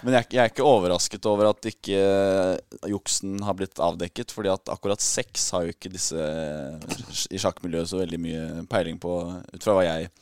Men 0.07 0.19
jeg, 0.19 0.29
jeg 0.37 0.43
er 0.43 0.53
ikke 0.53 0.67
overrasket 0.67 1.27
over 1.27 1.51
at 1.51 1.67
ikke 1.71 1.99
eh, 1.99 2.91
juksen 2.93 3.41
har 3.47 3.57
blitt 3.59 3.81
avdekket. 3.83 4.35
Fordi 4.35 4.53
at 4.53 4.71
akkurat 4.73 5.03
sex 5.03 5.49
har 5.57 5.67
jo 5.67 5.75
ikke 5.75 5.91
disse 5.93 6.21
eh, 6.21 7.03
i 7.31 7.43
sjakkmiljøet 7.43 7.91
så 7.91 8.01
veldig 8.05 8.23
mye 8.23 8.47
peiling 8.71 9.01
på, 9.03 9.19
ut 9.53 9.67
fra 9.67 9.77
hva 9.77 9.89
jeg 9.89 10.13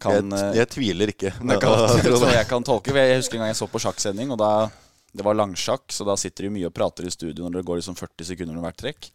kan 0.00 0.32
Jeg, 0.32 0.52
jeg 0.56 0.70
tviler 0.72 1.14
ikke. 1.14 1.32
Det 1.38 1.60
kan, 1.62 2.28
jeg 2.38 2.50
kan 2.50 2.66
tolke 2.66 2.94
Jeg 2.96 3.22
husker 3.22 3.38
en 3.38 3.46
gang 3.46 3.54
jeg 3.54 3.62
så 3.62 3.70
på 3.70 3.82
sjakksending, 3.84 4.34
og 4.34 4.42
da 4.42 4.52
det 5.18 5.24
var 5.24 5.38
langsjakk, 5.38 5.86
så 5.90 6.04
da 6.04 6.18
sitter 6.20 6.46
de 6.46 6.50
mye 6.52 6.68
og 6.68 6.74
prater 6.76 7.06
i 7.08 7.10
studio 7.10 7.46
når 7.46 7.62
det 7.62 7.66
går 7.66 7.78
liksom 7.80 7.96
40 7.96 8.26
sekunder 8.28 8.52
under 8.52 8.66
hvert 8.66 8.78
trekk. 8.78 9.08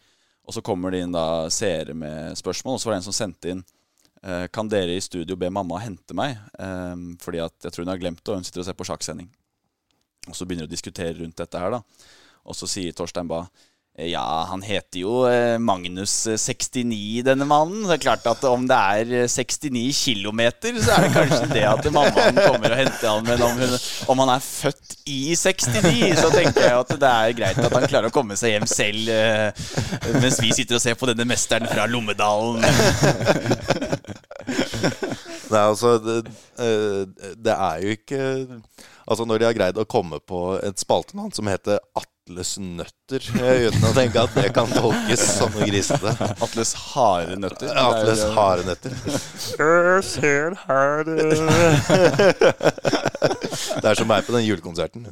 Og 0.44 0.56
så 0.56 0.63
kommer 0.66 0.92
det 0.92 1.04
inn 1.04 1.13
da 1.13 1.46
seere 1.54 1.94
med 1.96 2.36
spørsmål, 2.36 2.76
og 2.76 2.82
så 2.82 2.89
var 2.89 2.96
det 2.96 3.02
en 3.04 3.06
som 3.06 3.16
sendte 3.16 3.54
inn 3.54 3.62
Kan 4.56 4.70
dere 4.72 4.96
i 4.96 5.04
studio 5.04 5.36
be 5.36 5.50
mamma 5.52 5.82
hente 5.84 6.16
meg? 6.16 6.38
Eh, 6.56 6.94
fordi 7.20 7.42
at 7.44 7.58
jeg 7.66 7.76
tror 7.76 7.84
hun 7.84 7.92
har 7.92 8.00
glemt 8.00 8.22
det, 8.22 8.32
og 8.32 8.40
hun 8.40 8.48
sitter 8.48 8.64
og 8.64 8.68
ser 8.70 8.78
på 8.80 8.88
sjakksending. 8.88 9.28
Og 10.30 10.38
så 10.38 10.48
begynner 10.48 10.68
de 10.68 10.72
å 10.72 10.76
diskutere 10.78 11.18
rundt 11.18 11.42
dette 11.42 11.60
her, 11.60 11.76
da. 11.76 11.82
Og 12.48 12.56
så 12.56 12.68
sier 12.72 12.96
Torstein 12.96 13.28
Bae 13.28 13.48
ja, 13.93 14.45
han 14.49 14.63
heter 14.65 15.03
jo 15.03 15.19
eh, 15.29 15.60
Magnus 15.62 16.25
eh, 16.25 16.38
69, 16.41 17.21
denne 17.27 17.45
mannen. 17.45 17.84
Det 17.86 17.99
er 17.99 18.01
klart 18.01 18.25
at 18.25 18.41
om 18.49 18.63
det 18.65 18.73
er 18.73 19.12
eh, 19.19 19.27
69 19.29 19.84
kilometer, 20.08 20.79
så 20.82 20.95
er 20.95 21.06
det 21.06 21.12
kanskje 21.13 21.49
det 21.51 21.65
at 21.69 21.89
mammaen 21.93 22.39
kommer 22.41 22.73
og 22.73 22.79
henter 22.82 23.06
han. 23.12 23.27
Men 23.27 23.43
om, 23.45 23.60
hun, 23.62 23.75
om 24.10 24.23
han 24.23 24.32
er 24.34 24.41
født 24.47 24.95
i 25.06 25.19
69, 25.38 26.17
så 26.23 26.32
tenker 26.34 26.65
jeg 26.65 26.79
at 26.79 26.95
det 27.03 27.12
er 27.12 27.38
greit 27.38 27.62
at 27.62 27.75
han 27.77 27.86
klarer 27.86 28.10
å 28.10 28.15
komme 28.15 28.38
seg 28.39 28.56
hjem 28.56 28.65
selv. 28.71 29.13
eh, 29.13 29.53
Mens 30.17 30.41
vi 30.41 30.49
sitter 30.58 30.79
og 30.79 30.84
ser 30.88 30.97
på 30.97 31.12
denne 31.12 31.27
mesteren 31.29 31.69
fra 31.69 31.86
Lommedalen. 31.86 32.65
Nei, 35.53 35.62
altså 35.62 35.99
det, 36.01 36.17
eh, 36.58 37.29
det 37.38 37.53
er 37.53 37.84
jo 37.84 37.93
ikke 37.93 38.21
Altså 39.03 39.25
Når 39.27 39.39
de 39.41 39.45
har 39.45 39.56
greid 39.56 39.77
å 39.77 39.86
komme 39.86 40.17
på 40.23 40.39
et 40.63 40.82
spaltenavn 40.82 41.34
som 41.36 41.49
heter 41.51 41.77
Atles 42.24 42.54
nøtter, 42.56 43.20
uten 43.36 43.84
å 43.84 43.90
tenke 43.92 44.22
at 44.22 44.32
det 44.38 44.54
kan 44.56 44.70
tolkes 44.72 45.20
som 45.36 45.52
noe 45.52 45.66
grisete. 45.68 46.08
Atles 46.40 46.70
harde 46.80 47.36
nøtter. 47.36 47.68
Atles 47.76 48.22
Det 48.24 48.30
harde 48.32 48.64
nøtter. 48.70 48.94
Det 53.76 53.90
er 53.92 54.00
som 54.00 54.08
meg 54.08 54.24
på 54.24 54.32
den 54.38 54.46
julekonserten. 54.48 55.04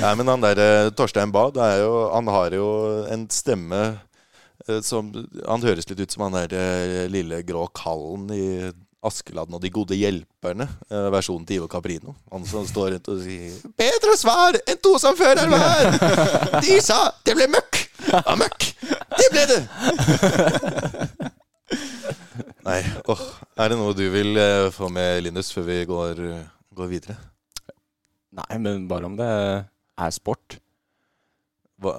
Nei, 0.00 0.14
men 0.16 0.32
han 0.32 0.40
der 0.46 0.62
eh, 0.64 0.88
Torstein 0.96 1.28
Bae, 1.34 1.52
er 1.60 1.84
han 2.16 2.32
har 2.32 2.56
jo 2.56 2.70
en 3.12 3.28
stemme 3.28 3.82
eh, 4.64 4.80
som 4.80 5.12
Han 5.44 5.60
høres 5.60 5.92
litt 5.92 6.00
ut 6.00 6.16
som 6.16 6.24
han 6.30 6.38
derre 6.40 6.64
eh, 6.80 7.04
lille 7.12 7.44
grå 7.44 7.68
kallen 7.76 8.32
i 8.32 8.72
Askeladden 9.02 9.56
og 9.56 9.62
De 9.64 9.70
gode 9.74 9.96
hjelperne, 9.98 10.68
eh, 10.90 11.08
versjonen 11.10 11.46
til 11.46 11.56
Ivo 11.58 11.66
Caprino. 11.70 12.14
Han 12.30 12.44
som 12.46 12.66
står 12.68 12.92
rundt 12.94 13.08
og 13.10 13.18
sier 13.24 13.50
'Bedre 13.78 14.14
svar 14.16 14.58
enn 14.62 14.78
to 14.78 14.94
som 15.02 15.16
før 15.18 15.42
er 15.42 15.48
hver'. 15.50 16.62
De 16.64 16.80
sa 16.80 17.10
'det 17.24 17.34
ble 17.34 17.48
møkk'. 17.50 17.82
Ja, 18.12 18.36
møkk. 18.38 18.68
Det 19.18 19.28
ble 19.34 19.44
det. 19.50 19.60
Nei, 22.66 22.80
åh. 23.10 23.22
Er 23.58 23.68
det 23.72 23.78
noe 23.78 23.94
du 23.94 24.04
vil 24.10 24.36
eh, 24.38 24.70
få 24.70 24.88
med, 24.88 25.22
Linus, 25.26 25.50
før 25.52 25.66
vi 25.66 25.84
går, 25.84 26.22
går 26.74 26.86
videre? 26.90 27.16
Nei, 28.32 28.58
men 28.58 28.86
bare 28.88 29.06
om 29.10 29.16
det 29.18 29.26
er 29.26 30.10
sport. 30.14 30.60
Hva, 31.82 31.96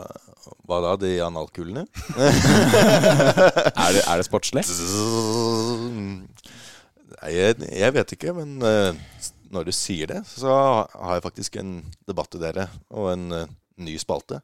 hva 0.64 0.80
da? 0.86 0.94
De 1.04 1.12
analkulene? 1.22 1.84
Er 3.84 3.92
det, 3.92 4.04
er 4.08 4.16
det 4.18 4.26
sportslig? 4.26 4.64
Jeg, 7.32 7.56
jeg 7.72 7.94
vet 7.96 8.12
ikke, 8.16 8.34
men 8.36 8.58
uh, 8.60 8.96
når 9.54 9.68
du 9.70 9.72
sier 9.76 10.10
det, 10.10 10.22
så 10.28 10.52
har 10.92 11.14
jeg 11.20 11.24
faktisk 11.24 11.56
en 11.62 11.76
debatt 12.10 12.32
til 12.34 12.42
dere, 12.44 12.68
og 12.92 13.12
en 13.14 13.28
uh, 13.32 13.44
ny 13.80 13.96
spalte. 14.02 14.42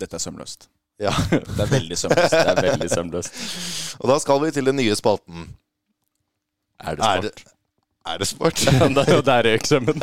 Dette 0.00 0.18
er 0.18 0.20
sømløst. 0.20 0.68
Ja, 1.00 1.12
Det 1.56 1.60
er 1.64 1.70
veldig 1.70 1.98
sømløst. 1.98 2.32
Det 2.32 2.48
er 2.52 2.62
veldig 2.70 2.90
sømløst. 2.90 3.32
Og 4.00 4.08
da 4.10 4.18
skal 4.20 4.40
vi 4.44 4.50
til 4.56 4.66
den 4.68 4.76
nye 4.80 4.96
spalten. 4.96 5.48
Er 6.80 6.96
det 6.96 7.04
Er 7.04 7.20
sport? 7.20 7.24
det, 7.24 7.52
er 8.06 8.18
det 8.18 8.28
sport? 8.28 8.64
Der, 8.96 9.20
der 9.22 9.42
røk 9.52 9.66
sømmen. 9.66 10.02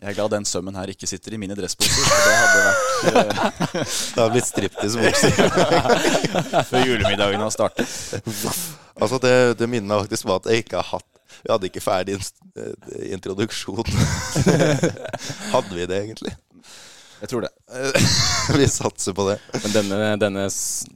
Jeg 0.00 0.14
er 0.14 0.16
glad 0.16 0.30
den 0.32 0.46
sømmen 0.48 0.76
her 0.78 0.88
ikke 0.88 1.04
sitter 1.08 1.34
i 1.36 1.38
mine 1.40 1.52
dressbukser. 1.56 2.06
Det 2.08 2.36
hadde 2.40 2.60
vært 2.64 2.84
eh, 3.20 3.80
Det 4.14 4.22
har 4.22 4.30
blitt 4.32 4.46
striptease-bukser. 4.48 5.34
før 6.70 6.86
julemiddagen 6.88 7.42
har 7.44 7.52
startet. 7.52 7.90
Altså, 8.96 9.18
det, 9.20 9.32
det 9.60 9.68
minner 9.68 9.90
meg 9.90 10.06
faktisk 10.06 10.24
på 10.30 10.38
at 10.38 10.48
jeg 10.48 10.64
ikke 10.64 10.80
har 10.80 10.88
hatt 10.94 11.36
Vi 11.42 11.52
hadde 11.52 11.68
ikke 11.68 11.82
ferdig 11.84 12.16
eh, 12.16 13.10
introduksjon. 13.12 13.92
hadde 15.54 15.76
vi 15.76 15.84
det, 15.84 16.00
egentlig? 16.06 16.32
Jeg 17.20 17.32
tror 17.34 17.44
det. 17.44 17.52
vi 18.56 18.70
satser 18.72 19.12
på 19.12 19.28
det. 19.28 19.36
Men 19.52 19.76
denne, 19.76 20.00
denne, 20.24 20.46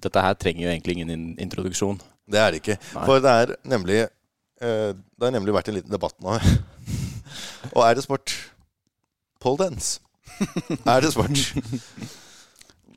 dette 0.07 0.25
her 0.25 0.41
trenger 0.41 0.65
jo 0.65 0.73
egentlig 0.73 0.97
ingen 0.97 1.29
introduksjon. 1.45 2.01
Det 2.25 2.41
er 2.41 2.57
det 2.57 2.65
ikke. 2.65 2.79
Nei. 2.95 3.05
For 3.05 3.21
det 3.21 3.37
er 3.43 3.55
nemlig 3.69 4.01
eh, 4.01 4.97
Det 4.97 5.29
har 5.29 5.37
nemlig 5.37 5.59
vært 5.61 5.69
en 5.69 5.77
liten 5.83 5.93
debatt 5.93 6.17
nå. 6.25 6.41
Og 7.75 7.85
er 7.85 8.01
det 8.01 8.09
sport? 8.09 8.33
Pole 9.45 9.61
dance. 9.61 9.99
Er 10.89 11.05
det 11.05 11.13
sport? 11.13 11.37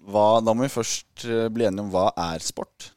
Hva, 0.08 0.28
da 0.40 0.54
må 0.56 0.64
vi 0.64 0.72
først 0.72 1.26
eh, 1.28 1.48
bli 1.52 1.68
enige 1.68 1.84
om 1.84 1.90
hva 1.92 2.08
er 2.30 2.44
sport. 2.44 2.92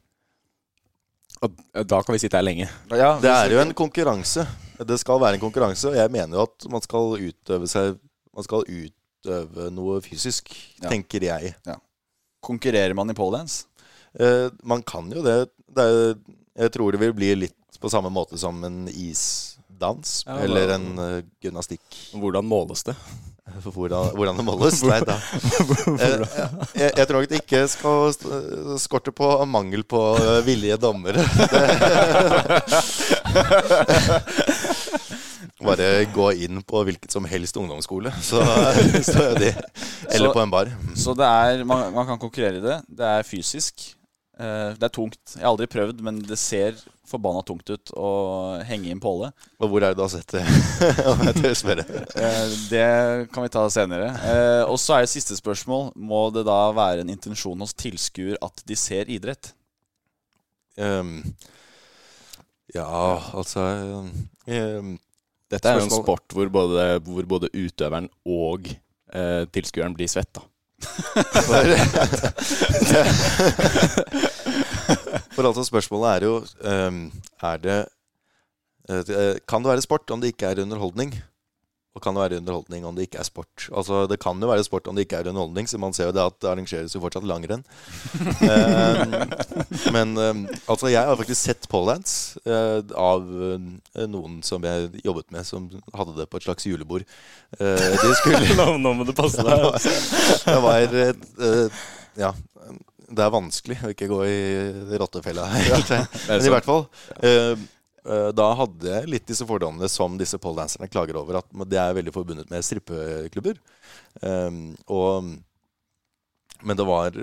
Og 1.41 1.57
da 1.89 1.99
kan 2.05 2.15
vi 2.15 2.21
sitte 2.23 2.39
her 2.39 2.45
lenge. 2.45 2.69
Ja, 2.93 3.15
Det 3.21 3.31
er 3.33 3.55
jo 3.55 3.63
en 3.63 3.73
konkurranse. 3.75 4.45
Det 4.87 4.99
skal 5.01 5.21
være 5.21 5.39
en 5.39 5.43
konkurranse, 5.43 5.89
og 5.91 5.97
jeg 5.97 6.13
mener 6.13 6.39
jo 6.39 6.45
at 6.47 6.67
man 6.73 6.85
skal 6.85 7.17
utøve 7.19 7.69
seg 7.69 7.99
Man 8.31 8.47
skal 8.47 8.63
utøve 8.63 9.65
noe 9.75 9.97
fysisk, 10.05 10.53
Ja. 10.81 10.89
tenker 10.89 11.25
jeg. 11.27 11.55
Konkurrerer 12.41 12.95
man 12.95 13.11
i 13.11 13.17
poledance? 13.19 13.67
Eh, 14.15 14.47
man 14.63 14.83
kan 14.87 15.11
jo 15.11 15.25
det. 15.27 15.51
det 15.67 15.83
er, 15.83 16.15
jeg 16.63 16.73
tror 16.73 16.93
det 16.93 17.01
vil 17.03 17.13
bli 17.19 17.35
litt 17.35 17.81
på 17.81 17.91
samme 17.91 18.11
måte 18.13 18.39
som 18.39 18.63
en 18.65 18.87
isdans. 18.89 20.23
Ja, 20.27 20.39
eller 20.45 20.75
en 20.77 20.89
uh, 20.99 21.23
gymnastikk. 21.43 21.83
Hvordan 22.15 22.47
måles 22.47 22.85
det? 22.87 22.95
Hvordan, 23.75 24.11
hvordan 24.17 24.37
det 24.41 24.45
måles? 24.47 24.83
Nei 24.87 25.01
da. 25.07 25.17
Eh, 26.01 26.21
Jeg, 26.77 26.93
jeg 26.97 27.07
tror 27.09 27.17
nok 27.21 27.29
det 27.31 27.41
ikke 27.43 27.61
skal 27.69 28.15
skorte 28.81 29.13
på 29.17 29.29
mangel 29.49 29.83
på 29.89 30.01
eh, 30.21 30.41
villige 30.47 30.77
dommere. 30.81 31.23
Bare 35.61 35.89
gå 36.15 36.31
inn 36.41 36.63
på 36.65 36.81
hvilket 36.89 37.13
som 37.13 37.27
helst 37.29 37.57
ungdomsskole, 37.61 38.13
så, 38.25 38.41
så 39.05 39.27
er 39.27 39.35
de 39.43 39.51
Eller 40.09 40.33
på 40.33 40.41
en 40.41 40.53
bar. 40.53 40.71
Så 40.97 41.13
det 41.19 41.27
er, 41.29 41.65
man, 41.69 41.91
man 41.95 42.07
kan 42.09 42.19
konkurrere 42.23 42.57
i 42.61 42.65
det. 42.65 42.79
Det 42.89 43.05
er 43.19 43.27
fysisk. 43.29 43.91
Eh, 44.40 44.72
det 44.79 44.88
er 44.88 44.92
tungt. 44.94 45.20
Jeg 45.35 45.44
har 45.44 45.53
aldri 45.53 45.68
prøvd, 45.68 46.00
men 46.05 46.20
det 46.24 46.38
ser 46.40 46.79
forbanna 47.11 47.42
tungt 47.44 47.68
ut 47.68 47.92
å 47.98 48.11
henge 48.64 48.88
i 48.88 48.94
en 48.94 49.03
påle. 49.03 49.29
Og 49.61 49.72
hvor 49.72 49.85
er 49.85 49.92
det 49.92 49.98
du 49.98 50.05
har 50.05 50.12
sett 50.12 50.33
det? 50.33 50.44
Jeg 51.26 51.37
tør. 51.37 51.83
Eh, 51.83 52.55
det 52.70 52.87
kan 53.35 53.44
vi 53.44 53.53
ta 53.53 53.66
senere. 53.72 54.09
Eh, 54.31 54.62
og 54.64 54.79
så 54.81 54.96
er 54.96 55.05
det 55.05 55.12
siste 55.12 55.37
spørsmål. 55.37 55.90
Må 55.98 56.29
det 56.33 56.46
da 56.48 56.61
være 56.76 57.05
en 57.05 57.12
intensjon 57.12 57.61
hos 57.61 57.76
tilskuer 57.76 58.38
at 58.40 58.64
de 58.64 58.79
ser 58.79 59.11
idrett? 59.12 59.53
Um, 60.81 61.18
ja, 62.72 62.87
altså 63.37 63.64
um, 64.46 64.92
Dette 65.50 65.66
er 65.66 65.81
jo 65.81 65.83
en 65.83 65.92
sport 65.92 66.33
hvor 66.33 66.48
både, 66.55 66.85
hvor 67.05 67.26
både 67.29 67.50
utøveren 67.53 68.07
og 68.24 68.70
uh, 68.70 69.44
tilskueren 69.53 69.98
blir 69.98 70.09
svett. 70.09 70.31
da. 70.38 70.46
For 75.35 75.45
altså 75.49 75.64
spørsmålet 75.66 76.09
er 76.11 76.27
jo 76.27 76.35
um, 76.88 77.12
Er 77.43 77.57
eh, 78.88 79.03
det- 79.07 79.40
Kan 79.49 79.62
det 79.64 79.71
være 79.73 79.83
sport 79.83 80.11
om 80.11 80.21
det 80.21 80.29
ikke 80.33 80.47
er 80.47 80.62
underholdning? 80.62 81.14
Og 81.90 82.03
kan 82.05 82.14
det 82.14 82.22
være 82.22 82.38
underholdning 82.38 82.85
om 82.87 82.94
det 82.94 83.09
ikke 83.09 83.18
er 83.18 83.26
sport? 83.26 83.64
Altså 83.74 84.05
Det 84.07 84.20
kan 84.22 84.38
jo 84.38 84.46
være 84.46 84.62
sport 84.62 84.87
om 84.87 84.94
det 84.94 85.09
ikke 85.09 85.18
er 85.18 85.31
underholdning, 85.33 85.66
så 85.66 85.79
man 85.83 85.94
ser 85.96 86.07
jo 86.11 86.14
det 86.14 86.22
at 86.22 86.37
det 86.38 86.50
arrangeres 86.53 86.94
jo 86.94 87.03
fortsatt 87.03 87.26
langrenn. 87.26 87.64
um, 88.46 89.16
men 89.96 90.14
um, 90.14 90.44
altså 90.70 90.92
jeg 90.92 91.03
har 91.03 91.18
faktisk 91.18 91.40
sett 91.40 91.66
poledance 91.72 92.38
uh, 92.46 92.79
av 92.94 93.26
uh, 93.26 94.07
noen 94.07 94.38
som 94.46 94.62
jeg 94.62 95.03
jobbet 95.03 95.35
med, 95.35 95.46
som 95.48 95.66
hadde 95.96 96.14
det 96.20 96.29
på 96.31 96.38
et 96.38 96.46
slags 96.46 96.68
julebord. 96.70 97.03
Uh, 97.59 97.74
de 97.74 98.12
skulle 98.22 98.55
nå, 98.61 98.76
nå 98.79 98.94
må 99.00 99.09
du 99.09 99.14
passe 99.16 99.42
deg. 99.42 99.66
det 100.46 100.61
var 100.62 100.87
et, 100.87 101.26
eh, 101.42 101.83
Ja. 102.20 102.33
Det 103.11 103.24
er 103.24 103.33
vanskelig 103.35 103.76
å 103.83 103.90
ikke 103.90 104.07
gå 104.07 104.20
i 104.31 104.96
rottefella 105.00 105.48
her. 105.50 105.81
Men 106.29 106.44
i 106.46 106.53
hvert 106.53 106.68
fall 106.68 106.85
eh, 107.18 107.57
eh, 107.57 107.64
Da 108.07 108.47
hadde 108.57 108.89
jeg 108.89 109.11
litt 109.13 109.27
disse 109.29 109.45
fordommene 109.45 109.89
som 109.93 110.15
disse 110.17 110.39
poledancerne 110.41 110.89
klager 110.89 111.19
over, 111.21 111.41
at 111.43 111.51
det 111.69 111.81
er 111.81 111.97
veldig 111.99 112.15
forbundet 112.15 112.49
med 112.53 112.65
strippeklubber. 112.65 113.59
Um, 114.25 114.73
og 114.89 115.29
Men 116.65 116.77
det 116.81 116.87
var 116.89 117.19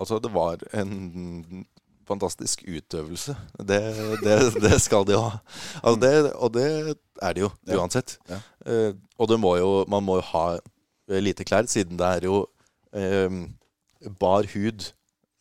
Altså, 0.00 0.18
det 0.22 0.30
var 0.32 0.62
en 0.72 1.66
fantastisk 2.10 2.64
utøvelse. 2.66 3.36
Det, 3.58 3.80
det, 4.24 4.36
det 4.64 4.78
skal 4.82 5.06
de 5.06 5.18
ha. 5.18 5.38
Altså 5.82 6.00
det, 6.02 6.12
og 6.34 6.54
det 6.56 6.66
er 7.22 7.36
det 7.36 7.44
jo, 7.44 7.50
uansett. 7.76 8.16
Ja. 8.30 8.40
Eh, 8.66 8.92
og 9.18 9.30
det 9.30 9.38
må 9.40 9.54
jo, 9.60 9.70
man 9.90 10.04
må 10.06 10.18
jo 10.18 10.26
ha 10.32 10.44
eh, 10.56 11.20
lite 11.22 11.46
klær, 11.46 11.68
siden 11.70 12.00
det 12.00 12.08
er 12.16 12.26
jo 12.26 12.42
um, 12.96 13.42
bar 14.20 14.48
hud 14.54 14.88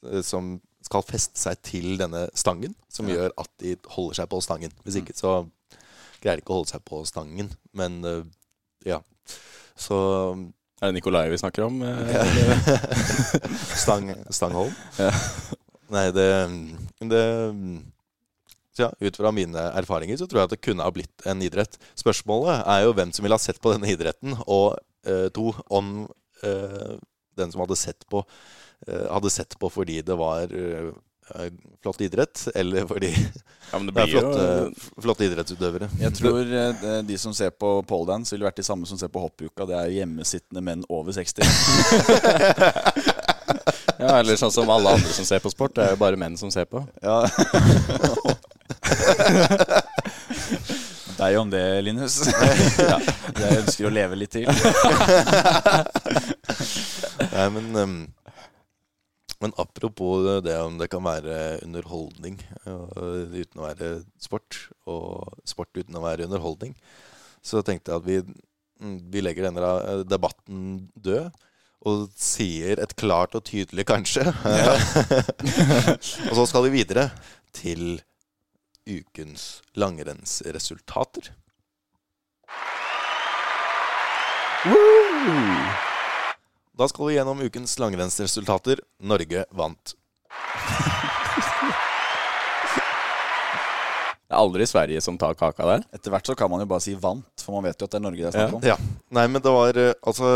eh, 0.05 0.21
som 0.25 0.57
skal 0.89 1.03
feste 1.05 1.37
seg 1.37 1.59
til 1.61 1.97
denne 2.01 2.25
stangen, 2.37 2.73
som 2.89 3.07
Ja. 3.09 3.15
gjør 3.15 3.35
at 3.37 3.49
de 3.61 3.75
holder 3.93 4.15
seg 4.23 4.29
på 4.31 4.41
stangen. 4.41 4.71
Hvis 4.83 4.97
ikke 5.03 5.13
så 5.15 5.35
greier 6.23 6.39
de 6.39 6.41
ikke 6.41 6.51
å 6.55 6.59
holde 6.63 6.71
seg 6.73 6.81
på 6.83 7.03
stangen. 7.05 7.51
Men 7.77 7.99
eh, 8.05 8.23
ja. 8.89 8.97
Så 9.79 9.95
Er 10.81 10.89
det 10.89 10.95
Nikolai 10.97 11.29
vi 11.29 11.37
snakker 11.37 11.67
om? 11.67 11.81
eh, 11.83 12.13
ja. 12.15 12.25
Stang, 13.83 14.09
Stangholm? 14.33 14.73
Ja. 14.97 15.11
Nei, 15.93 16.07
det, 16.13 16.25
det 17.09 17.23
ja, 18.79 18.89
Ut 19.01 19.17
fra 19.19 19.31
mine 19.35 19.63
erfaringer 19.75 20.17
så 20.19 20.27
tror 20.29 20.41
jeg 20.43 20.49
at 20.49 20.53
det 20.55 20.61
kunne 20.63 20.85
ha 20.85 20.91
blitt 20.95 21.25
en 21.27 21.41
idrett. 21.43 21.75
Spørsmålet 21.99 22.61
er 22.65 22.85
jo 22.85 22.93
hvem 22.95 23.11
som 23.15 23.25
ville 23.25 23.35
ha 23.35 23.41
sett 23.43 23.59
på 23.63 23.73
denne 23.73 23.89
idretten, 23.91 24.37
og 24.47 24.77
eh, 25.05 25.27
to, 25.35 25.49
om 25.69 26.05
eh, 26.47 26.93
den 27.39 27.51
som 27.53 27.63
hadde 27.63 27.75
sett 27.79 28.05
på, 28.11 28.21
hadde 28.87 29.29
sett 29.33 29.59
på 29.59 29.69
fordi 29.69 29.99
det 30.05 30.15
var 30.17 30.53
eh, 30.55 30.89
eh, 31.35 31.51
flott 31.83 32.01
idrett, 32.01 32.47
eller 32.55 32.87
fordi 32.87 33.11
Ja, 33.71 33.77
men 33.77 33.85
det 33.89 33.93
det 33.95 34.01
er 34.01 34.13
flotte, 34.13 34.45
jo 34.45 35.03
flotte 35.03 35.27
idrettsutøvere. 35.27 35.89
Jeg 35.99 36.15
tror 36.17 36.41
eh, 36.63 37.01
de 37.05 37.17
som 37.21 37.35
ser 37.35 37.51
på 37.51 37.81
poledance, 37.89 38.33
ville 38.35 38.47
vært 38.47 38.61
de 38.61 38.67
samme 38.67 38.89
som 38.89 38.97
ser 38.97 39.11
på 39.13 39.23
hoppuka. 39.23 39.67
Det 39.69 39.77
er 39.77 39.95
hjemmesittende 39.99 40.63
menn 40.63 40.85
over 40.89 41.11
60. 41.15 41.43
Ja, 43.99 44.13
eller 44.21 44.37
sånn 44.39 44.51
som 44.53 44.69
alle 44.71 44.93
andre 44.95 45.11
som 45.11 45.25
ser 45.27 45.41
på 45.43 45.51
sport. 45.51 45.73
Det 45.75 45.83
er 45.83 45.89
jo 45.91 45.99
bare 45.99 46.15
menn 46.15 46.37
som 46.39 46.47
ser 46.53 46.63
på. 46.71 46.79
Ja. 47.03 47.27
Deg 51.19 51.35
om 51.35 51.49
det, 51.51 51.63
Linus. 51.83 52.21
ja, 52.79 52.95
jeg 53.35 53.57
ønsker 53.59 53.89
å 53.89 53.91
leve 53.91 54.15
litt 54.21 54.37
til. 54.37 54.47
Nei, 57.33 57.49
men, 57.57 57.67
ehm, 57.75 57.97
men 59.39 59.53
apropos 59.57 60.41
det 60.43 60.55
om 60.59 60.77
det 60.79 60.89
kan 60.91 61.03
være 61.03 61.61
underholdning 61.63 62.39
øh, 62.67 63.31
uten 63.31 63.61
å 63.61 63.67
være 63.69 63.91
sport, 64.19 64.65
og 64.83 65.31
sport 65.47 65.71
uten 65.79 65.95
å 65.95 66.03
være 66.03 66.27
underholdning, 66.27 66.75
så 67.41 67.63
tenkte 67.63 67.93
jeg 67.93 68.01
at 68.01 68.07
vi, 68.07 68.17
mm, 68.83 68.97
vi 69.13 69.23
legger 69.23 69.47
denne 69.47 69.63
eh, 69.63 70.03
debatten 70.07 70.89
død. 70.95 71.31
Og 71.87 72.09
sier 72.19 72.75
et 72.83 72.91
klart 72.99 73.37
og 73.39 73.45
tydelig 73.47 73.85
kanskje. 73.87 74.25
og 76.27 76.33
så 76.35 76.43
skal 76.51 76.65
vi 76.65 76.73
videre 76.73 77.05
til 77.55 78.01
ukens 78.83 79.61
langrennsresultater. 79.79 81.31
Da 86.77 86.87
skal 86.87 87.09
vi 87.09 87.15
gjennom 87.17 87.41
ukens 87.41 87.77
langrennsresultater. 87.81 88.81
Norge 89.03 89.45
vant. 89.51 89.95
Det 94.29 94.35
er 94.37 94.43
aldri 94.43 94.65
Sverige 94.69 95.01
som 95.01 95.15
tar 95.17 95.33
kaka 95.33 95.65
der. 95.65 95.83
Etter 95.97 96.13
hvert 96.13 96.27
så 96.29 96.35
kan 96.37 96.51
man 96.51 96.61
jo 96.61 96.67
bare 96.69 96.83
si 96.85 96.93
'vant', 96.93 97.41
for 97.41 97.55
man 97.57 97.65
vet 97.65 97.81
jo 97.81 97.87
at 97.87 97.95
det 97.95 97.97
er 97.97 98.03
Norge 98.05 98.21
det 98.21 98.27
er 98.29 98.35
snakk 98.35 98.57
om. 98.59 98.61
Ja. 98.61 98.75
Nei, 99.09 99.25
men 99.25 99.41
det 99.41 99.53
var 99.55 99.79
eh, 99.81 99.93
altså 100.05 100.27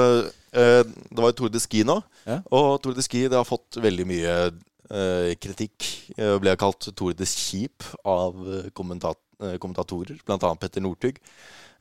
eh, 0.49 0.81
Det 0.81 1.21
var 1.21 1.29
jo 1.29 1.37
Tour 1.37 1.51
de 1.53 1.61
Ski 1.61 1.83
nå. 1.85 1.99
Ja. 2.25 2.39
Og 2.49 2.81
Tour 2.81 2.97
de 2.97 3.05
Ski 3.05 3.27
det 3.27 3.37
har 3.37 3.45
fått 3.45 3.77
veldig 3.77 4.07
mye 4.09 4.33
eh, 4.49 5.35
kritikk. 5.37 5.85
Det 6.17 6.39
ble 6.41 6.55
kalt 6.57 6.89
Tour 6.97 7.13
de 7.13 7.27
Skip 7.29 7.85
av 8.01 8.33
kommentat 8.73 9.21
kommentatorer, 9.59 10.17
bl.a. 10.23 10.55
Petter 10.55 10.79
Northug. 10.79 11.17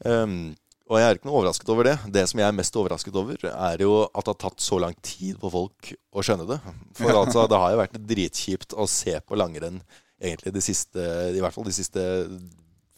Um, 0.02 0.56
og 0.92 0.98
jeg 1.00 1.08
er 1.08 1.16
ikke 1.16 1.28
noe 1.30 1.38
overrasket 1.40 1.70
over 1.72 1.86
det. 1.88 1.94
Det 2.12 2.22
som 2.28 2.40
jeg 2.42 2.46
er 2.52 2.56
mest 2.56 2.74
overrasket 2.76 3.16
over, 3.16 3.46
er 3.48 3.80
jo 3.80 3.94
at 4.04 4.26
det 4.26 4.32
har 4.34 4.40
tatt 4.44 4.60
så 4.60 4.76
lang 4.82 4.96
tid 5.00 5.38
på 5.40 5.48
folk 5.54 5.92
å 6.12 6.24
skjønne 6.24 6.44
det. 6.50 6.58
For 6.98 7.16
altså, 7.22 7.46
det 7.48 7.60
har 7.62 7.72
jo 7.72 7.80
vært 7.80 8.00
dritkjipt 8.12 8.76
å 8.76 8.88
se 8.90 9.16
på 9.24 9.38
langrenn 9.40 9.80
egentlig 10.22 10.52
de 10.52 10.62
siste, 10.64 11.06
i 11.32 11.40
hvert 11.40 11.56
fall 11.56 11.66
de 11.66 11.74
siste 11.74 12.04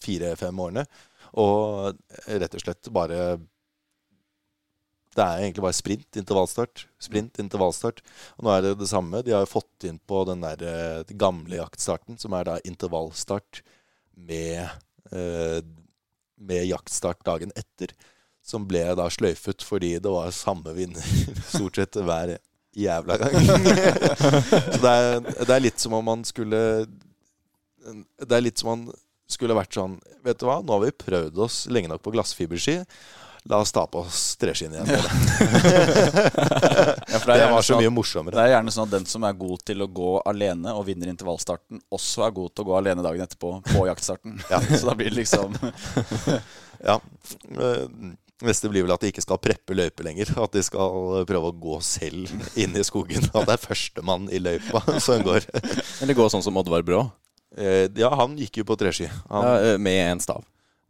fire-fem 0.02 0.62
årene. 0.66 0.84
Og 1.38 1.94
rett 2.26 2.54
og 2.54 2.62
slett 2.62 2.90
bare 2.94 3.18
Det 5.14 5.22
er 5.22 5.44
egentlig 5.44 5.62
bare 5.62 5.78
sprint, 5.78 6.16
intervallstart. 6.18 6.88
Sprint, 6.98 7.38
intervallstart. 7.38 8.00
Og 8.34 8.46
nå 8.46 8.50
er 8.50 8.64
det 8.64 8.72
det 8.80 8.90
samme. 8.90 9.22
De 9.22 9.30
har 9.30 9.44
jo 9.44 9.52
fått 9.52 9.86
inn 9.86 10.00
på 10.02 10.24
den 10.26 10.42
der 10.42 10.64
eh, 10.66 11.12
gamle 11.14 11.60
jaktstarten, 11.60 12.18
som 12.18 12.34
er 12.34 12.48
da 12.48 12.56
intervallstart 12.66 13.60
med, 14.26 14.74
eh, 15.14 15.60
med 16.40 16.66
jaktstart 16.68 17.24
dagen 17.26 17.52
etter. 17.56 17.94
Som 18.44 18.66
ble 18.68 18.82
da 18.98 19.06
sløyfet 19.08 19.64
fordi 19.64 19.94
det 20.04 20.10
var 20.12 20.34
samme 20.34 20.74
vinner 20.76 21.04
stort 21.54 21.80
sett 21.80 21.96
hver 21.96 22.36
jævla 22.76 23.16
gang. 23.22 23.38
Så 24.74 24.80
det 24.82 24.92
er, 24.92 25.20
det 25.22 25.54
er 25.54 25.64
litt 25.64 25.80
som 25.80 25.96
om 25.96 26.04
man 26.04 26.24
skulle 26.28 26.60
Det 28.18 28.34
er 28.34 28.44
litt 28.44 28.60
som 28.60 28.72
om 28.72 28.84
man 28.84 29.00
skulle 29.30 29.56
vært 29.56 29.76
sånn 29.76 29.96
Vet 30.26 30.40
du 30.40 30.48
hva, 30.48 30.58
nå 30.60 30.76
har 30.76 30.82
vi 30.82 30.96
prøvd 31.04 31.40
oss 31.46 31.62
lenge 31.72 31.88
nok 31.92 32.02
på 32.04 32.12
glassfiberski. 32.14 32.82
La 33.50 33.58
oss 33.60 33.72
ta 33.76 33.82
på 33.86 33.98
oss 34.00 34.36
treskinnet 34.40 34.88
igjen. 34.88 34.88
Ja, 34.88 35.00
for 37.20 37.28
Det 37.28 37.36
gjerne 37.38 37.52
var 37.52 37.60
så 37.62 37.74
sånn 37.74 37.82
mye 37.82 37.90
morsommere. 37.92 38.36
Det 38.38 38.44
er 38.46 38.52
gjerne 38.54 38.72
sånn 38.72 38.86
at 38.88 38.92
den 38.94 39.04
som 39.10 39.24
er 39.28 39.34
god 39.36 39.60
til 39.68 39.82
å 39.84 39.88
gå 40.00 40.12
alene 40.30 40.72
og 40.72 40.86
vinner 40.88 41.08
intervallstarten, 41.12 41.82
også 41.92 42.24
er 42.24 42.32
god 42.38 42.54
til 42.54 42.64
å 42.64 42.66
gå 42.70 42.74
alene 42.78 43.04
dagen 43.04 43.20
etterpå 43.26 43.50
på 43.68 43.84
jaktstarten. 43.90 44.32
Ja. 44.48 44.62
Så 44.80 44.84
da 44.88 44.94
blir 44.96 45.10
det 45.12 45.18
liksom 45.20 45.52
Ja. 46.84 47.00
Eh, 47.52 47.86
Neste 48.44 48.66
blir 48.68 48.82
vel 48.82 48.90
at 48.92 49.00
de 49.04 49.08
ikke 49.12 49.22
skal 49.22 49.38
preppe 49.40 49.76
løyper 49.78 50.04
lenger. 50.08 50.26
At 50.42 50.52
de 50.56 50.62
skal 50.66 51.22
prøve 51.28 51.48
å 51.52 51.54
gå 51.54 51.76
selv 51.86 52.26
inn 52.60 52.74
i 52.76 52.82
skogen. 52.84 53.22
At 53.30 53.46
det 53.46 53.54
er 53.54 53.62
førstemann 53.62 54.26
i 54.34 54.40
løypa 54.42 54.82
som 55.00 55.22
går. 55.24 55.46
Eller 56.02 56.14
gå 56.18 56.26
sånn 56.32 56.42
som 56.44 56.56
Oddvar 56.60 56.82
Brå, 56.84 57.04
Eh, 57.54 57.86
Ja, 57.94 58.08
han 58.18 58.34
gikk 58.34 58.56
jo 58.58 58.64
på 58.66 58.74
treski. 58.80 59.06
Han, 59.30 59.44
Ja, 59.46 59.78
med 59.78 60.00
en 60.10 60.18
stav. 60.20 60.42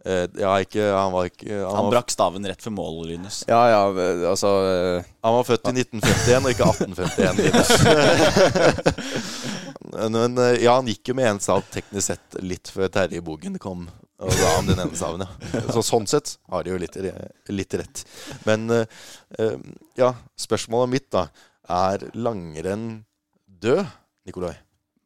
Eh, 0.04 0.24
ja, 0.40 0.52
ikke, 0.62 0.84
han 0.92 1.12
var 1.14 1.28
ikke 1.30 1.48
Han, 1.50 1.76
Han 1.76 1.86
var, 1.88 1.92
brakk 1.96 2.12
staven 2.14 2.48
rett 2.48 2.62
før 2.64 2.74
mål, 2.76 3.00
Linus. 3.08 3.42
Ja, 3.48 3.60
ja, 3.70 3.80
altså 4.30 4.52
eh, 4.68 5.10
han 5.24 5.36
var 5.38 5.46
født 5.48 5.70
i 5.70 5.74
1951 5.82 6.44
og 6.44 6.50
ikke 6.54 6.68
1851. 6.70 7.36
Linus. 7.42 7.70
Men 10.14 10.40
eh, 10.42 10.56
ja, 10.64 10.76
han 10.78 10.90
gikk 10.90 11.12
jo 11.12 11.18
med 11.18 11.30
én 11.32 11.42
stav 11.42 11.64
teknisk 11.74 12.12
sett 12.12 12.40
litt 12.44 12.72
før 12.72 12.92
Terje 12.92 13.22
Bogen 13.24 13.60
kom 13.62 13.86
og 14.24 14.30
ga 14.30 14.50
han 14.54 14.68
den 14.70 14.80
ene 14.80 14.96
staven. 14.96 15.24
Ja. 15.52 15.64
Så 15.74 15.82
sånn 15.84 16.06
sett 16.08 16.36
har 16.52 16.64
de 16.64 16.70
jo 16.72 16.78
litt, 16.80 16.94
litt 17.50 17.74
rett. 17.76 18.04
Men 18.46 18.70
ja, 19.98 20.12
spørsmålet 20.40 20.92
mitt 20.94 21.08
da 21.12 21.26
er 21.68 22.06
langrenn 22.14 23.02
død, 23.44 23.84
Nikolai? 24.24 24.54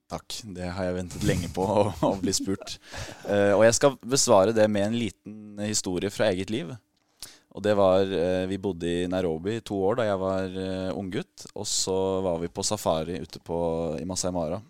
Takk. 0.08 0.38
Det 0.56 0.70
har 0.72 0.88
jeg 0.88 0.96
ventet 0.96 1.24
lenge 1.28 1.50
på 1.52 1.64
å, 2.08 2.14
bli 2.22 2.32
spurt. 2.32 2.78
Uh, 3.26 3.52
og 3.58 3.64
jeg 3.66 3.76
skal 3.76 3.98
besvare 4.00 4.54
det 4.56 4.64
med 4.72 4.86
en 4.86 4.96
liten 4.96 5.60
historie 5.66 6.12
fra 6.12 6.30
eget 6.32 6.52
liv. 6.52 6.72
Og 7.52 7.64
det 7.64 7.74
var 7.76 8.06
uh, 8.08 8.46
Vi 8.48 8.60
bodde 8.62 8.88
i 8.88 9.08
Nairobi 9.10 9.58
i 9.58 9.64
to 9.64 9.76
år 9.84 10.00
da 10.00 10.08
jeg 10.08 10.22
var 10.22 10.56
uh, 10.56 10.96
unggutt. 10.96 11.48
Og 11.52 11.68
så 11.68 11.98
var 12.24 12.40
vi 12.40 12.48
på 12.48 12.64
safari 12.64 13.20
ute 13.20 13.42
på, 13.44 13.58
i 14.00 14.08
Masai 14.08 14.32
Mara 14.32 14.62
eh, 14.62 14.66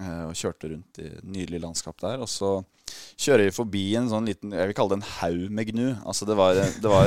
og 0.00 0.34
kjørte 0.36 0.68
rundt 0.72 0.98
i 1.00 1.02
nydelig 1.24 1.60
landskap 1.62 1.96
der. 2.02 2.20
Og 2.20 2.28
så 2.28 2.50
kjører 3.18 3.44
vi 3.48 3.54
forbi 3.56 3.82
en 3.98 4.06
sånn 4.10 4.26
liten 4.28 4.52
Jeg 4.54 4.68
vil 4.70 4.76
kalle 4.76 4.92
det 4.92 4.98
en 5.00 5.08
haug 5.16 5.46
med 5.56 5.64
gnu. 5.72 5.86
Altså 6.06 6.24
det 6.28 6.36
var, 6.38 6.50
det 6.54 6.90
var 6.92 7.04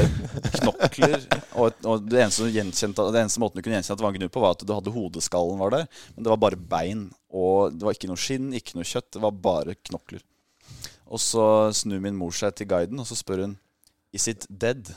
knokler. 0.57 1.19
Og, 1.53 1.65
et- 1.69 1.85
og 1.87 1.95
det, 2.09 2.19
eneste, 2.25 2.49
gjenkjente, 2.55 3.05
det 3.13 3.21
eneste 3.23 3.39
måten 3.43 3.57
du 3.59 3.63
kunne 3.63 3.75
gjenkjenne 3.77 3.95
at 3.95 4.01
det 4.01 4.07
var 4.07 4.13
en 4.15 4.19
gnu 4.23 4.29
på, 4.33 4.43
var 4.43 4.51
at 4.57 4.65
du 4.65 4.73
hadde 4.75 4.95
hodeskallen 4.95 5.61
var 5.61 5.69
der. 5.77 5.85
Men 6.15 6.21
det 6.25 6.33
var 6.33 6.41
bare 6.47 6.59
bein. 6.73 7.01
Og 7.29 7.55
det 7.77 7.83
var 7.85 7.93
ikke 7.95 8.09
noe 8.11 8.19
skinn, 8.19 8.49
ikke 8.57 8.75
noe 8.79 8.87
kjøtt. 8.89 9.11
Det 9.15 9.21
var 9.23 9.33
bare 9.47 9.77
knokler. 9.89 10.21
Og 11.09 11.19
så 11.21 11.45
snur 11.73 12.01
min 12.03 12.17
mor 12.17 12.33
seg 12.37 12.53
til 12.57 12.67
guiden, 12.69 12.99
og 13.01 13.07
så 13.09 13.15
spør 13.17 13.45
hun 13.47 13.55
Is 14.13 14.25
it 14.27 14.45
dead? 14.49 14.89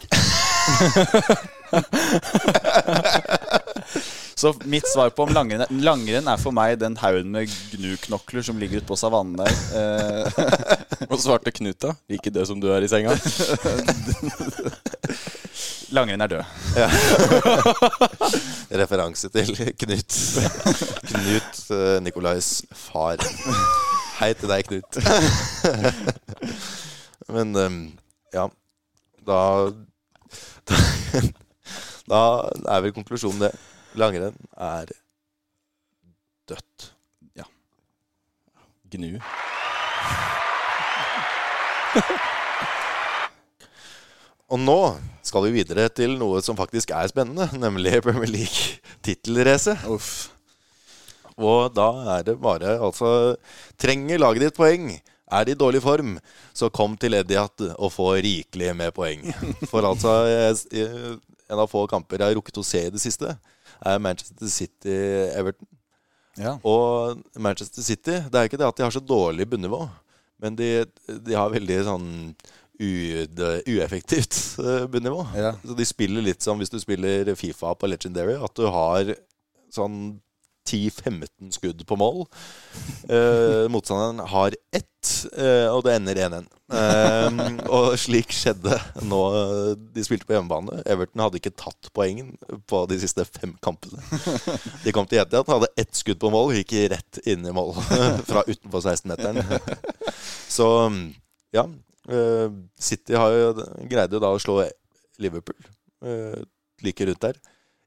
så 4.35 4.55
mitt 4.65 4.89
svar 4.89 5.11
på 5.15 5.23
om 5.27 5.33
langrenn 5.35 5.67
Langrenn 5.83 6.29
er 6.31 6.37
for 6.41 6.53
meg 6.57 6.79
den 6.81 6.97
haugen 7.01 7.31
med 7.35 7.51
gnuknokler 7.73 8.43
som 8.47 8.59
ligger 8.61 8.77
ute 8.81 8.89
på 8.89 8.97
savannen 8.99 9.37
der. 9.41 9.53
Eh, 9.77 10.25
Og 11.09 11.21
svarte 11.21 11.53
Knut, 11.55 11.79
da? 11.83 11.91
Like 12.11 12.31
død 12.33 12.47
som 12.49 12.61
du 12.63 12.69
er 12.73 12.83
i 12.85 12.89
senga? 12.91 13.13
langrenn 15.97 16.23
er 16.25 16.31
død. 16.33 16.45
Referanse 18.83 19.27
til 19.33 19.47
Knut. 19.83 20.13
Knut 21.11 21.55
eh, 21.77 21.99
Nikolais 22.05 22.49
far. 22.73 23.17
Hei 24.21 24.31
til 24.39 24.49
deg, 24.53 24.63
Knut. 24.69 24.93
Men 27.33 27.49
ja 28.33 28.33
ja 28.33 28.49
Da 29.27 29.39
Da 32.09 32.21
er 32.67 32.81
vel 32.83 32.93
konklusjonen 32.97 33.41
det. 33.47 33.53
Langrenn 33.99 34.37
er 34.57 34.89
dødt. 36.49 36.93
Ja. 37.37 37.45
Gnu. 38.93 39.19
Og 44.53 44.61
nå 44.61 44.79
skal 45.25 45.47
vi 45.47 45.55
videre 45.61 45.89
til 45.93 46.17
noe 46.21 46.43
som 46.45 46.57
faktisk 46.59 46.93
er 46.97 47.09
spennende, 47.13 47.49
nemlig 47.57 48.03
Premier 48.05 48.33
League-tittelrace. 48.33 49.77
Og 51.41 51.73
da 51.73 51.89
er 52.19 52.27
det 52.27 52.37
bare 52.41 52.77
altså 52.77 53.35
Trenger 53.81 54.21
laget 54.21 54.45
ditt 54.47 54.59
poeng? 54.59 54.91
Er 55.33 55.47
de 55.49 55.55
i 55.55 55.57
dårlig 55.57 55.81
form, 55.81 56.19
så 56.53 56.69
kom 56.69 56.93
til 57.01 57.17
Ediat 57.17 57.65
og 57.79 57.89
få 57.93 58.11
rikelig 58.21 58.75
med 58.77 58.93
poeng. 58.93 59.25
For 59.71 59.81
altså 59.89 60.13
En 61.49 61.61
av 61.61 61.69
få 61.73 61.87
kamper 61.89 62.21
jeg 62.21 62.29
har 62.33 62.37
rukket 62.37 62.61
å 62.61 62.65
se 62.65 62.85
i 62.87 62.93
det 62.93 63.01
siste, 63.01 63.33
er 63.87 64.03
Manchester 64.03 64.51
City-Everton. 64.51 65.69
Ja. 66.41 66.57
Og 66.65 67.21
Manchester 67.37 67.85
City 67.85 68.15
Det 68.33 68.39
er 68.39 68.47
ikke 68.49 68.57
det 68.57 68.65
at 68.65 68.79
de 68.79 68.87
har 68.87 68.95
så 68.95 69.03
dårlig 69.05 69.45
bunnivå, 69.53 69.83
men 70.41 70.57
de, 70.57 70.87
de 71.27 71.35
har 71.37 71.53
veldig 71.53 71.77
sånn 71.85 72.07
ueffektivt 72.83 74.39
eh, 74.59 74.87
bunnivå. 74.91 75.27
Ja. 75.39 75.53
Så 75.63 75.77
de 75.79 75.87
spiller 75.87 76.25
litt 76.25 76.43
som 76.43 76.59
hvis 76.59 76.73
du 76.73 76.79
spiller 76.83 77.29
Fifa 77.39 77.75
på 77.79 77.91
Legendary, 77.91 78.39
at 78.41 78.57
du 78.59 78.65
har 78.73 79.13
sånn 79.73 80.17
10-15 80.69 81.53
skudd 81.57 81.83
på 81.87 81.99
mål. 81.99 82.25
Eh, 83.11 83.69
motstanderen 83.73 84.23
har 84.31 84.55
ett, 84.73 85.11
eh, 85.37 85.69
og 85.73 85.83
det 85.87 85.97
ender 85.97 86.21
1-1. 86.27 86.47
Eh, 86.73 87.41
og 87.67 87.97
slik 88.01 88.33
skjedde 88.33 88.79
nå 89.09 89.21
de 89.95 90.05
spilte 90.07 90.29
på 90.29 90.37
hjemmebane. 90.37 90.83
Everton 90.87 91.25
hadde 91.25 91.41
ikke 91.41 91.55
tatt 91.59 91.91
poengen 91.97 92.35
på 92.71 92.85
de 92.91 93.01
siste 93.03 93.27
fem 93.29 93.55
kampene. 93.65 94.01
De 94.85 94.95
kom 94.95 95.09
til 95.09 95.23
Etiat, 95.23 95.51
hadde 95.51 95.73
ett 95.77 95.95
skudd 95.99 96.21
på 96.23 96.33
mål, 96.33 96.55
gikk 96.61 96.77
rett 96.95 97.23
inn 97.27 97.47
i 97.47 97.55
mål 97.55 97.75
fra 98.29 98.47
utenfor 98.49 98.85
16-meteren. 98.85 99.43
Så 100.53 100.69
ja. 101.53 101.67
eh, 102.09 102.49
City 102.81 103.19
har 103.19 103.35
jo, 103.37 103.53
greide 103.91 104.17
jo 104.17 104.23
da 104.23 104.33
å 104.33 104.43
slå 104.43 104.63
Liverpool 105.23 105.59
eh, 106.07 106.39
like 106.83 107.07
rundt 107.07 107.27
der 107.27 107.43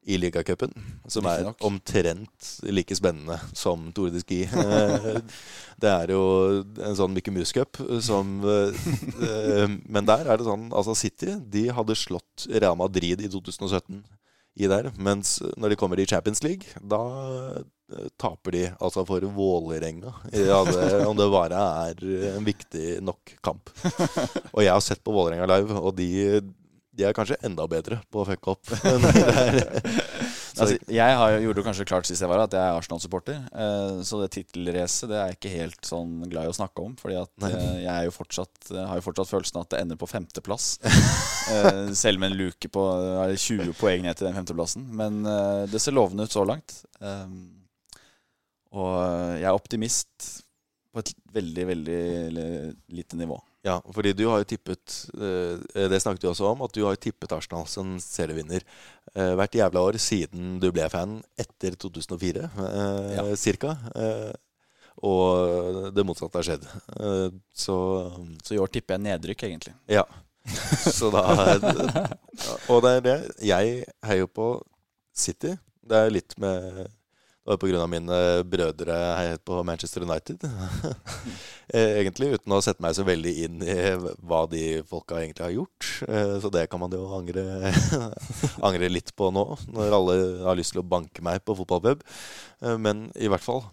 i 0.05 0.17
ligacupen, 0.21 0.73
som 1.09 1.25
er 1.29 1.47
omtrent 1.65 2.49
like 2.69 2.95
spennende 2.97 3.39
som 3.57 3.87
Tour 3.95 4.11
de 4.13 4.21
Ski. 4.21 4.43
Det 5.81 5.91
er 5.91 6.13
jo 6.13 6.25
en 6.61 6.97
sånn 6.97 7.15
Mickey 7.15 7.33
Mouse 7.35 7.55
Cup 7.55 7.79
som 8.05 8.37
eh, 8.47 9.65
Men 9.83 10.07
der 10.07 10.23
er 10.23 10.39
det 10.39 10.47
sånn 10.47 10.69
Altså, 10.71 10.95
City 10.95 11.33
de 11.51 11.65
hadde 11.75 11.97
slått 11.99 12.45
Real 12.47 12.77
Madrid 12.79 13.23
i 13.23 13.31
2017 13.31 14.03
i 14.55 14.69
der, 14.71 14.87
mens 14.95 15.41
når 15.59 15.73
de 15.73 15.77
kommer 15.79 15.99
i 15.99 16.05
Champions 16.07 16.39
League, 16.45 16.79
da 16.79 17.01
eh, 17.91 18.05
taper 18.15 18.55
de 18.55 18.61
altså 18.79 19.03
for 19.03 19.25
Vålerenga. 19.35 20.13
Ja, 20.31 20.61
det, 20.63 20.85
om 21.03 21.17
det 21.19 21.27
bare 21.33 21.59
er 21.89 22.05
en 22.37 22.47
viktig 22.47 23.01
nok 23.03 23.35
kamp. 23.43 23.73
Og 24.55 24.61
jeg 24.63 24.71
har 24.71 24.85
sett 24.85 25.03
på 25.03 25.11
Vålerenga 25.11 25.49
live, 25.51 25.75
og 25.75 25.91
de, 25.99 26.39
de 26.95 27.03
er 27.09 27.15
kanskje 27.17 27.35
enda 27.43 27.65
bedre 27.67 27.99
på 28.11 28.23
å 28.23 28.27
fucke 28.31 28.55
opp. 28.55 28.65
Altså, 30.55 30.77
jeg 30.87 31.15
har, 31.19 31.33
jo- 31.33 31.41
gjorde 31.43 31.59
det 31.59 31.63
kanskje 31.65 31.85
klart 31.89 32.07
sist 32.07 32.23
jeg 32.23 32.29
var 32.31 32.39
her, 32.39 32.45
at 32.47 32.53
jeg 32.55 32.63
er 32.63 32.77
Arsenal-supporter. 32.79 33.41
Eh, 33.51 33.97
så 34.07 34.21
det 34.21 34.29
tittelracet 34.37 35.11
er 35.11 35.25
jeg 35.27 35.35
ikke 35.35 35.51
helt 35.51 35.81
sånn 35.89 36.13
glad 36.31 36.47
i 36.47 36.51
å 36.53 36.55
snakke 36.55 36.79
om. 36.85 36.93
Fordi 37.01 37.17
at 37.19 37.47
eh, 37.49 37.81
jeg 37.83 38.07
jo 38.07 38.13
fortsatt, 38.15 38.69
eh, 38.71 38.85
har 38.87 39.01
jo 39.01 39.03
fortsatt 39.03 39.33
følelsen 39.33 39.59
av 39.59 39.65
at 39.65 39.73
det 39.75 39.81
ender 39.83 39.99
på 39.99 40.07
femteplass. 40.07 40.69
eh, 41.51 41.91
selv 41.99 42.23
med 42.23 42.31
en 42.31 42.39
luke 42.39 42.71
på 42.71 42.85
eh, 43.25 43.35
20 43.35 43.75
poeng 43.81 44.07
ned 44.07 44.15
til 44.15 44.29
den 44.29 44.37
femteplassen. 44.39 44.87
Men 44.95 45.19
eh, 45.27 45.65
det 45.73 45.83
ser 45.83 45.97
lovende 45.99 46.23
ut 46.29 46.37
så 46.39 46.47
langt. 46.47 46.77
Og 48.75 48.95
eh, 49.01 49.35
jeg 49.41 49.49
er 49.51 49.59
optimist 49.59 50.31
på 50.95 51.03
et 51.03 51.11
veldig, 51.35 51.67
veldig 51.73 51.99
li- 52.31 52.73
lite 53.01 53.19
nivå. 53.19 53.41
Ja, 53.65 53.79
fordi 53.95 54.11
du 54.13 54.27
har 54.29 54.43
jo 54.43 54.45
tippet 54.45 54.93
eh, 55.17 55.87
Det 55.89 55.97
snakket 56.03 56.21
vi 56.23 56.29
også 56.29 56.51
om, 56.51 56.61
at 56.61 56.73
du 56.75 56.83
har 56.85 56.93
jo 56.93 57.01
tippet 57.07 57.31
Arsenal 57.33 57.65
som 57.67 57.95
serievinner 58.03 58.61
eh, 59.15 59.31
hvert 59.39 59.57
jævla 59.57 59.81
år 59.89 59.97
siden 60.01 60.59
du 60.61 60.67
ble 60.75 60.85
fan, 60.93 61.15
etter 61.41 61.73
2004 61.81 62.43
eh, 62.45 63.15
Ja. 63.17 63.23
cirka. 63.35 63.73
Eh, 63.97 64.33
og 65.05 65.89
det 65.97 66.05
motsatte 66.07 66.39
har 66.39 66.45
skjedd. 66.47 66.67
Eh, 66.95 67.33
så 67.53 67.75
Så 68.45 68.53
i 68.55 68.61
år 68.61 68.69
tipper 68.71 68.95
jeg 68.95 69.03
nedrykk, 69.07 69.43
egentlig. 69.49 69.73
ja. 69.91 70.05
Så 70.85 71.09
da 71.09 71.23
Og 72.71 72.83
det 72.85 72.91
er 72.99 73.01
det. 73.01 73.17
Jeg 73.41 73.83
heier 74.05 74.27
på 74.29 74.61
City. 75.17 75.55
Det 75.81 75.97
er 76.05 76.13
litt 76.13 76.35
med 76.37 76.85
Det 77.45 77.61
var 77.61 77.83
av 77.83 77.89
mine 77.89 78.15
brødre 78.49 78.95
på 79.45 79.63
Manchester 79.63 80.01
United. 80.01 80.41
Eh, 81.65 81.95
egentlig, 81.97 82.27
uten 82.37 82.53
å 82.53 82.59
sette 82.61 82.83
meg 82.85 82.93
så 82.93 83.01
veldig 83.01 83.31
inn 83.41 83.63
i 83.65 83.75
hva 84.29 84.43
de 84.45 84.83
folka 84.85 85.17
egentlig 85.17 85.41
har 85.47 85.53
gjort. 85.55 85.87
Eh, 86.05 86.35
Så 86.37 86.51
det 86.53 86.67
kan 86.69 86.77
man 86.79 86.93
jo 86.93 87.07
angre, 87.17 87.41
angre 88.69 88.89
litt 88.91 89.09
på 89.17 89.31
nå, 89.33 89.43
når 89.73 89.95
alle 89.97 90.17
har 90.45 90.59
lyst 90.59 90.75
til 90.75 90.83
å 90.83 90.85
banke 90.85 91.25
meg 91.25 91.41
på 91.41 91.55
fotballpub. 91.57 92.05
Eh, 92.61 92.77
Men 92.77 93.07
i 93.17 93.25
hvert 93.33 93.41
fall 93.41 93.63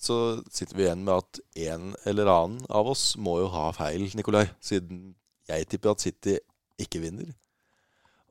så 0.00 0.38
sitter 0.48 0.78
vi 0.78 0.86
igjen 0.86 1.04
med 1.04 1.18
at 1.20 1.40
en 1.68 1.92
eller 2.08 2.32
annen 2.32 2.64
av 2.70 2.88
oss 2.94 3.10
må 3.20 3.36
jo 3.42 3.52
ha 3.52 3.68
feil, 3.76 4.08
Nikolai. 4.16 4.46
Siden 4.64 5.12
jeg 5.52 5.68
tipper 5.68 5.92
at 5.92 6.04
City 6.08 6.38
ikke 6.80 7.04
vinner. 7.04 7.28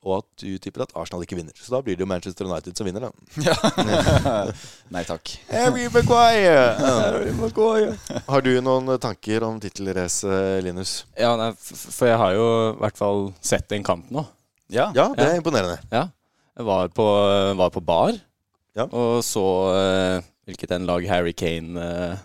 Og 0.05 0.19
at 0.21 0.27
du 0.43 0.57
tipper 0.61 0.83
at 0.85 0.91
Arsenal 0.95 1.23
ikke 1.25 1.35
vinner. 1.39 1.55
Så 1.57 1.73
da 1.73 1.79
blir 1.83 1.97
det 1.97 2.03
jo 2.05 2.09
Manchester 2.09 2.45
United 2.47 2.77
som 2.77 2.85
vinner, 2.87 3.09
da. 3.09 3.11
Nei 4.93 5.03
takk. 5.07 5.31
Harry 5.51 5.87
Maguire! 5.91 6.77
Har 8.27 8.41
du 8.45 8.51
noen 8.63 8.93
tanker 9.03 9.43
om 9.47 9.57
tittelracet, 9.63 10.61
Linus? 10.63 10.99
Ja, 11.17 11.33
nei, 11.39 11.49
for 11.57 12.07
jeg 12.11 12.19
har 12.21 12.35
jo 12.37 12.45
i 12.75 12.77
hvert 12.83 12.99
fall 12.99 13.25
sett 13.43 13.71
en 13.75 13.83
kamp 13.87 14.11
nå. 14.13 14.23
Ja. 14.71 14.89
Ja, 14.95 15.09
det 15.15 15.23
er 15.25 15.33
Ja. 15.35 15.41
imponerende. 15.41 15.77
Ja. 15.91 16.05
Jeg 16.57 16.65
var 16.67 16.87
på, 16.89 17.05
var 17.59 17.69
på 17.73 17.81
bar 17.85 18.13
Ja. 18.77 18.85
og 18.91 19.23
så 19.25 19.43
uh, 19.73 20.21
hvilket 20.47 20.71
en 20.77 20.85
lag 20.87 21.05
Harry 21.09 21.33
Kane 21.33 21.81
eh, 21.81 22.17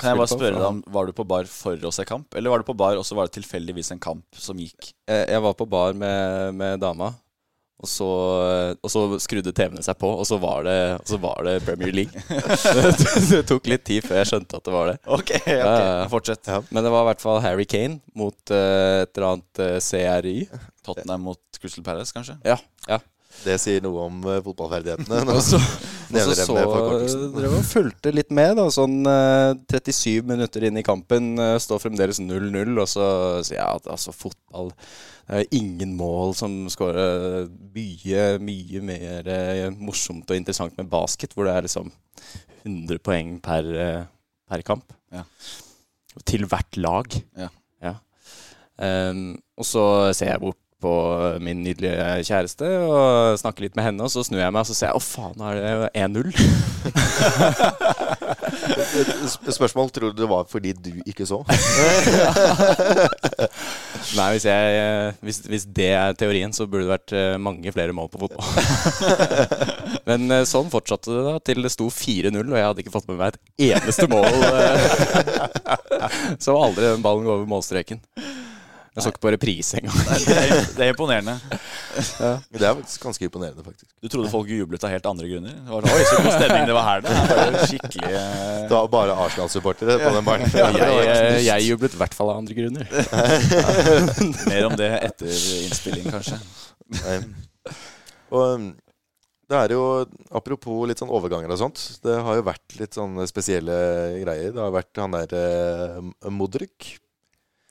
Kan 0.00 0.12
jeg 0.12 0.20
bare 0.22 0.30
spørre 0.30 0.56
deg 0.56 0.64
om 0.66 0.78
Var 0.94 1.08
du 1.08 1.12
på 1.16 1.26
bar 1.28 1.48
for 1.50 1.88
å 1.88 1.92
se 1.94 2.06
kamp, 2.08 2.32
eller 2.38 2.52
var 2.52 2.62
du 2.62 2.68
på 2.68 2.76
bar 2.78 2.96
og 3.00 3.04
så 3.06 3.18
var 3.18 3.28
det 3.28 3.36
tilfeldigvis 3.36 3.92
en 3.94 4.00
kamp 4.02 4.24
som 4.40 4.58
gikk? 4.58 4.94
Eh, 5.10 5.26
Jeg 5.34 5.42
var 5.44 5.58
på 5.58 5.68
bar 5.68 5.92
med, 5.98 6.54
med 6.56 6.80
dama, 6.82 7.12
og 7.82 7.90
så, 7.90 8.08
og 8.78 8.90
så 8.92 9.00
skrudde 9.22 9.50
TV-ene 9.50 9.82
seg 9.82 9.98
på, 9.98 10.06
og 10.06 10.22
så 10.28 10.36
var 10.42 10.62
det, 10.68 10.76
og 11.00 11.08
så 11.10 11.18
var 11.18 11.42
det 11.48 11.56
Premier 11.66 11.90
League. 11.90 12.20
det, 13.32 13.42
tok 13.48 13.66
litt 13.70 13.82
tid 13.88 14.06
før 14.06 14.20
jeg 14.20 14.30
skjønte 14.30 14.60
at 14.60 14.68
det 14.68 14.74
var 14.74 14.92
det. 14.92 14.98
Ok, 15.10 15.32
ok, 15.40 15.48
ja. 15.50 15.72
Fortsett. 16.12 16.46
Ja. 16.46 16.60
Men 16.70 16.86
det 16.86 16.92
var 16.94 17.02
i 17.02 17.10
hvert 17.10 17.24
fall 17.24 17.42
Harry 17.42 17.66
Kane 17.66 17.98
mot 18.14 18.38
uh, 18.54 19.02
et 19.02 19.10
eller 19.18 19.28
annet 19.32 19.62
uh, 19.64 19.80
CRY. 19.82 20.36
Tottenham 20.86 21.26
mot 21.26 21.58
Crystal 21.58 21.82
Palace, 21.86 22.14
kanskje? 22.14 22.38
Ja, 22.46 22.60
ja. 22.86 23.00
Det 23.42 23.56
sier 23.60 23.82
noe 23.84 24.06
om 24.06 24.18
uh, 24.26 24.38
fotballferdighetene. 24.44 25.22
Og 25.34 25.40
så, 25.44 25.58
og 26.12 26.34
så 26.36 26.56
dere 27.32 27.62
fulgte 27.64 28.12
litt 28.12 28.30
med, 28.34 28.54
da. 28.58 28.66
Sånn 28.72 29.00
uh, 29.08 29.54
37 29.72 30.20
minutter 30.28 30.66
inn 30.68 30.78
i 30.78 30.84
kampen 30.86 31.32
uh, 31.40 31.56
står 31.62 31.80
fremdeles 31.82 32.20
0-0, 32.22 32.76
og 32.76 32.90
så 32.90 33.06
sier 33.40 33.58
jeg 33.58 33.80
at 33.80 33.88
altså, 33.90 34.12
fotball 34.12 34.70
Det 34.74 35.40
er 35.40 35.56
ingen 35.56 35.96
mål 35.96 36.36
som 36.36 36.58
skårer 36.72 37.48
mye, 37.72 38.26
mye 38.42 38.84
mer 38.84 39.32
eh, 39.32 39.68
morsomt 39.72 40.28
og 40.28 40.36
interessant 40.36 40.76
med 40.76 40.90
basket, 40.92 41.32
hvor 41.32 41.48
det 41.48 41.54
er 41.56 41.68
liksom 41.68 41.88
100 42.66 43.00
poeng 43.06 43.36
per, 43.42 43.72
eh, 43.86 44.04
per 44.50 44.66
kamp. 44.66 44.92
Ja. 45.14 45.24
Til 46.28 46.44
hvert 46.50 46.76
lag. 46.76 47.16
Ja. 47.38 47.48
Um, 48.82 49.36
og 49.60 49.66
så 49.68 49.84
ser 50.16 50.32
jeg 50.32 50.42
bort 50.42 50.58
på 50.82 50.92
min 51.42 51.62
nydelige 51.64 52.22
kjæreste 52.28 52.68
og 52.84 53.38
snakker 53.40 53.66
litt 53.66 53.76
med 53.78 53.86
henne, 53.86 54.02
og 54.04 54.10
så 54.12 54.24
snur 54.26 54.42
jeg 54.42 54.52
meg 54.54 54.62
og 54.64 54.68
så 54.70 54.76
ser 54.76 54.90
jeg 54.90 54.98
å 54.98 55.04
faen, 55.04 55.36
nå 55.38 55.44
er 55.48 55.54
det 55.62 55.90
1-0. 56.02 56.28
Et 58.92 59.54
Spørsmål 59.54 59.90
tror 59.94 60.12
du 60.12 60.20
det 60.22 60.28
var 60.30 60.44
fordi 60.50 60.72
du 60.76 60.90
ikke 61.08 61.26
så? 61.28 61.38
Nei, 64.18 64.26
hvis, 64.34 64.44
jeg, 64.44 65.14
hvis, 65.24 65.38
hvis 65.48 65.64
det 65.76 65.90
er 65.96 66.16
teorien, 66.18 66.52
så 66.54 66.66
burde 66.68 66.84
det 66.86 66.92
vært 66.92 67.14
eh, 67.16 67.36
mange 67.40 67.72
flere 67.74 67.94
mål 67.96 68.10
på 68.12 68.20
fotball. 68.24 68.48
Men 70.08 70.26
eh, 70.34 70.44
sånn 70.48 70.70
fortsatte 70.72 71.12
det 71.14 71.22
da, 71.28 71.34
til 71.46 71.62
det 71.64 71.72
sto 71.72 71.86
4-0, 71.92 72.42
og 72.42 72.58
jeg 72.58 72.66
hadde 72.68 72.84
ikke 72.84 72.94
fått 72.96 73.08
med 73.10 73.20
meg 73.22 73.28
et 73.32 73.40
eneste 73.70 74.06
mål. 74.10 74.32
eh. 74.52 74.78
Så 76.44 76.56
aldri 76.58 76.84
den 76.90 77.04
ballen 77.04 77.26
gå 77.26 77.32
over 77.38 77.48
målstreken. 77.48 78.02
Jeg 78.92 79.04
så 79.06 79.08
ikke 79.08 79.22
på 79.24 79.30
reprise 79.32 79.78
engang. 79.80 80.00
Det 80.04 80.34
er, 80.36 80.50
det 80.76 80.84
er 80.84 80.90
imponerende. 80.92 81.38
Det 82.52 82.60
er 82.60 82.74
faktisk 82.76 83.06
ganske 83.06 83.24
imponerende, 83.24 83.64
faktisk. 83.64 83.88
Du 84.04 84.08
trodde 84.12 84.28
folk 84.28 84.50
jublet 84.52 84.84
av 84.84 84.92
helt 84.92 85.06
andre 85.08 85.30
grunner? 85.30 85.54
Det 85.56 85.72
var, 85.72 85.86
Oi, 85.88 86.02
så 86.10 86.18
god 86.18 86.34
stemning 86.36 86.66
det 86.68 86.74
var 86.76 86.84
her. 86.88 87.04
Det 87.06 87.14
er 87.14 87.30
bare 87.30 87.62
skikkelig 87.70 88.10
eh, 88.18 88.58
Det 88.68 88.74
var 88.74 88.90
bare 88.92 89.16
Arsenal-supportere 89.24 89.96
på 90.02 90.12
den 90.12 90.28
baren. 90.28 90.44
Jeg, 90.60 91.08
eh, 91.08 91.38
jeg 91.46 91.68
jublet 91.70 91.96
i 91.96 92.02
hvert 92.02 92.18
fall 92.18 92.34
av 92.34 92.42
andre 92.42 92.58
grunner. 92.58 92.92
Mer 94.52 94.68
om 94.68 94.76
det 94.76 94.90
etter 95.08 95.32
innspilling, 95.32 96.12
kanskje. 96.12 96.36
Nei. 97.00 97.18
Og 98.32 98.44
um, 98.44 98.70
det 99.52 99.58
er 99.58 99.74
jo, 99.74 99.86
apropos 100.36 100.84
litt 100.88 101.00
sånn 101.00 101.12
overganger 101.12 101.52
og 101.52 101.60
sånt, 101.60 101.80
det 102.04 102.14
har 102.24 102.38
jo 102.38 102.44
vært 102.46 102.76
litt 102.78 102.96
sånne 102.96 103.24
spesielle 103.28 103.74
greier. 104.22 104.52
Det 104.52 104.62
har 104.62 104.72
vært 104.72 105.00
han 105.00 105.16
der 105.16 105.34
eh, 105.36 106.28
Modric. 106.32 106.94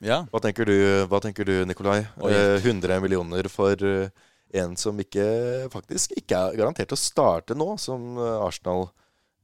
Ja. 0.02 0.22
Hva 0.32 0.40
tenker 0.42 0.66
du, 0.66 0.74
hva 1.06 1.20
tenker 1.22 1.46
du 1.46 1.54
Nikolai? 1.68 2.00
Oi. 2.18 2.32
Eh, 2.34 2.56
100 2.66 2.98
millioner 3.04 3.46
for 3.52 3.78
eh, 3.86 4.08
en 4.58 4.74
som 4.76 4.98
ikke, 5.00 5.26
faktisk 5.72 6.16
ikke 6.18 6.40
er 6.48 6.56
garantert 6.58 6.92
å 6.92 6.98
starte 6.98 7.54
nå, 7.56 7.68
som 7.80 8.16
eh, 8.18 8.40
Arsenal 8.42 8.88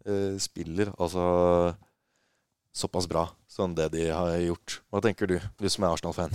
eh, 0.06 0.34
spiller. 0.42 0.90
Altså 0.98 1.22
såpass 2.74 3.06
bra 3.10 3.28
som 3.50 3.72
det 3.74 3.88
de 3.94 4.08
har 4.10 4.34
gjort. 4.42 4.80
Hva 4.92 5.00
tenker 5.02 5.30
du, 5.30 5.38
du 5.38 5.68
som 5.70 5.86
er 5.86 5.94
Arsenal-fan? 5.94 6.34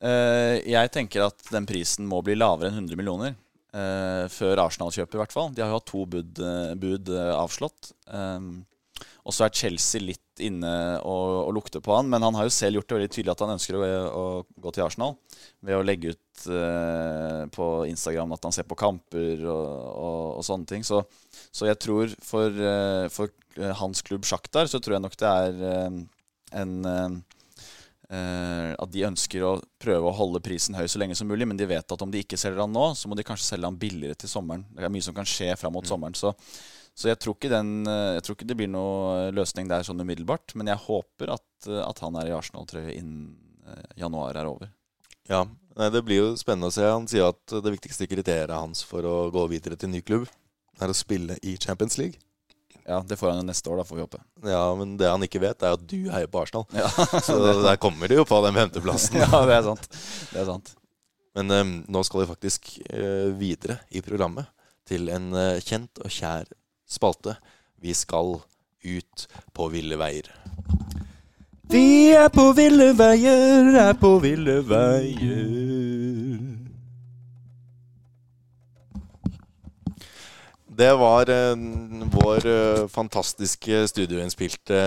Eh, 0.00 0.56
jeg 0.70 0.90
tenker 0.94 1.26
at 1.28 1.46
den 1.52 1.66
prisen 1.68 2.06
må 2.08 2.20
bli 2.26 2.36
lavere 2.38 2.70
enn 2.70 2.82
100 2.82 2.98
millioner. 3.00 3.34
eh, 3.70 4.26
før 4.32 4.64
Arsenal 4.66 4.90
kjøper, 4.94 5.14
i 5.18 5.22
hvert 5.22 5.34
fall. 5.34 5.50
De 5.54 5.62
har 5.62 5.70
jo 5.70 5.78
hatt 5.78 5.88
to 5.90 6.04
bud, 6.10 6.42
eh, 6.42 6.74
bud 6.74 7.10
eh, 7.14 7.32
avslått. 7.38 7.92
Um, 8.10 8.64
og 9.24 9.34
så 9.36 9.46
er 9.46 9.56
Chelsea 9.56 10.02
litt 10.02 10.40
inne 10.40 10.72
og, 11.04 11.48
og 11.48 11.54
lukter 11.58 11.82
på 11.84 11.92
han, 11.92 12.08
men 12.10 12.24
han 12.24 12.36
har 12.38 12.46
jo 12.48 12.54
selv 12.54 12.78
gjort 12.78 12.88
det 12.88 12.98
veldig 12.98 13.12
tydelig 13.12 13.32
at 13.34 13.42
han 13.44 13.54
ønsker 13.56 13.76
å, 13.76 13.82
å 13.84 14.24
gå 14.64 14.72
til 14.72 14.84
Arsenal. 14.86 15.16
Ved 15.66 15.76
å 15.76 15.84
legge 15.84 16.14
ut 16.14 16.46
eh, 16.48 17.42
på 17.52 17.66
Instagram 17.90 18.32
at 18.36 18.48
han 18.48 18.56
ser 18.56 18.68
på 18.68 18.78
kamper 18.80 19.44
og, 19.44 19.66
og, 19.90 20.22
og 20.38 20.46
sånne 20.46 20.70
ting. 20.70 20.86
Så, 20.86 21.02
så 21.52 21.68
jeg 21.68 21.80
tror 21.82 22.14
for, 22.24 22.48
eh, 22.72 23.10
for 23.12 23.34
eh, 23.60 23.74
hans 23.82 24.00
klubb 24.06 24.24
Sjaktar 24.28 24.70
så 24.70 24.80
tror 24.80 24.96
jeg 24.96 25.04
nok 25.04 25.18
det 25.20 25.34
er 25.44 25.60
eh, 25.74 26.00
en 26.62 26.74
eh, 26.88 27.20
eh, 28.10 28.72
at 28.74 28.92
de 28.92 29.06
ønsker 29.10 29.44
å 29.46 29.54
prøve 29.82 30.08
å 30.08 30.16
holde 30.16 30.42
prisen 30.44 30.76
høy 30.78 30.86
så 30.90 31.00
lenge 31.02 31.16
som 31.18 31.28
mulig, 31.30 31.48
men 31.48 31.60
de 31.60 31.68
vet 31.68 31.92
at 31.92 32.04
om 32.04 32.10
de 32.12 32.24
ikke 32.24 32.40
selger 32.40 32.64
han 32.64 32.72
nå, 32.74 32.90
så 32.96 33.10
må 33.10 33.18
de 33.18 33.26
kanskje 33.26 33.52
selge 33.52 33.68
han 33.68 33.80
billigere 33.80 34.18
til 34.18 34.32
sommeren. 34.32 34.64
Det 34.72 34.86
er 34.86 34.92
mye 34.92 35.06
som 35.06 35.16
kan 35.16 35.28
skje 35.28 35.52
fram 35.60 35.76
mot 35.76 35.88
sommeren. 35.88 36.16
Så, 36.18 36.32
så 36.98 37.08
jeg, 37.08 37.20
tror 37.22 37.36
ikke 37.36 37.52
den, 37.52 37.72
eh, 37.88 38.16
jeg 38.18 38.24
tror 38.26 38.36
ikke 38.36 38.48
det 38.50 38.56
blir 38.58 38.70
noe 38.70 39.30
løsning 39.34 39.70
der 39.70 39.86
sånn 39.86 40.02
umiddelbart. 40.02 40.54
Men 40.58 40.68
jeg 40.72 40.82
håper 40.84 41.34
at, 41.36 41.48
eh, 41.68 41.82
at 41.84 42.02
han 42.04 42.18
er 42.20 42.28
i 42.28 42.34
Arsenal-trøye 42.36 42.96
innen 42.96 43.36
eh, 43.66 43.84
januar 44.02 44.36
er 44.36 44.50
over. 44.50 44.72
Ja, 45.30 45.44
nei, 45.78 45.90
Det 45.94 46.02
blir 46.04 46.20
jo 46.20 46.32
spennende 46.40 46.68
å 46.68 46.74
se. 46.74 46.84
Han 46.84 47.08
sier 47.08 47.30
at 47.30 47.54
det 47.54 47.76
viktigste 47.76 48.10
kriteriet 48.10 48.52
hans 48.52 48.82
for 48.84 49.06
å 49.06 49.30
gå 49.32 49.46
videre 49.52 49.78
til 49.80 49.92
ny 49.92 50.02
klubb, 50.04 50.28
er 50.80 50.92
å 50.92 50.96
spille 50.96 51.38
i 51.46 51.56
Champions 51.60 51.96
League. 52.00 52.20
Ja, 52.84 53.00
Det 53.06 53.16
får 53.16 53.30
han 53.30 53.40
jo 53.42 53.46
neste 53.46 53.70
år, 53.70 53.80
da, 53.80 53.84
får 53.86 53.96
vi 53.96 54.04
håpe. 54.04 54.20
Ja, 54.50 54.74
Men 54.74 54.96
det 54.98 55.08
han 55.08 55.22
ikke 55.22 55.40
vet, 55.40 55.62
er 55.62 55.76
at 55.78 55.86
du 55.86 56.10
heier 56.10 56.26
på 56.26 56.42
Arsenal. 56.42 56.66
Ja, 56.74 56.88
Så 57.26 57.38
der 57.68 57.80
kommer 57.80 58.10
de 58.10 58.18
jo 58.18 58.26
på 58.28 58.40
den 58.44 58.56
femteplassen. 58.58 59.20
ja 59.22 59.42
det 59.46 59.56
er 59.56 59.66
sant. 59.68 59.88
Det 60.32 60.40
er 60.42 60.48
sant. 60.48 60.74
Men 61.38 61.50
um, 61.54 61.74
nå 61.86 62.02
skal 62.04 62.24
vi 62.24 62.32
faktisk 62.32 62.72
uh, 62.90 63.30
videre 63.38 63.78
i 63.94 64.02
programmet 64.02 64.50
til 64.88 65.06
en 65.14 65.30
uh, 65.32 65.60
kjent 65.62 66.02
og 66.02 66.10
kjær 66.10 66.50
spalte. 66.90 67.36
Vi 67.80 67.94
skal 67.94 68.40
ut 68.84 69.26
på 69.54 69.68
ville 69.72 69.98
veier. 70.00 70.28
Vi 71.70 72.10
er 72.18 72.28
på 72.34 72.50
ville 72.58 72.90
veier, 72.98 73.70
er 73.78 73.94
på 73.98 74.16
ville 74.22 74.58
veier. 74.66 76.50
det 80.80 80.92
var 80.96 81.28
eh, 81.30 81.56
vår 82.14 82.46
eh, 82.46 82.86
fantastiske 82.88 83.82
studioinnspilte, 83.90 84.80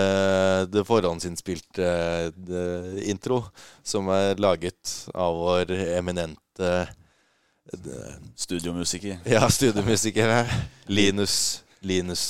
det 0.72 0.84
forhåndsinnspilte 0.88 1.86
eh, 1.86 2.96
intro, 3.10 3.44
som 3.82 4.10
er 4.14 4.40
laget 4.42 4.94
av 5.14 5.38
vår 5.38 5.74
eminente 5.94 6.72
eh, 6.82 8.14
Studiomusiker. 8.36 9.22
ja, 9.24 9.48
studiomusiker. 9.50 10.50
Linus. 10.86 11.63
Linus. 11.88 12.24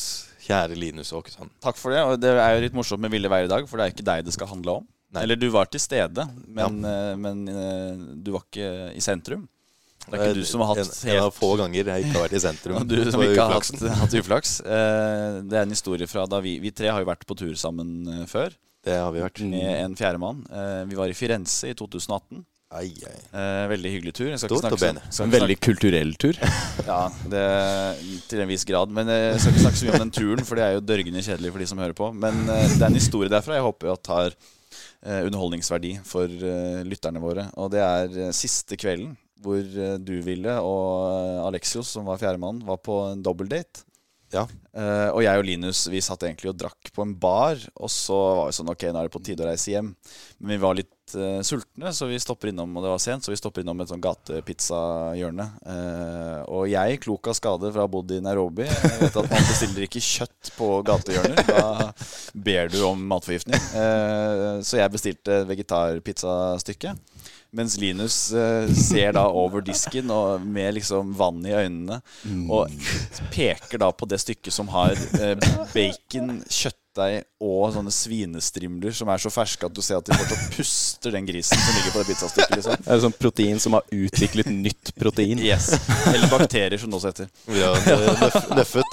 Kjære 0.44 0.76
Linus 0.76 1.12
Åkesson. 1.16 1.48
Takk 1.64 1.78
for 1.80 1.94
det. 1.94 2.02
Og 2.04 2.18
det 2.20 2.34
er 2.36 2.58
jo 2.58 2.64
litt 2.66 2.74
morsomt 2.76 3.00
med 3.00 3.12
Ville 3.14 3.30
veier 3.32 3.48
i 3.48 3.52
dag, 3.52 3.64
for 3.70 3.80
det 3.80 3.86
er 3.86 3.94
ikke 3.94 4.04
deg 4.04 4.26
det 4.26 4.34
skal 4.36 4.50
handle 4.50 4.80
om. 4.82 4.86
Nei. 5.14 5.22
Eller 5.24 5.38
du 5.38 5.46
var 5.54 5.70
til 5.70 5.80
stede, 5.80 6.24
men, 6.50 6.80
ja. 6.82 7.14
men 7.16 7.44
eh, 7.48 8.00
du 8.18 8.32
var 8.34 8.42
ikke 8.48 8.90
i 8.98 9.02
sentrum. 9.04 9.46
Det 10.04 10.18
er 10.18 10.24
ikke 10.26 10.40
du 10.42 10.44
som 10.44 10.60
har 10.60 10.74
hatt 10.74 10.82
en, 10.82 10.90
en 11.14 11.22
av 11.22 11.30
få 11.32 11.54
ganger 11.56 11.88
jeg 11.88 12.04
ikke 12.04 12.16
har 12.18 12.24
vært 12.26 12.36
i 12.36 12.42
sentrum. 12.44 12.82
Du 12.90 12.96
som 13.08 13.22
ikke 13.24 13.40
har 13.46 13.54
hatt, 13.56 13.84
hatt 14.02 14.16
uflaks. 14.20 14.58
Eh, 14.60 15.38
Det 15.48 15.56
er 15.56 15.62
en 15.64 15.72
historie 15.72 16.08
fra 16.10 16.26
da 16.28 16.42
vi 16.44 16.58
Vi 16.60 16.74
tre 16.76 16.90
har 16.92 17.00
jo 17.00 17.08
vært 17.08 17.24
på 17.28 17.36
tur 17.40 17.54
sammen 17.56 17.94
eh, 18.10 18.26
før. 18.28 18.52
Det 18.84 18.98
har 19.00 19.14
vi 19.14 19.22
vært. 19.24 19.40
Med 19.48 19.70
en 19.78 19.94
fjerdemann. 19.96 20.42
Eh, 20.50 20.82
Vi 20.90 20.98
var 20.98 21.08
i 21.08 21.16
Firenze 21.16 21.70
i 21.72 21.78
2018. 21.78 22.44
Ai, 22.74 22.88
ai. 23.06 23.18
Eh, 23.30 23.64
Veldig 23.70 23.90
hyggelig 23.92 24.14
tur. 24.18 24.28
Jeg 24.32 24.40
skal 24.42 24.50
Stort 24.50 24.66
ikke 24.66 24.80
snakke, 24.82 25.04
så, 25.06 25.14
skal 25.14 25.28
En 25.28 25.34
veldig 25.34 25.56
kulturell 25.62 26.14
tur. 26.18 26.38
ja, 26.90 27.00
det, 27.30 27.44
til 28.30 28.42
en 28.42 28.50
viss 28.50 28.66
grad. 28.66 28.90
Men 28.94 29.10
eh, 29.12 29.28
jeg 29.30 29.44
skal 29.44 29.54
ikke 29.54 29.64
snakke 29.68 29.80
så 29.80 29.86
mye 29.86 29.94
om 29.94 30.04
den 30.04 30.14
turen, 30.18 30.44
for 30.48 30.58
det 30.58 30.66
er 30.66 30.76
jo 30.76 30.84
dørgende 30.88 31.22
kjedelig 31.22 31.54
for 31.54 31.62
de 31.62 31.70
som 31.70 31.82
hører 31.84 31.96
på. 32.00 32.10
Men 32.18 32.42
eh, 32.48 32.66
det 32.74 32.80
er 32.80 32.88
en 32.90 32.98
historie 32.98 33.30
derfra 33.32 33.60
jeg 33.60 33.66
håper 33.68 33.94
at 33.94 34.10
har 34.10 34.34
eh, 34.34 35.20
underholdningsverdi 35.20 35.94
for 36.08 36.26
eh, 36.50 36.82
lytterne 36.88 37.22
våre. 37.22 37.46
Og 37.62 37.70
det 37.74 37.84
er 37.84 38.18
eh, 38.26 38.34
siste 38.34 38.78
kvelden 38.80 39.14
hvor 39.44 39.60
eh, 39.60 39.96
du, 40.00 40.16
Ville, 40.26 40.58
og 40.64 41.10
eh, 41.12 41.46
Alexios, 41.46 41.94
som 41.94 42.08
var 42.08 42.18
fjerdemann, 42.22 42.62
var 42.66 42.82
på 42.82 43.04
en 43.12 43.22
dobbeltdate. 43.22 43.86
Ja. 44.34 44.48
Uh, 44.74 45.10
og 45.14 45.20
jeg 45.22 45.38
og 45.38 45.44
Linus 45.46 45.84
vi 45.92 46.00
satt 46.02 46.24
egentlig 46.26 46.50
og 46.50 46.56
drakk 46.58 46.90
på 46.94 47.04
en 47.04 47.14
bar. 47.20 47.60
Og 47.78 47.90
så 47.92 48.16
var 48.40 48.48
vi 48.48 48.56
sånn 48.56 48.72
Ok, 48.72 48.86
nå 48.88 48.98
er 48.98 49.06
det 49.06 49.14
på 49.14 49.22
tide 49.22 49.44
å 49.44 49.50
reise 49.50 49.70
hjem. 49.74 49.92
Men 50.40 50.56
vi 50.56 50.62
var 50.64 50.78
litt 50.78 50.90
eh, 51.14 51.40
sultne, 51.44 51.92
så 51.92 52.08
vi 52.08 52.18
stopper 52.22 52.50
innom 52.50 52.72
og 52.76 52.84
det 52.84 52.92
var 52.94 53.02
sent, 53.02 53.24
så 53.26 53.32
vi 53.32 53.38
stopper 53.38 53.62
innom 53.62 53.82
et 53.82 53.90
sånn 53.90 54.02
gatepizzahjørne. 54.04 55.46
Uh, 55.66 56.40
og 56.48 56.68
jeg, 56.72 57.00
klok 57.04 57.30
av 57.30 57.36
skade 57.38 57.70
fra 57.74 57.84
å 57.84 57.86
ha 57.86 57.92
bodd 57.92 58.14
i 58.16 58.22
Nairobi, 58.24 58.66
jeg 58.66 59.00
vet 59.02 59.20
at 59.20 59.30
man 59.30 59.48
bestiller 59.50 59.86
ikke 59.86 60.02
kjøtt 60.04 60.52
på 60.56 60.70
gatehjørner. 60.88 61.44
Da 61.48 61.90
ber 62.46 62.72
du 62.72 62.80
om 62.88 63.04
matforgiftning. 63.12 63.60
Uh, 63.76 64.64
så 64.64 64.80
jeg 64.80 64.94
bestilte 64.94 65.42
vegetarpizzastykke. 65.50 66.96
Mens 67.54 67.76
Linus 67.78 68.16
eh, 68.34 68.66
ser 68.74 69.12
da 69.14 69.28
over 69.30 69.62
disken 69.62 70.10
og 70.10 70.42
med 70.42 70.74
liksom 70.74 71.12
vann 71.14 71.38
i 71.46 71.52
øynene 71.54 72.00
og 72.50 72.72
peker 73.30 73.78
da 73.78 73.92
på 73.94 74.08
det 74.10 74.18
stykket 74.24 74.56
som 74.56 74.72
har 74.74 74.96
bacon, 75.14 75.68
bacon, 75.70 76.32
kjøttdeig 76.94 77.24
og 77.44 77.72
sånne 77.74 77.92
svinestrimler 77.92 78.94
som 78.94 79.08
er 79.10 79.18
så 79.20 79.30
ferske 79.32 79.66
at 79.66 79.74
du 79.74 79.82
ser 79.82 79.98
at 79.98 80.06
de 80.06 80.14
fortsatt 80.16 80.54
puster 80.54 81.12
den 81.12 81.26
grisen 81.26 81.58
som 81.58 81.74
ligger 81.76 81.92
på 81.92 81.98
det 81.98 82.06
pizzastykket. 82.08 82.56
liksom 82.56 82.84
Det 82.84 82.92
er 82.94 83.00
sånn 83.02 83.16
protein 83.18 83.60
som 83.60 83.76
har 83.76 83.84
utviklet 83.90 84.46
nytt 84.50 84.92
protein. 84.96 85.38
Yes. 85.42 85.72
Eller 86.12 86.28
bakterier, 86.30 86.78
som 86.78 86.90
det 86.90 86.96
også 86.96 87.10
heter. 87.12 87.28
Ja, 87.52 87.72
nøff, 88.22 88.38
nøffet. 88.54 88.92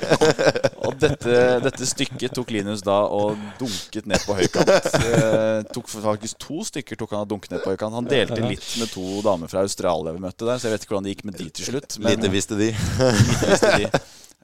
Og 0.86 0.96
dette, 0.98 1.36
dette 1.62 1.86
stykket 1.86 2.34
tok 2.34 2.50
Linus 2.50 2.82
da 2.82 3.02
og 3.12 3.36
dunket 3.60 4.08
ned 4.08 4.24
på 4.26 4.34
høykant. 4.38 4.70
Eh, 5.00 5.60
tok 5.70 5.90
faktisk 5.92 6.40
To 6.40 6.64
stykker 6.66 6.98
tok 6.98 7.12
han 7.14 7.26
og 7.26 7.30
dunket 7.30 7.52
ned 7.54 7.62
på 7.62 7.74
høykant. 7.74 7.98
Han 8.00 8.08
delte 8.08 8.40
litt 8.42 8.64
med 8.80 8.90
to 8.90 9.20
damer 9.24 9.50
fra 9.50 9.62
Australia 9.66 10.14
vi 10.16 10.24
møtte 10.24 10.48
der, 10.48 10.58
så 10.58 10.68
jeg 10.68 10.74
vet 10.74 10.86
ikke 10.86 10.96
hvordan 10.96 11.06
det 11.06 11.14
gikk 11.14 11.26
med 11.28 11.38
de 11.38 11.50
til 11.60 11.70
slutt. 11.74 12.00
Men 12.00 12.16
Lite 12.16 12.32
visste 12.32 12.58
de. 12.58 12.72
lite 12.72 13.52
visste 13.52 13.76
de. 13.76 13.92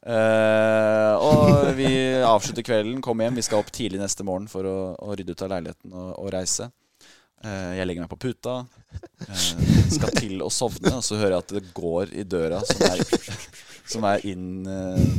Eh, 0.07 1.15
og 1.19 1.73
vi 1.75 1.91
avslutter 2.23 2.63
kvelden, 2.67 3.03
kommer 3.03 3.27
hjem. 3.27 3.39
Vi 3.41 3.47
skal 3.47 3.63
opp 3.63 3.73
tidlig 3.75 4.01
neste 4.01 4.27
morgen 4.27 4.47
for 4.51 4.69
å, 4.69 4.77
å 5.03 5.17
rydde 5.19 5.35
ut 5.35 5.47
av 5.47 5.55
leiligheten 5.57 5.95
og, 5.95 6.11
og 6.23 6.35
reise. 6.35 6.71
Uh, 7.45 7.77
jeg 7.77 7.85
legger 7.85 8.03
meg 8.03 8.11
på 8.11 8.19
puta, 8.19 8.55
uh, 8.65 9.43
skal 9.93 10.15
til 10.17 10.41
å 10.43 10.49
sovne, 10.51 10.95
og 10.97 11.05
så 11.05 11.19
hører 11.21 11.35
jeg 11.35 11.45
at 11.45 11.53
det 11.59 11.75
går 11.77 12.15
i 12.17 12.25
døra, 12.25 12.63
som 12.65 12.81
er, 12.89 13.03
som 13.93 14.07
er 14.09 14.25
inn 14.27 14.47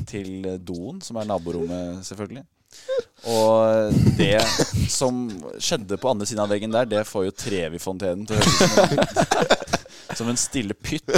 til 0.09 0.47
doen, 0.57 0.97
som 1.05 1.21
er 1.21 1.29
naborommet, 1.29 2.01
selvfølgelig. 2.07 2.43
Og 3.31 3.93
det 4.17 4.41
som 4.91 5.21
skjedde 5.61 6.01
på 6.01 6.09
andre 6.09 6.27
siden 6.27 6.43
av 6.43 6.51
veggen 6.51 6.73
der, 6.73 6.89
det 6.89 7.05
får 7.07 7.29
jo 7.29 7.37
Trevifontenen 7.37 8.27
til 8.27 8.35
å 8.35 8.41
høres 8.41 8.65
ut 8.65 9.21
som 9.21 9.57
som 10.17 10.29
en 10.29 10.37
stille 10.37 10.73
pytt. 10.73 11.09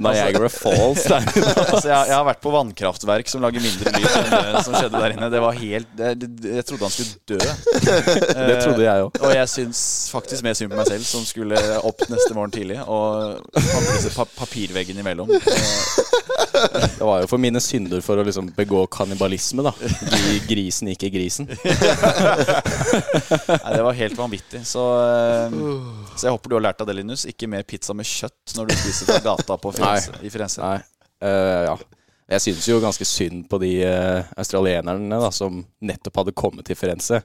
Niagara 0.00 0.48
Falls. 0.52 1.04
Der. 1.10 1.22
Altså, 1.26 1.88
jeg, 1.88 2.08
jeg 2.10 2.16
har 2.16 2.24
vært 2.28 2.40
på 2.44 2.52
vannkraftverk 2.54 3.30
som 3.30 3.42
lager 3.44 3.62
mindre 3.64 3.92
lyd 3.96 4.08
enn 4.20 4.30
det 4.56 4.62
som 4.66 4.74
skjedde 4.76 5.00
der 5.00 5.14
inne. 5.16 5.28
Det 5.32 5.40
var 5.44 5.58
helt 5.60 5.90
det, 5.98 6.10
Jeg 6.56 6.66
trodde 6.68 6.88
han 6.88 6.94
skulle 6.94 7.14
dø. 7.28 7.38
Det 8.50 8.56
trodde 8.64 8.84
jeg 8.84 9.06
òg. 9.06 9.20
Og 9.20 9.34
jeg 9.36 9.48
syns 9.52 9.80
faktisk 10.12 10.44
mer 10.46 10.54
synd 10.58 10.70
på 10.72 10.78
meg 10.80 10.88
selv, 10.90 11.04
som 11.08 11.24
skulle 11.28 11.58
opp 11.86 12.04
neste 12.10 12.34
morgen 12.36 12.52
tidlig 12.54 12.78
og 12.84 13.40
hadde 13.56 13.96
disse 13.96 14.12
pa 14.16 14.24
papirveggene 14.40 15.02
imellom. 15.04 15.30
Eh, 15.34 15.40
Det 17.00 17.04
var 17.06 17.22
jo 17.22 17.28
for 17.30 17.40
mine 17.40 17.60
synder 17.62 18.00
for 18.04 18.20
å 18.20 18.24
liksom 18.26 18.50
begå 18.56 18.82
kannibalisme, 18.92 19.62
da. 19.64 19.72
Gi 19.80 20.40
grisen 20.50 20.90
ikke 20.92 21.08
grisen. 21.14 21.46
Nei, 23.50 23.72
det 23.76 23.82
var 23.86 23.92
helt 23.96 24.16
vanvittig. 24.18 24.60
Så, 24.68 24.82
eh, 25.04 25.50
så 26.16 26.26
jeg 26.28 26.34
håper 26.34 26.52
du 26.52 26.56
har 26.58 26.64
lært 26.68 26.80
av 26.82 26.88
det, 26.90 26.96
Linus. 26.98 27.24
Ikke 27.30 27.48
mer 27.50 27.62
pizza 27.68 27.94
med 27.96 28.08
kjøtt 28.08 28.56
når 28.58 28.70
du 28.70 28.74
spiser 28.80 29.10
fra 29.12 29.20
gata 29.30 29.56
på 29.60 29.72
Firenze, 29.98 30.22
i 30.22 30.30
Firenze. 30.30 30.62
Nei. 30.62 30.78
Uh, 31.20 31.64
ja. 31.70 31.78
Jeg 32.30 32.44
syns 32.44 32.68
jo 32.70 32.78
ganske 32.78 33.04
synd 33.08 33.48
på 33.50 33.58
de 33.58 33.72
uh, 33.82 34.28
australienerne 34.38 35.18
da, 35.18 35.32
som 35.34 35.64
nettopp 35.82 36.22
hadde 36.22 36.36
kommet 36.38 36.68
til 36.68 36.78
Firenze. 36.78 37.24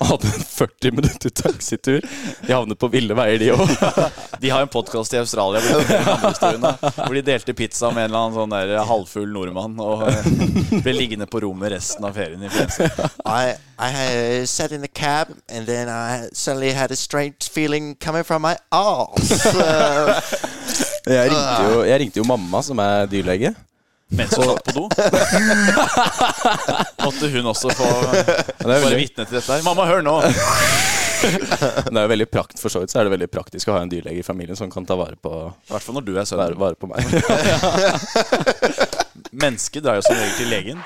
Og 0.00 0.06
hadde 0.10 0.30
en 0.34 0.44
40 0.44 0.92
minutter 0.96 1.30
taxitur. 1.30 2.00
De 2.46 2.52
havnet 2.52 2.78
på 2.80 2.88
ville 2.92 3.14
veier, 3.16 3.38
de 3.40 3.52
òg. 3.54 3.70
De 4.42 4.50
har 4.50 4.64
en 4.64 4.72
podkast 4.72 5.12
i 5.12 5.18
Australia 5.20 5.60
hvor 5.60 5.82
de, 5.84 5.96
historiene, 6.24 6.70
hvor 6.96 7.16
de 7.16 7.22
delte 7.24 7.52
pizza 7.56 7.90
med 7.92 8.06
en 8.06 8.08
eller 8.08 8.20
annen 8.22 8.36
sånn 8.38 8.54
der 8.54 8.86
halvfull 8.88 9.28
nordmann 9.28 9.74
og 9.84 10.06
eh, 10.08 10.78
ble 10.80 10.94
liggende 10.96 11.26
på 11.28 11.42
rommet 11.44 11.74
resten 11.74 12.06
av 12.08 12.16
ferien 12.16 12.46
i 12.46 12.48
Firenze. 12.48 12.88
I, 13.28 13.52
I 13.76 13.90
uh, 13.90 14.46
sat 14.48 14.72
in 14.72 14.80
the 14.80 14.88
cab 14.88 15.28
and 15.50 15.68
then 15.68 15.92
I 15.92 16.30
suddenly 16.32 16.72
had 16.72 16.90
a 16.90 16.96
strange 16.96 17.50
feeling 17.52 17.94
coming 18.00 18.24
from 18.24 18.42
my 18.48 18.56
arse. 18.72 19.44
Uh, 19.60 20.20
Jeg 21.08 21.30
ringte, 21.30 21.64
jo, 21.70 21.82
jeg 21.88 22.00
ringte 22.02 22.20
jo 22.20 22.26
mamma, 22.28 22.60
som 22.64 22.80
er 22.84 23.06
dyrlege. 23.10 23.54
Mens 24.10 24.34
hun 24.34 24.48
satt 24.50 24.64
på 24.66 24.72
do. 24.74 24.88
Måtte 27.04 27.30
hun 27.30 27.46
også 27.52 27.70
få 27.78 27.90
være 28.66 28.96
vitne 28.98 29.24
til 29.24 29.38
dette 29.38 29.52
her. 29.54 29.62
Mamma, 29.64 29.86
hør 29.86 30.02
nå! 30.02 30.16
Det 31.20 31.96
er 31.96 32.04
jo 32.04 32.12
veldig 32.14 32.28
prakt, 32.32 32.58
for 32.60 32.72
så 32.72 32.80
vidt 32.82 32.92
så 32.92 33.00
er 33.00 33.04
det 33.08 33.14
veldig 33.16 33.30
praktisk 33.32 33.68
å 33.68 33.76
ha 33.76 33.80
en 33.84 33.92
dyrlege 33.92 34.22
i 34.22 34.26
familien 34.26 34.56
som 34.58 34.70
kan 34.72 34.86
ta 34.88 34.96
vare 34.98 35.16
på, 35.20 35.30
I 35.68 35.72
hvert 35.74 35.84
fall 35.86 35.96
når 35.98 36.04
du 36.06 36.12
er 36.14 36.20
vare, 36.20 36.30
sønnen. 36.30 36.58
vare 36.60 36.76
på 36.80 36.86
meg. 36.90 37.00
Mennesket 39.44 39.84
drar 39.84 40.00
jo 40.00 40.06
som 40.06 40.16
regel 40.16 40.36
til 40.38 40.48
legen. 40.50 40.78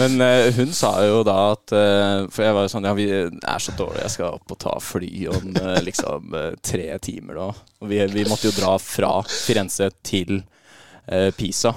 Men 0.00 0.20
eh, 0.24 0.48
hun 0.56 0.72
sa 0.72 0.94
jo 1.04 1.20
da 1.26 1.34
at 1.52 1.72
eh, 1.76 2.22
For 2.32 2.44
jeg 2.46 2.54
var 2.56 2.64
jo 2.64 2.70
sånn 2.72 2.86
Ja, 2.88 2.94
vi 2.96 3.04
er 3.12 3.60
så 3.60 3.74
dårlige, 3.76 4.06
jeg 4.06 4.14
skal 4.14 4.38
opp 4.38 4.54
og 4.54 4.58
ta 4.62 4.72
fly 4.80 5.10
om 5.28 5.50
eh, 5.60 5.80
liksom 5.84 6.36
eh, 6.38 6.54
tre 6.64 6.88
timer 7.04 7.36
da. 7.36 7.48
Og 7.84 7.90
vi, 7.90 8.00
vi 8.14 8.24
måtte 8.28 8.48
jo 8.48 8.54
dra 8.56 8.78
fra 8.80 9.18
Firenze 9.28 9.90
til 10.00 10.40
Pisa. 11.10 11.32
Pisa. 11.34 11.72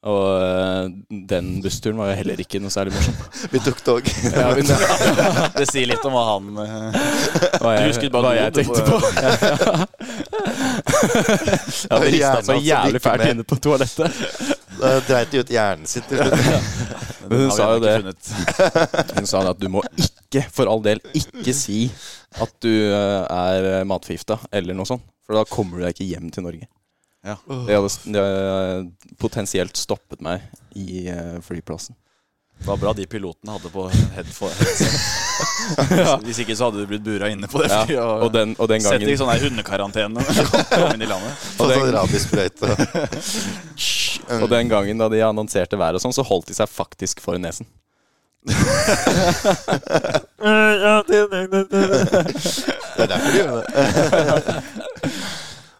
Og 0.00 0.40
eh, 0.40 0.86
den 1.28 1.48
bussturen 1.60 1.98
var 2.00 2.08
jo 2.08 2.14
heller 2.22 2.40
ikke 2.40 2.56
noe 2.62 2.72
særlig 2.72 2.94
morsom. 2.94 3.16
vi 3.52 3.60
tok 3.60 3.82
tog. 3.84 4.06
Ja, 4.32 4.46
men, 4.56 4.70
Det 5.58 5.66
sier 5.68 5.90
litt 5.90 6.06
om 6.08 6.14
hva 6.16 6.22
han 6.30 6.46
eh, 6.64 6.96
hva 7.60 7.74
Du 7.74 7.74
jeg, 7.74 7.90
husket 7.90 8.14
bare 8.14 8.30
hva 8.30 8.32
jeg 8.38 8.54
tenkte 8.56 8.80
på. 8.86 8.96
på. 8.96 9.02
Jeg 10.80 11.92
hadde 11.92 12.08
rista 12.14 12.40
så 12.48 12.56
jævlig 12.64 13.04
fælt 13.04 13.26
inne 13.28 13.44
på 13.44 13.60
toalettet. 13.60 14.24
Da 14.80 14.94
dreit 15.04 15.34
de 15.34 15.44
ut 15.44 15.52
hjernen 15.52 15.84
sin 15.90 16.08
til 16.08 16.22
slutt. 16.24 16.48
Men 17.30 17.44
hun 17.44 17.52
sa 17.54 17.68
jo 17.74 17.84
det. 17.84 17.94
funnet. 18.00 19.14
Hun 19.18 19.28
sa 19.28 19.44
at 19.52 19.60
du 19.60 19.68
må 19.70 19.84
ikke, 20.00 20.46
for 20.48 20.70
all 20.72 20.80
del, 20.82 21.04
ikke 21.12 21.52
si 21.54 21.84
at 22.40 22.56
du 22.64 22.72
eh, 22.72 23.22
er 23.28 23.84
matforgifta 23.84 24.40
eller 24.48 24.74
noe 24.80 24.88
sånt. 24.88 25.04
For 25.28 25.36
da 25.36 25.44
kommer 25.46 25.78
du 25.78 25.84
deg 25.84 25.92
ikke 25.92 26.08
hjem 26.08 26.32
til 26.32 26.48
Norge. 26.48 26.66
Ja. 27.22 27.36
Det 27.46 27.74
hadde, 27.76 27.88
det 28.04 28.20
hadde 28.24 29.16
potensielt 29.20 29.76
stoppet 29.76 30.22
meg 30.24 30.46
i 30.78 31.08
eh, 31.12 31.40
flyplassen. 31.44 31.96
Det 32.60 32.66
var 32.66 32.76
bra 32.76 32.92
de 32.92 33.06
pilotene 33.06 33.52
hadde 33.52 33.70
på 33.72 33.86
headset. 33.88 34.52
headset. 34.60 36.24
Hvis 36.26 36.38
ikke 36.42 36.56
så 36.56 36.64
hadde 36.68 36.82
du 36.82 36.86
blitt 36.90 37.04
bura 37.04 37.30
inne 37.32 37.48
på 37.48 37.62
det 37.62 37.70
Ja, 37.72 37.84
flyet. 37.88 38.00
Og, 38.04 38.22
og, 38.26 38.32
den, 38.34 38.52
og 38.58 38.68
den 38.68 38.84
Sett 38.84 39.04
i 39.08 39.16
sånn 39.16 39.32
hundekarantene 39.40 40.24
kom 40.68 40.92
inn 40.92 41.00
i 41.00 41.08
landet. 41.08 41.32
Og 41.60 41.72
den-. 41.72 41.96
Og 44.44 44.48
den 44.52 44.68
gangen 44.68 45.00
da 45.00 45.08
de 45.10 45.22
annonserte 45.24 45.78
været 45.80 45.96
og 45.96 46.04
sånn, 46.04 46.14
så 46.14 46.22
holdt 46.28 46.52
de 46.52 46.54
seg 46.54 46.68
faktisk 46.70 47.24
for 47.24 47.40
nesen. 47.40 47.66
Det 48.44 48.54
er 53.00 53.08
derfor 53.08 53.30
de 53.32 53.36
gjør 53.40 53.52
det. 53.56 53.64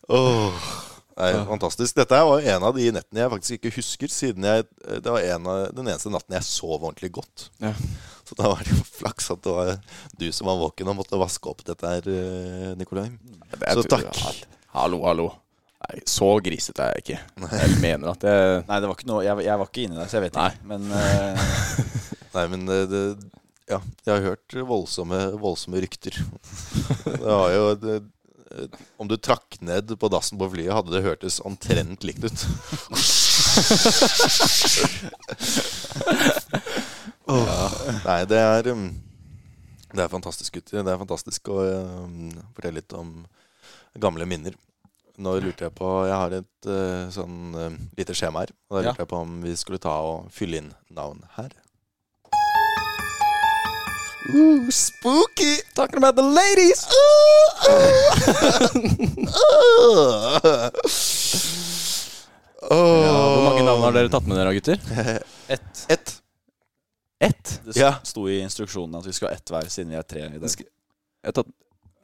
Åh. 0.09 0.80
Det 1.21 1.33
ja. 1.37 1.43
fantastisk. 1.49 1.97
Dette 2.01 2.21
var 2.31 2.47
en 2.55 2.65
av 2.71 2.77
de 2.77 2.87
nettene 2.97 3.21
jeg 3.23 3.33
faktisk 3.35 3.57
ikke 3.59 3.75
husker, 3.77 4.13
siden 4.13 4.47
jeg, 4.49 4.65
det 5.05 5.13
var 5.13 5.27
en 5.35 5.51
av, 5.53 5.67
den 5.77 5.91
eneste 5.91 6.13
natten 6.13 6.37
jeg 6.39 6.47
sov 6.49 6.79
ordentlig 6.79 7.13
godt. 7.21 7.49
Ja. 7.63 7.75
Så 8.31 8.39
da 8.39 8.51
var 8.53 8.63
det 8.65 8.73
jo 8.77 8.81
flaks 8.87 9.31
at 9.35 9.43
det 9.45 9.53
var 9.57 9.71
du 10.21 10.27
som 10.33 10.47
var 10.51 10.59
våken 10.61 10.91
og 10.93 10.99
måtte 11.01 11.19
vaske 11.21 11.51
opp 11.51 11.65
dette 11.67 11.93
her, 11.95 12.07
eh, 12.15 12.73
Nikolai. 12.79 13.09
Det 13.57 13.63
er- 13.63 13.81
Så 13.81 13.87
takk. 13.91 14.11
Ja, 14.15 14.33
Hallo, 14.71 15.01
hallo. 15.03 15.31
Nei, 15.81 16.03
så 16.07 16.29
grisete 16.45 16.85
er 16.85 16.93
jeg 16.99 17.03
ikke. 17.03 17.19
Jeg 17.57 17.79
mener 17.81 18.13
at 18.13 18.23
jeg 18.23 18.65
Nei, 18.69 18.77
det 18.79 18.87
var 18.91 18.95
ikke 18.99 19.09
noe 19.09 19.23
Jeg, 19.25 19.45
jeg 19.47 19.59
var 19.59 19.67
ikke 19.71 19.83
inni 19.87 19.97
der, 19.97 20.07
så 20.13 20.19
jeg 20.21 20.25
vet 20.29 20.37
Nei. 20.37 20.51
ikke. 20.53 20.67
Men 20.71 20.83
uh... 20.93 21.41
Nei, 22.37 22.45
men 22.53 22.67
det, 22.71 22.79
det 22.93 23.03
Ja, 23.71 23.79
jeg 24.07 24.13
har 24.15 24.23
hørt 24.29 24.57
voldsomme, 24.69 25.19
voldsomme 25.41 25.81
rykter. 25.83 26.15
Det 27.11 27.25
var 27.25 27.51
jo 27.55 27.75
det, 27.81 27.97
Om 28.99 29.07
du 29.09 29.15
trakk 29.17 29.61
ned 29.63 29.93
på 30.01 30.09
dassen 30.11 30.39
på 30.41 30.49
flyet, 30.51 30.73
hadde 30.75 30.91
det 30.95 31.05
hørtes 31.05 31.37
omtrent 31.47 32.03
likt 32.07 32.25
ut. 32.27 32.47
ja, 37.31 37.69
Nei, 38.05 38.19
det 38.31 38.41
er 38.41 38.71
um, 38.75 38.89
Det 39.93 40.03
er 40.05 40.11
fantastisk, 40.13 40.55
gutter. 40.59 40.83
Det 40.87 40.93
er 40.93 41.01
fantastisk 41.01 41.51
å 41.53 41.61
um, 42.07 42.31
fortelle 42.57 42.81
litt 42.81 42.93
om 42.97 43.15
gamle 44.01 44.27
minner. 44.31 44.55
Nå 45.21 45.35
lurte 45.43 45.67
jeg 45.67 45.75
på 45.77 45.89
Jeg 46.09 46.17
har 46.17 46.37
et 46.39 46.69
uh, 46.71 47.09
sånn 47.13 47.39
uh, 47.57 47.75
lite 47.99 48.15
skjema 48.17 48.45
her. 48.45 48.55
Og 48.71 48.79
da 48.79 48.83
Ja. 48.85 48.91
lurte 48.91 49.05
jeg 49.05 49.11
på 49.11 49.23
om 49.25 49.41
vi 49.45 49.55
skulle 49.59 49.83
ta 49.83 49.95
og 50.07 50.31
fylle 50.35 50.63
inn 50.63 50.71
navn 50.95 51.23
her. 51.37 51.51
Ooh, 54.35 54.71
spooky! 54.71 55.57
Talking 55.75 55.99
about 55.99 56.17
the 56.17 56.23
ladies! 56.23 56.87
Ja, 62.71 63.13
hvor 63.15 63.45
mange 63.47 63.63
navn 63.65 63.85
har 63.87 63.95
dere 63.97 64.11
tatt 64.13 64.27
med 64.29 64.37
dere, 64.39 64.53
gutter? 64.57 64.83
ett. 65.55 65.85
Et. 65.91 66.13
Ett? 67.21 67.55
Det 67.67 67.77
Ja. 67.81 67.95
sto 68.07 68.27
i 68.29 68.39
instruksjonen 68.45 68.99
at 69.01 69.07
vi 69.09 69.13
skulle 69.17 69.33
ha 69.33 69.37
ett 69.41 69.51
hver, 69.53 69.69
siden 69.73 69.91
vi 69.93 69.99
er 70.01 70.07
tre 70.09 70.27
i 70.29 70.39
dag. 70.41 70.51
Jeg 70.51 70.69
har 71.31 71.37
tatt, 71.41 71.51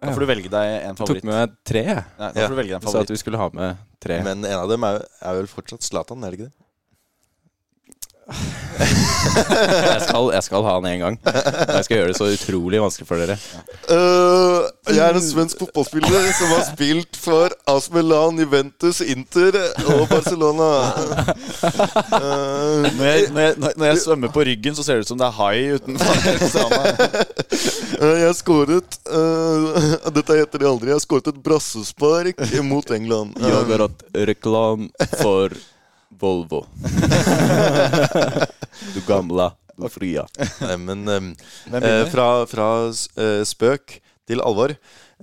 Da 0.03 0.13
får 0.13 0.21
du 0.21 0.29
velge 0.29 0.51
deg 0.53 0.73
en 0.91 0.97
favoritt. 0.99 1.23
Jeg 1.25 1.25
tok 1.25 1.29
med 1.31 1.55
tre. 1.65 1.85
Nei, 1.85 2.03
da 2.19 2.41
Ja. 2.41 2.47
får 2.49 2.53
du 2.55 2.59
velge 2.61 2.73
deg 2.73 2.77
en 2.77 2.81
Du 2.87 2.93
sa 2.93 3.01
at 3.01 3.11
vi 3.11 3.17
skulle 3.17 3.39
ha 3.41 3.49
med 3.53 3.77
tre. 4.01 4.23
Men 4.23 4.45
en 4.45 4.59
av 4.61 4.69
dem 4.69 4.85
er, 4.85 5.05
er 5.23 5.35
vel 5.39 5.47
fortsatt 5.49 5.83
Zlatan, 5.83 6.23
er 6.25 6.31
det 6.31 6.41
ikke 6.41 6.49
det? 6.51 6.66
Jeg 8.27 10.01
skal, 10.03 10.31
jeg 10.35 10.43
skal 10.43 10.65
ha 10.67 10.73
den 10.81 10.89
én 10.91 11.03
gang. 11.03 11.17
Jeg 11.25 11.85
skal 11.87 11.97
gjøre 11.97 12.09
det 12.11 12.17
så 12.19 12.27
utrolig 12.35 12.81
vanskelig 12.83 13.07
for 13.09 13.23
dere. 13.23 13.37
Uh, 13.87 14.67
jeg 14.91 15.03
er 15.05 15.19
en 15.19 15.23
svensk 15.23 15.61
fotballspiller 15.63 16.27
som 16.35 16.51
har 16.55 16.65
spilt 16.67 17.19
for 17.21 17.55
AS 17.71 17.87
Milan, 17.95 18.41
Juventus, 18.43 19.01
Inter 19.01 19.59
og 19.95 20.09
Barcelona. 20.11 20.71
Uh, 22.17 22.87
Når 22.97 23.05
jeg, 23.05 23.29
når, 23.31 23.41
jeg, 23.41 23.55
når 23.77 23.87
jeg 23.87 24.03
svømmer 24.03 24.35
på 24.35 24.45
ryggen, 24.49 24.77
så 24.77 24.83
ser 24.87 24.99
det 24.99 25.07
ut 25.07 25.13
som 25.13 25.21
det 25.21 25.29
er 25.29 25.37
hai 25.37 25.77
utenfor 25.77 26.15
øh, 28.01 28.19
jeg 28.21 28.35
skåret 28.39 28.99
Dette 30.17 30.39
heter 30.41 30.63
det 30.63 30.69
aldri. 30.69 30.93
Jeg 30.93 31.05
skåret 31.05 31.31
et 31.31 31.41
brassespark 31.47 32.43
mot 32.67 32.91
England. 32.91 33.39
Jeg 33.41 33.55
har 33.55 33.87
hatt 33.87 34.05
reklam 34.31 34.91
for 35.21 35.55
Volvo. 36.21 36.65
Du 38.95 39.01
gamla, 39.07 39.51
du 39.77 39.89
fria. 39.89 40.27
Nei, 40.61 40.77
men 40.81 41.09
um, 41.09 41.31
eh, 41.81 42.03
fra, 42.13 42.27
fra 42.49 42.67
øh, 42.93 43.43
spøk 43.49 43.97
til 44.29 44.43
alvor. 44.45 44.75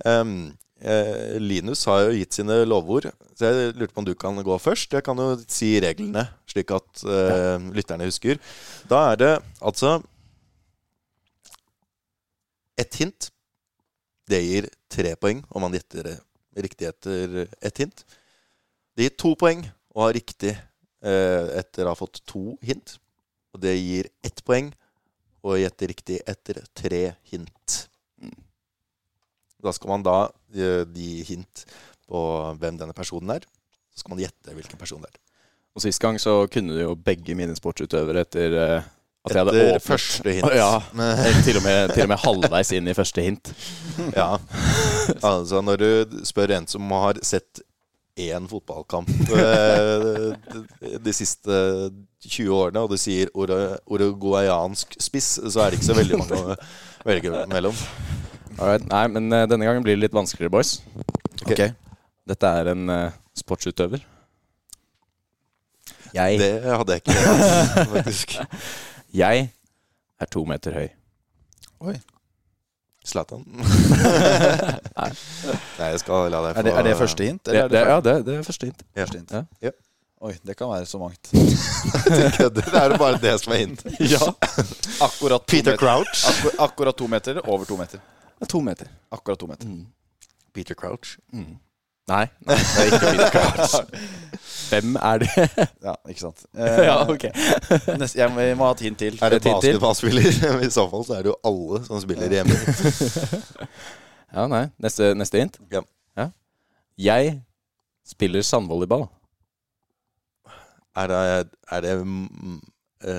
Um, 0.04 0.52
eh, 0.82 1.36
Linus 1.42 1.84
har 1.88 2.08
jo 2.08 2.16
gitt 2.18 2.36
sine 2.36 2.60
lovord, 2.66 3.08
så 3.38 3.50
jeg 3.50 3.76
lurte 3.78 3.94
på 3.94 4.02
om 4.02 4.08
du 4.08 4.14
kan 4.18 4.42
gå 4.46 4.58
først. 4.62 4.96
Jeg 4.96 5.06
kan 5.06 5.18
jo 5.18 5.36
si 5.46 5.74
reglene, 5.82 6.26
slik 6.50 6.74
at 6.74 7.04
eh, 7.06 7.70
lytterne 7.74 8.08
husker. 8.10 8.42
Da 8.90 9.04
er 9.12 9.22
det 9.22 9.32
altså 9.62 9.96
ett 12.78 13.00
hint. 13.00 13.30
Det 14.30 14.40
gir 14.40 14.70
tre 14.90 15.14
poeng 15.20 15.42
om 15.52 15.66
man 15.66 15.74
gjetter 15.76 16.14
riktig 16.64 16.88
etter 16.88 17.42
ett 17.60 17.82
hint. 17.82 18.04
Det 18.94 19.08
gir 19.08 19.18
to 19.18 19.34
poeng 19.38 19.64
å 19.94 20.06
ha 20.06 20.12
riktig 20.14 20.54
eh, 20.54 20.62
etter 21.04 21.84
å 21.84 21.92
ha 21.92 21.98
fått 21.98 22.22
to 22.28 22.54
hint. 22.64 22.96
Og 23.54 23.60
det 23.62 23.74
gir 23.76 24.08
ett 24.24 24.40
poeng 24.46 24.72
å 25.44 25.58
gjette 25.60 25.88
riktig 25.90 26.20
etter 26.26 26.62
tre 26.76 27.02
hint. 27.30 27.76
Da 29.64 29.72
skal 29.72 29.94
man 29.94 30.04
da 30.04 30.16
eh, 30.56 30.84
gi 30.92 31.22
hint 31.28 31.64
på 32.08 32.20
hvem 32.60 32.80
denne 32.80 32.96
personen 32.96 33.36
er. 33.36 33.46
Så 33.92 34.02
skal 34.02 34.16
man 34.16 34.24
gjette 34.24 34.56
hvilken 34.56 34.80
person 34.80 35.04
det 35.04 35.12
er. 35.12 35.20
Og 35.74 35.82
Sist 35.82 36.02
gang 36.02 36.18
så 36.22 36.44
kunne 36.52 36.76
jo 36.78 36.94
begge 36.98 37.34
mine 37.38 37.56
sportsutøvere 37.58 38.22
etter 38.26 38.58
at 38.60 38.90
etter 39.24 39.38
jeg 39.38 39.46
hadde 39.46 39.60
åpnet 39.64 39.84
første 39.86 40.32
hint. 40.36 40.54
Ja, 40.60 40.72
eh, 40.84 41.38
til 41.46 41.56
og, 41.56 41.64
med, 41.64 41.94
til 41.96 42.04
og 42.04 42.10
med 42.12 42.20
halvveis 42.20 42.72
inn 42.76 42.90
i 42.90 42.96
første 42.96 43.24
hint. 43.24 43.52
Ja. 44.18 44.34
Altså, 45.24 45.62
når 45.64 45.80
du 45.80 46.18
spør 46.28 46.52
en 46.58 46.68
som 46.68 46.92
har 46.92 47.20
sett 47.24 47.63
én 48.14 48.46
fotballkamp 48.46 49.08
eh, 49.34 50.34
de, 51.02 51.12
siste 51.12 51.56
20 52.22 52.52
årene, 52.54 52.84
og 52.84 52.92
du 52.92 52.98
sier 53.00 53.32
uruguayansk 53.34 54.94
spiss, 55.02 55.34
så 55.50 55.64
er 55.64 55.72
det 55.72 55.80
ikke 55.80 55.88
så 55.90 55.98
veldig 55.98 56.20
mange 56.20 56.38
å 56.38 56.54
velge 57.06 57.44
mellom. 57.50 57.74
Alright. 58.54 58.86
Nei, 58.86 59.04
men 59.10 59.26
eh, 59.34 59.48
denne 59.50 59.66
gangen 59.66 59.82
blir 59.82 59.98
det 59.98 60.06
litt 60.06 60.16
vanskeligere, 60.16 60.54
boys. 60.54 60.78
Ok. 61.42 61.66
Dette 62.24 62.50
er 62.60 62.70
en 62.72 62.88
uh, 62.88 63.16
sportsutøver. 63.36 64.06
Jeg, 66.14 66.38
Det 66.38 66.52
hadde 66.62 66.94
jeg 66.94 67.02
ikke 67.02 67.86
faktisk. 67.96 68.36
jeg 69.24 69.48
er 70.22 70.30
to 70.30 70.44
meter 70.46 70.78
høy. 70.78 70.88
Oi. 71.90 71.98
Zlatan. 73.04 73.42
Nei, 74.98 75.88
jeg 75.90 76.00
skal 76.00 76.30
la 76.32 76.40
deg 76.46 76.54
få 76.54 76.60
Er 76.60 76.64
det, 76.64 76.72
er 76.72 76.86
det 76.86 76.94
første 76.96 77.26
hint? 77.26 77.42
Det, 77.44 77.52
Eller 77.52 77.68
det, 77.68 77.80
det 77.80 77.88
ja, 77.90 77.98
det, 78.00 78.14
det 78.26 78.36
er 78.38 78.46
første 78.46 78.70
hint. 78.70 78.84
Ja. 78.94 79.02
første 79.02 79.18
hint? 79.20 79.34
Ja. 79.62 79.72
Oi, 80.24 80.32
det 80.46 80.54
kan 80.56 80.70
være 80.70 80.86
så 80.88 80.98
mangt. 81.02 81.28
Det 82.56 82.64
er 82.72 82.94
bare 82.96 83.18
det 83.20 83.34
som 83.42 83.52
er 83.52 83.60
hint. 83.60 83.82
Ja. 84.14 84.30
Akkurat 85.04 85.42
to 85.44 85.50
Peter 85.50 85.74
meter. 85.74 85.80
Crouch. 85.82 86.22
Akkur, 86.30 86.54
akkurat 86.64 86.96
to 86.96 87.06
meter 87.12 87.34
eller 87.34 87.48
over 87.48 87.68
to 87.68 87.76
meter? 87.76 88.00
To 88.48 88.60
meter. 88.64 88.88
Akkurat 89.12 89.38
to 89.38 89.46
meter. 89.50 89.68
Peter 90.54 90.74
Crouch. 90.74 91.18
Nei, 92.04 92.26
nei, 92.44 92.56
det 92.56 92.80
er 92.80 92.88
ikke 92.90 92.98
Peter 93.00 93.30
Crouch. 93.32 93.74
Hvem 94.70 94.96
er 94.96 95.22
det? 95.22 95.68
Ja, 95.84 95.94
ikke 96.08 96.20
sant. 96.20 96.44
Eh, 96.58 96.84
ja, 96.84 96.96
ok. 97.08 97.24
nest, 97.98 98.16
jeg 98.16 98.30
må, 98.32 98.40
jeg 98.44 98.56
må 98.60 98.68
ha 98.68 98.74
et 98.76 98.84
hint 98.84 98.98
til. 98.98 99.18
Er 99.22 99.32
det 99.32 99.40
Et 99.40 99.48
basketballspiller? 99.48 100.28
I 100.66 100.70
så 100.70 100.84
fall 100.90 101.04
så 101.06 101.18
er 101.18 101.24
det 101.24 101.32
jo 101.32 101.36
alle 101.48 101.80
som 101.86 102.00
spiller 102.04 102.36
hjemme. 102.36 102.58
Ja, 104.34 104.46
nei. 104.50 104.66
Neste, 104.82 105.14
neste 105.14 105.40
hint. 105.40 105.58
Ja. 105.72 105.84
Jeg 106.98 107.40
spiller 108.06 108.42
sandvolleyball. 108.42 109.08
Er 110.96 111.06
det 111.06 111.48
Er 111.72 111.80
det 111.80 112.00
um, 112.00 112.62
uh, 113.04 113.10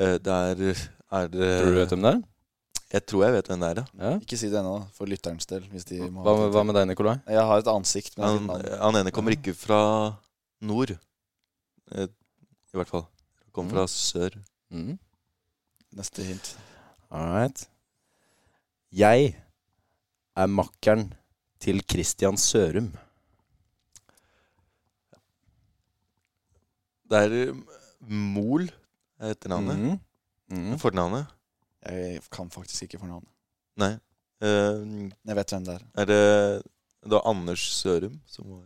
eh, 0.00 0.16
Det 0.24 0.32
er 0.32 0.88
Er 1.12 1.26
det 1.26 1.60
Tror 1.60 1.70
du 1.70 1.78
vet 1.78 1.88
hvem 1.88 2.02
det 2.02 2.12
er? 2.14 2.22
Jeg 2.94 3.02
tror 3.10 3.24
jeg 3.26 3.34
vet 3.34 3.48
hvem 3.50 3.62
det 3.62 3.68
er, 3.68 3.78
ja. 3.80 3.84
Ja. 3.98 4.10
Ikke 4.22 4.36
si 4.38 4.48
det 4.52 4.58
ennå, 4.60 4.76
for 4.94 5.10
lytterens 5.10 5.48
del. 5.50 5.64
Hvis 5.72 5.86
de 5.88 5.98
må 6.06 6.22
Hva, 6.22 6.34
hva 6.54 6.62
med 6.68 6.76
deg, 6.78 6.86
Nikolai? 6.92 7.16
Jeg 7.26 7.42
har 7.48 7.62
et 7.62 7.70
ansikt, 7.72 8.14
men 8.20 8.46
Han, 8.46 8.66
han 8.84 8.98
ene 9.00 9.12
kommer 9.14 9.34
ikke 9.34 9.56
fra 9.58 9.80
nord. 10.62 10.92
Eh, 11.90 12.06
I 12.06 12.78
hvert 12.78 12.92
fall. 12.92 13.06
Han 13.42 13.54
kommer 13.58 13.80
fra 13.80 13.86
sør. 13.90 14.38
Mm. 14.70 14.94
Neste 15.98 16.26
hint. 16.28 16.52
All 17.10 17.32
right. 17.34 17.66
Jeg 18.94 19.34
er 20.36 20.46
makkeren 20.46 21.08
til 21.62 21.82
Christian 21.90 22.38
Sørum. 22.38 22.92
Det 27.10 27.22
er 27.26 27.36
eh, 27.48 27.54
Mol 28.06 28.68
er 29.18 29.32
etternavnet. 29.34 29.78
Mm. 29.80 29.98
Mm. 30.54 30.74
Fornavnet? 30.78 31.32
Jeg 31.88 32.20
kan 32.32 32.48
faktisk 32.50 32.82
ikke 32.88 32.98
fornavnet. 33.02 33.28
Nei. 33.78 33.92
Uh, 34.42 35.08
Jeg 35.26 35.36
vet 35.38 35.52
hvem 35.54 35.64
det 35.64 35.74
er. 35.78 35.84
er 36.02 36.08
det 36.10 37.10
da 37.10 37.20
Anders 37.24 37.62
Sørum 37.82 38.18
som 38.26 38.44
var 38.50 38.64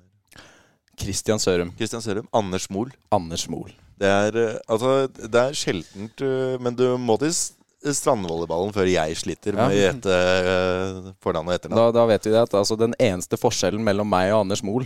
Christian 1.00 1.38
Sørum. 1.40 1.70
Christian 1.76 2.02
Sørum. 2.02 2.26
Anders 2.32 2.68
Mol. 2.70 2.90
Anders 3.12 3.46
Mohl. 3.48 3.70
Det 4.00 4.08
er 4.08 4.36
eh, 4.40 4.58
altså 4.68 5.06
Det 5.12 5.34
er 5.40 5.52
sjeldent, 5.56 6.20
eh, 6.24 6.56
men 6.60 6.74
du 6.76 6.86
må 6.98 7.18
til 7.20 7.32
strandvolleyballen 7.94 8.72
før 8.72 8.88
jeg 8.88 9.16
sliter 9.16 9.56
med 9.56 9.70
å 9.70 9.76
Ja. 9.76 9.90
gjette 9.92 11.14
fornavn 11.24 11.48
og 11.48 11.54
etternavn. 11.54 11.76
Da, 11.80 11.90
da 12.00 12.06
vet 12.10 12.26
vi 12.26 12.32
det 12.34 12.42
at 12.42 12.54
altså, 12.56 12.76
den 12.80 12.94
eneste 13.00 13.38
forskjellen 13.40 13.84
mellom 13.84 14.08
meg 14.10 14.32
og 14.34 14.42
Anders 14.46 14.62
Mohl 14.64 14.84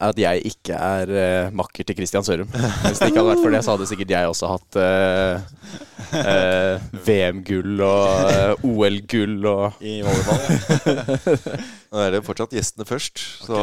er 0.00 0.14
at 0.14 0.20
jeg 0.20 0.42
ikke 0.48 0.76
er 0.76 1.12
uh, 1.12 1.52
makker 1.54 1.84
til 1.86 1.96
Christian 1.98 2.24
Sørum. 2.24 2.48
Hvis 2.50 2.98
det 2.98 3.10
ikke 3.10 3.20
hadde 3.20 3.30
vært 3.34 3.44
for 3.44 3.54
det, 3.54 3.62
så 3.64 3.74
hadde 3.76 3.88
sikkert 3.90 4.14
jeg 4.16 4.32
også 4.32 4.50
hatt 4.54 4.80
uh, 4.80 5.78
uh, 6.14 6.88
VM-gull 7.06 7.82
og 7.84 8.30
eh, 8.30 8.64
OL-gull 8.66 9.46
og 9.50 9.82
I 9.84 10.00
volleyball. 10.06 11.20
Nå 11.92 12.02
er 12.04 12.14
det 12.14 12.24
fortsatt 12.26 12.54
gjestene 12.56 12.86
først, 12.88 13.22
så 13.46 13.60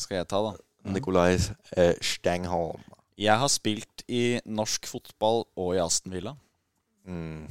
Skal 0.00 0.20
jeg 0.20 0.28
ta, 0.30 0.42
da? 0.50 0.54
Nikolai 0.94 1.36
eh, 1.36 1.94
Stangholm. 2.04 2.82
Jeg 3.18 3.40
har 3.40 3.50
spilt 3.50 4.04
i 4.06 4.38
norsk 4.46 4.86
fotball 4.88 5.44
og 5.58 5.74
i 5.74 5.82
Aston 5.82 6.14
Villa. 6.14 6.36
Mm. 7.08 7.48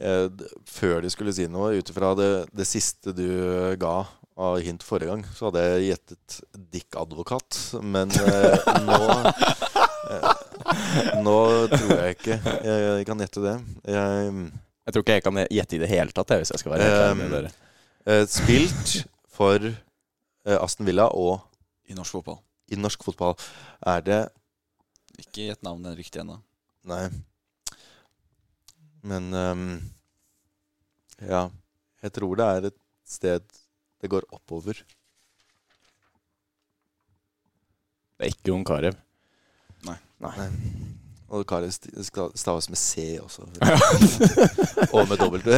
Eh, 0.00 0.28
før 0.68 1.02
du 1.04 1.10
skulle 1.12 1.34
si 1.36 1.48
noe, 1.50 1.74
ut 1.76 1.92
ifra 1.92 2.14
det, 2.18 2.30
det 2.56 2.68
siste 2.68 3.14
du 3.16 3.26
ga 3.80 3.96
av 4.40 4.56
hint 4.64 4.82
forrige 4.86 5.10
gang, 5.12 5.22
så 5.36 5.48
hadde 5.50 5.62
jeg 5.66 5.86
gjettet 5.90 6.36
Dick 6.72 6.96
Advokat. 6.96 7.58
Men 7.84 8.08
eh, 8.16 8.70
nå 8.86 8.98
eh, 10.10 10.30
Nå 11.24 11.34
tror 11.72 11.92
jeg 11.96 12.16
ikke 12.16 12.36
jeg, 12.40 12.80
jeg 12.86 13.06
kan 13.08 13.20
gjette 13.22 13.42
det. 13.44 13.54
Jeg 13.92 14.32
Jeg 14.40 14.94
tror 14.96 15.04
ikke 15.04 15.16
jeg 15.18 15.24
kan 15.26 15.40
gjette 15.44 15.76
i 15.76 15.80
det 15.84 15.90
hele 15.92 16.14
tatt, 16.16 16.32
jeg, 16.34 16.42
hvis 16.44 16.52
jeg 16.54 16.62
skal 16.62 16.72
være 16.74 16.88
helt 16.88 17.00
ærlig 17.04 17.18
med 17.20 17.26
Um, 17.30 17.34
dere. 17.36 17.52
eh, 18.10 18.24
Spilt 18.32 18.94
for 19.30 19.66
eh, 19.70 20.56
Aston 20.58 20.88
Villa 20.88 21.06
og 21.14 21.40
I 21.90 21.96
norsk 21.98 22.16
fotball. 22.18 22.40
i 22.72 22.78
norsk 22.80 23.02
fotball. 23.06 23.34
Er 23.86 24.00
det 24.06 24.20
Ikke 25.20 25.48
gjett 25.50 25.62
navnet 25.66 25.98
riktig 25.98 26.22
ennå. 26.24 26.38
Nei. 26.88 27.04
Men 29.04 29.30
um, 29.34 29.64
Ja. 31.20 31.48
Jeg 32.02 32.12
tror 32.16 32.36
det 32.40 32.46
er 32.48 32.66
et 32.70 32.78
sted 33.10 33.44
det 34.00 34.08
går 34.12 34.24
oppover. 34.32 34.74
Det 38.16 38.22
er 38.26 38.30
ikke 38.34 38.50
Jon 38.52 38.64
Carew. 38.68 38.94
Nei. 40.20 40.48
Og 41.30 41.46
Kari 41.48 41.68
st- 41.72 41.94
skal 42.04 42.32
staves 42.36 42.66
med 42.68 42.76
C 42.80 43.16
også. 43.22 43.42
Og 44.96 45.06
med 45.08 45.16
dobbelt 45.20 45.44
V. 45.46 45.48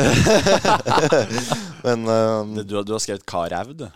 Men 1.86 1.98
um, 2.06 2.54
Du, 2.62 2.74
har- 2.76 2.84
du 2.86 2.92
har 2.92 3.00
skrevet 3.02 3.24
Carew, 3.26 3.72
du. 3.72 3.86
det, 3.88 3.92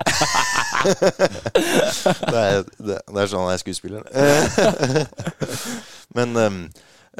er, 2.40 2.62
det, 2.80 2.98
det 2.98 3.20
er 3.22 3.30
sånn 3.30 3.46
jeg 3.50 3.56
er 3.58 3.62
skuespiller. 3.62 4.02
Men 6.16 6.28
um, 6.40 6.58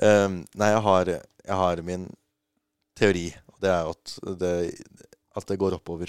um, 0.02 0.34
Nei, 0.58 0.70
jeg 0.72 0.82
har, 0.88 1.04
jeg 1.12 1.56
har 1.62 1.74
min 1.86 2.08
teori. 2.98 3.26
Og 3.52 3.56
det 3.62 3.70
er 3.76 3.82
at 3.92 4.04
det, 4.40 4.54
at 5.36 5.44
det 5.52 5.60
går 5.62 5.76
oppover. 5.78 6.08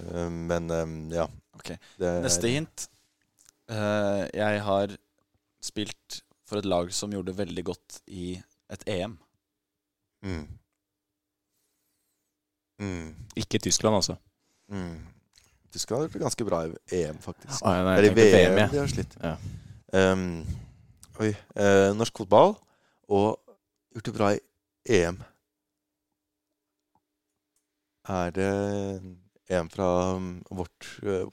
Ehm, 0.00 0.44
men 0.50 0.70
ehm, 0.70 0.94
ja. 1.12 1.26
Okay. 1.54 1.76
Det 1.98 2.06
er- 2.08 2.22
Neste 2.22 2.48
hint. 2.52 2.88
Eh, 3.68 4.28
jeg 4.34 4.62
har 4.62 4.96
spilt 5.62 6.20
for 6.46 6.58
et 6.58 6.64
lag 6.68 6.92
som 6.94 7.10
gjorde 7.10 7.32
det 7.32 7.38
veldig 7.40 7.64
godt 7.64 8.00
i 8.06 8.42
et 8.70 8.82
EM. 8.86 9.18
Mm. 10.22 10.46
Mm. 12.80 13.14
Ikke 13.36 13.58
Tyskland, 13.58 13.96
altså. 13.96 14.16
Mm. 14.68 15.00
Tyskland 15.72 16.00
har 16.00 16.06
gjort 16.08 16.12
det 16.12 16.20
ganske 16.22 16.44
bra 16.44 16.60
i 16.66 17.02
EM, 17.02 17.18
faktisk. 17.18 17.62
Ah, 17.64 17.74
ja, 17.78 17.82
nei, 17.84 17.96
Eller 17.98 18.10
i 18.10 18.14
VM, 18.14 18.52
VM, 18.52 18.58
ja. 18.58 18.68
de 18.72 18.78
har 18.78 18.86
slitt. 18.92 19.16
Ja. 19.22 19.36
Um, 20.12 20.46
oi. 21.20 21.32
Uh, 21.56 21.90
norsk 21.96 22.16
fotball 22.18 22.54
og 23.08 23.38
gjort 23.94 24.04
det 24.10 24.14
bra 24.14 24.30
i 24.34 24.38
EM. 25.00 25.18
Er 28.08 28.30
det 28.30 29.02
en 29.48 29.68
fra 29.70 29.88
um, 30.16 30.30
vårt, 30.50 30.88
eh, 31.02 31.28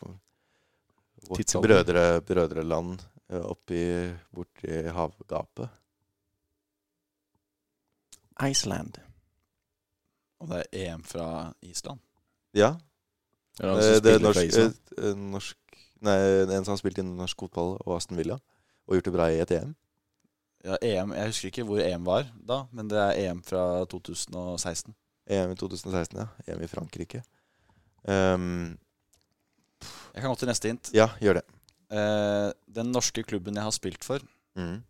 vårt 1.30 1.56
brødre, 1.64 2.22
brødreland 2.22 3.02
eh, 3.30 3.42
oppi 3.42 3.82
borti 4.36 4.84
havgapet? 4.94 5.70
Iceland. 8.44 8.98
Og 10.42 10.50
det 10.50 10.64
er 10.64 10.94
EM 10.94 11.04
fra 11.04 11.54
Island. 11.62 12.00
Ja. 12.54 12.76
Det 13.58 13.70
er, 13.70 13.78
eh, 13.78 14.02
det 14.04 14.14
er 14.14 14.20
norsk, 14.20 14.58
eh, 14.58 15.10
eh, 15.10 15.16
norsk 15.16 15.58
Nei, 16.04 16.18
en 16.52 16.66
som 16.66 16.74
har 16.74 16.82
spilt 16.82 16.98
i 17.00 17.04
norsk 17.08 17.40
fotball 17.40 17.78
og 17.80 17.94
Aston 17.96 18.18
Villa. 18.20 18.36
Og 18.88 18.98
gjort 18.98 19.06
det 19.06 19.14
bra 19.14 19.28
i 19.32 19.38
et 19.40 19.52
EM. 19.56 19.70
Ja, 20.66 20.76
EM, 20.82 21.14
Jeg 21.14 21.28
husker 21.28 21.48
ikke 21.48 21.64
hvor 21.64 21.80
EM 21.80 22.04
var 22.06 22.26
da, 22.36 22.66
men 22.74 22.90
det 22.90 22.98
er 23.00 23.30
EM 23.30 23.40
fra 23.42 23.86
2016. 23.86 24.94
EM 25.30 25.52
i 25.52 25.56
2016, 25.56 26.20
ja. 26.20 26.28
EM 26.48 26.62
i 26.62 26.68
Frankrike. 26.68 27.24
Ehm, 28.08 28.78
Jeg 30.14 30.22
kan 30.22 30.30
gå 30.30 30.38
til 30.42 30.50
neste 30.52 30.68
hint. 30.72 30.90
ja, 30.94 31.08
gjør 31.22 31.40
det. 31.42 31.46
Uh, 31.94 32.50
den 32.74 32.92
norske 32.94 33.24
klubben 33.24 33.56
jeg 33.56 33.64
har 33.64 33.72
spilt 33.76 34.04
for, 34.06 34.20
Mm. 34.58 34.84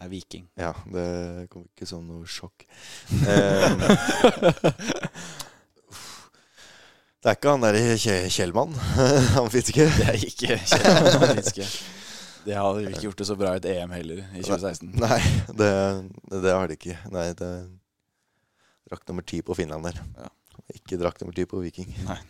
er 0.00 0.08
Viking. 0.10 0.48
Ja, 0.58 0.72
det 0.92 1.48
kom 1.50 1.64
ikke 1.66 1.86
som 1.86 2.06
noe 2.06 2.26
sjokk. 2.26 2.64
um, 3.10 3.82
det 7.22 7.32
er 7.32 7.36
ikke 7.38 7.50
han 7.56 7.64
derre 7.64 7.96
Kje 7.98 8.16
Kjellmann. 8.30 8.74
han 9.36 9.48
fins 9.50 9.70
ikke. 9.72 9.86
Det 9.96 10.06
er 10.12 10.18
ikke 10.28 10.58
Kjellmann 10.62 11.32
Finske. 11.40 11.66
Det 12.46 12.54
hadde 12.54 12.84
ikke 12.86 13.00
gjort 13.08 13.18
det 13.18 13.26
så 13.26 13.34
bra 13.38 13.54
i 13.56 13.58
et 13.58 13.64
EM 13.72 13.90
heller, 13.96 14.20
i 14.38 14.42
2016. 14.46 14.92
Nei, 15.02 15.18
det, 15.58 15.70
det 16.44 16.52
har 16.54 16.68
de 16.70 16.76
ikke. 16.78 16.94
Nei, 17.10 17.24
det 17.40 17.50
Drakk 18.86 19.02
nummer 19.10 19.24
ti 19.26 19.40
på 19.42 19.56
Finland 19.58 19.82
der. 19.88 19.96
Ja. 20.14 20.28
Ikke 20.76 20.94
drakk 21.00 21.18
nummer 21.18 21.34
ti 21.34 21.42
på 21.50 21.58
Viking. 21.64 21.88
Nei. 22.06 22.20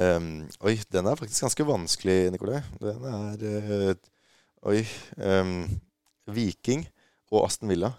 Ehm, 0.00 0.46
oi, 0.64 0.78
den 0.92 1.08
er 1.08 1.18
faktisk 1.20 1.44
ganske 1.44 1.66
vanskelig, 1.68 2.30
Nikolai. 2.32 2.62
Den 2.80 3.08
er 3.12 3.42
uh, 3.44 3.94
Oi. 4.70 4.84
Um, 5.18 5.66
Viking 6.32 6.84
og 7.32 7.48
Aston 7.48 7.72
Villa. 7.72 7.90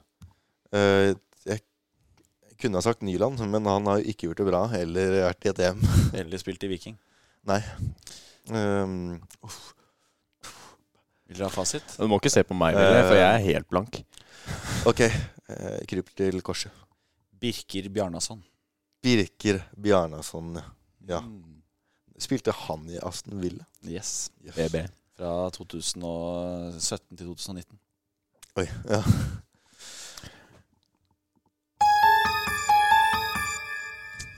Uh, 0.74 1.12
jeg 1.46 1.60
kunne 2.62 2.80
ha 2.80 2.86
sagt 2.86 3.04
Nyland, 3.04 3.42
men 3.52 3.68
han 3.68 3.90
har 3.90 4.00
jo 4.00 4.14
ikke 4.14 4.30
gjort 4.30 4.40
det 4.42 4.48
bra 4.48 4.62
eller 4.80 5.18
vært 5.28 5.46
i 5.46 5.52
et 5.52 5.64
EM. 5.68 5.84
Eller 6.22 6.42
spilt 6.42 6.64
i 6.64 6.70
Viking. 6.72 6.96
Ehm, 7.52 9.20
Vil 11.28 11.36
dere 11.36 11.50
ha 11.50 11.52
fasit? 11.52 11.98
Du 12.00 12.08
må 12.08 12.22
ikke 12.22 12.32
se 12.32 12.46
på 12.48 12.56
meg, 12.56 12.78
Ville, 12.80 13.04
for 13.10 13.20
jeg 13.20 13.28
er 13.28 13.46
helt 13.50 13.68
blank. 13.70 14.00
ok, 14.90 15.04
uh, 15.04 15.82
kryp 15.90 16.14
til 16.16 16.40
korset. 16.46 16.72
Birker 17.44 17.90
Bjarnason. 17.92 18.40
Birker 19.04 19.60
Bjarnason. 19.76 20.56
Ja. 20.62 20.70
Mm. 21.04 21.62
Spilte 22.20 22.54
han 22.56 22.86
i 22.89 22.99
Aston 23.04 23.41
Villa? 23.41 23.66
Yes. 23.84 24.32
Yes. 24.45 24.56
BB. 24.56 24.86
Fra 25.18 25.49
2017 25.54 27.18
til 27.18 27.28
2019. 27.28 27.80
Oi, 28.62 28.68
ja. 28.89 29.01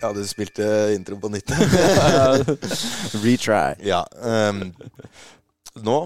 Ja, 0.01 0.11
du 0.13 0.22
spilte 0.28 0.66
intro 0.93 1.18
på 1.18 1.32
nytt. 1.34 1.49
Retry. 3.26 3.61
ja. 3.88 4.03
Um, 4.22 4.68
nå 5.82 5.97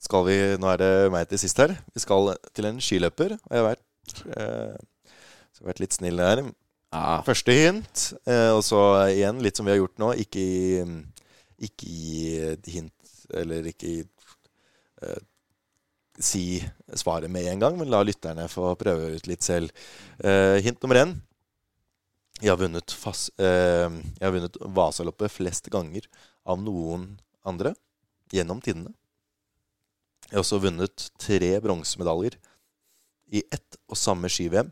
skal 0.00 0.24
vi 0.26 0.36
Nå 0.60 0.68
er 0.72 0.80
det 0.80 0.92
meg 1.12 1.28
til 1.30 1.40
sist 1.40 1.58
her. 1.60 1.72
Vi 1.94 2.02
skal 2.02 2.34
til 2.56 2.68
en 2.68 2.80
skiløper. 2.84 3.36
Og 3.36 3.54
jeg 3.54 3.62
har 3.62 3.68
vært, 3.70 4.22
eh, 4.36 4.76
vært 5.64 5.82
litt 5.82 5.96
snill 5.96 6.20
her. 6.20 6.42
Ah, 6.90 7.20
Første 7.22 7.54
hint, 7.54 8.08
eh, 8.26 8.50
og 8.50 8.64
så 8.66 8.78
igjen, 9.12 9.38
litt 9.44 9.58
som 9.58 9.66
vi 9.68 9.70
har 9.70 9.78
gjort 9.78 10.00
nå, 10.02 10.08
ikke 10.24 10.42
i, 10.42 10.86
ikke 11.68 11.86
i 11.86 12.72
hint, 12.74 13.12
eller 13.30 13.68
ikke 13.70 13.92
i 13.92 13.98
eh, 15.06 15.20
si 16.18 16.44
svaret 16.98 17.30
med 17.30 17.46
en 17.46 17.62
gang, 17.62 17.78
men 17.78 17.92
la 17.92 18.02
lytterne 18.02 18.48
få 18.50 18.72
prøve 18.80 19.14
ut 19.14 19.28
litt 19.30 19.46
selv. 19.46 19.70
Eh, 20.18 20.58
hint 20.64 20.82
nummer 20.82 20.98
én. 21.04 21.14
Jeg 22.40 22.50
har 22.50 22.58
vunnet, 22.58 22.90
fas, 22.96 23.28
eh, 23.38 23.86
vunnet 24.18 24.58
Vasaloppet 24.60 25.30
flest 25.30 25.70
ganger 25.70 26.08
av 26.48 26.58
noen 26.58 27.06
andre 27.46 27.74
gjennom 28.34 28.58
tidene. 28.64 28.90
Jeg 30.26 30.38
har 30.38 30.42
også 30.42 30.60
vunnet 30.62 31.10
tre 31.20 31.54
bronsemedaljer 31.62 32.36
i 33.30 33.42
ett 33.46 33.78
og 33.86 33.98
samme 33.98 34.30
ski-VM, 34.32 34.70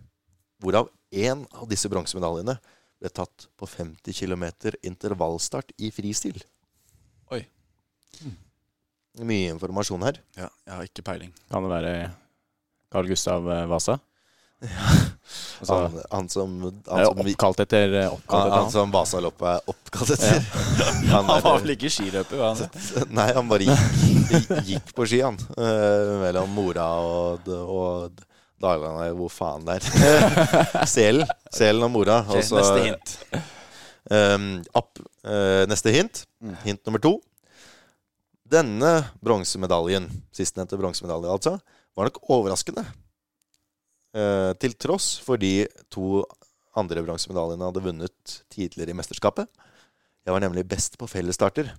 hvorav 0.63 0.89
én 1.15 1.45
av 1.57 1.69
disse 1.71 1.89
bronsemedaljene 1.91 2.59
ble 2.99 3.11
tatt 3.15 3.47
på 3.59 3.67
50 3.71 4.13
km 4.17 4.45
intervallstart 4.83 5.71
i 5.79 5.91
fristil. 5.95 6.41
Oi. 7.31 7.45
Mye 9.19 9.51
informasjon 9.55 10.03
her. 10.07 10.19
Ja, 10.39 10.49
jeg 10.67 10.75
har 10.75 10.89
ikke 10.91 11.05
peiling. 11.07 11.33
kan 11.51 11.65
det 11.65 11.71
være 11.73 11.93
Carl 12.93 13.09
Gustav 13.11 13.49
eh, 13.51 13.67
Vasa? 13.71 13.99
Altså, 15.59 15.75
Han, 15.75 15.97
han 16.13 16.29
som, 16.31 16.53
han 16.63 17.01
er 17.03 17.05
som, 17.09 17.19
oppkalt 17.21 17.61
etter, 17.65 17.93
eh, 17.99 18.07
oppkalt 18.15 18.31
han, 18.31 18.47
etter 18.47 18.55
han 18.55 18.63
han. 18.63 18.71
som 18.73 18.93
Vasaloppet 18.95 19.49
er 19.51 19.73
oppkalt 19.73 20.13
etter. 20.15 20.45
Han, 21.11 21.27
Han 21.27 21.27
var 21.29 21.49
er- 21.59 21.65
vel 21.65 21.73
ikke 21.75 21.91
skiløper, 21.91 22.39
var 22.39 22.55
han? 22.55 22.79
Nei, 23.19 23.27
han 23.35 23.49
bare 23.51 23.67
gikk, 23.67 24.47
gikk 24.69 24.93
på 24.97 25.07
ski, 25.11 25.19
han. 25.27 25.37
Uh, 25.59 26.15
mellom 26.23 26.55
Mora 26.55 26.87
og, 27.03 27.51
og 27.51 28.23
Dalane, 28.63 29.13
hvor 29.19 29.31
faen 29.31 29.67
det 29.67 29.79
er. 29.79 29.87
Selen. 30.95 31.29
Selen 31.55 31.87
og 31.87 31.93
Mora. 31.95 32.21
Okay, 32.27 32.43
Også, 32.43 32.59
neste 32.59 32.85
hint. 32.87 33.15
Um, 34.09 34.49
app, 34.79 34.99
uh, 35.27 35.65
neste 35.71 35.93
hint. 35.95 36.25
Mm. 36.43 36.57
Hint 36.65 36.83
nummer 36.89 37.03
to. 37.05 37.15
Denne 38.49 38.93
bronsemedaljen, 39.21 40.09
sistnevnte 40.35 40.79
bronsemedalje 40.81 41.35
altså, 41.35 41.55
var 41.95 42.09
nok 42.09 42.23
overraskende. 42.33 42.87
Uh, 44.17 44.55
til 44.59 44.75
tross 44.81 45.19
for 45.23 45.41
de 45.41 45.69
to 45.93 46.25
andre 46.79 47.03
bronsemedaljene 47.05 47.69
hadde 47.69 47.85
vunnet 47.85 48.39
tidligere 48.51 48.95
i 48.95 48.99
mesterskapet. 48.99 49.51
Jeg 50.25 50.35
var 50.35 50.43
nemlig 50.45 50.67
best 50.69 50.99
på 51.01 51.09
fellesstarter. 51.11 51.71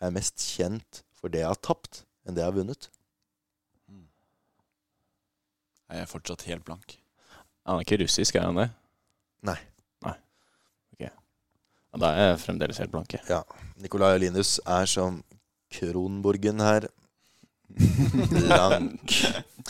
Jeg 0.00 0.10
er 0.10 0.14
mest 0.14 0.42
kjent 0.56 1.02
for 1.18 1.32
det 1.32 1.44
jeg 1.44 1.52
har 1.52 1.62
tapt, 1.62 2.02
enn 2.26 2.34
det 2.34 2.42
jeg 2.42 2.50
har 2.50 2.58
vunnet. 2.58 2.88
Jeg 5.92 6.00
er 6.06 6.08
fortsatt 6.08 6.42
helt 6.48 6.64
blank. 6.64 6.96
Han 7.68 7.78
er 7.78 7.84
ikke 7.84 8.00
russisk, 8.02 8.36
er 8.38 8.46
han 8.48 8.56
det? 8.58 8.68
Nei. 9.46 9.58
Nei. 10.06 10.14
Ok. 10.94 11.02
Ja, 11.04 11.10
Da 12.00 12.10
er 12.16 12.30
jeg 12.32 12.40
fremdeles 12.46 12.78
helt 12.80 12.90
blank 12.94 13.12
Ja. 13.28 13.42
Nicolai 13.82 14.14
Linus 14.22 14.56
er 14.66 14.86
som 14.90 15.20
Kronborgen 15.72 16.60
her. 16.64 16.88
Blank. 18.32 19.12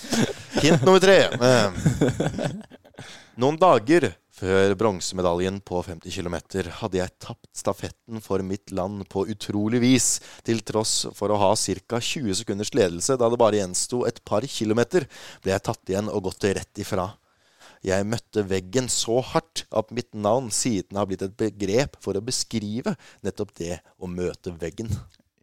Hint 0.63 0.83
nummer 0.87 1.03
tre. 1.03 1.19
Eh, 1.31 1.69
Noen 3.43 3.59
dager 3.61 4.13
før 4.43 4.75
bronsemedaljen 4.75 5.61
på 5.63 5.81
50 5.87 6.17
km 6.17 6.37
hadde 6.81 6.99
jeg 6.99 7.15
tapt 7.23 7.51
stafetten 7.55 8.23
for 8.25 8.43
mitt 8.43 8.73
land 8.75 9.05
på 9.13 9.23
utrolig 9.31 9.79
vis, 9.85 10.09
til 10.43 10.65
tross 10.67 11.07
for 11.15 11.31
å 11.31 11.39
ha 11.39 11.53
ca. 11.55 12.01
20 12.03 12.35
sekunders 12.41 12.73
ledelse 12.75 13.15
da 13.21 13.29
det 13.31 13.39
bare 13.39 13.61
gjensto 13.61 14.03
et 14.09 14.19
par 14.27 14.43
kilometer, 14.43 15.07
ble 15.45 15.55
jeg 15.55 15.67
tatt 15.69 15.93
igjen 15.93 16.11
og 16.11 16.27
gått 16.27 16.49
rett 16.51 16.83
ifra. 16.83 17.13
Jeg 17.87 18.07
møtte 18.07 18.45
veggen 18.47 18.91
så 18.91 19.21
hardt 19.33 19.65
at 19.75 19.95
mitt 19.95 20.11
navn 20.15 20.51
siden 20.55 20.99
har 20.99 21.07
blitt 21.11 21.23
et 21.27 21.39
begrep 21.39 21.97
for 22.03 22.19
å 22.19 22.25
beskrive 22.25 22.97
nettopp 23.23 23.55
det 23.59 23.79
å 23.99 24.11
møte 24.11 24.55
veggen. 24.59 24.91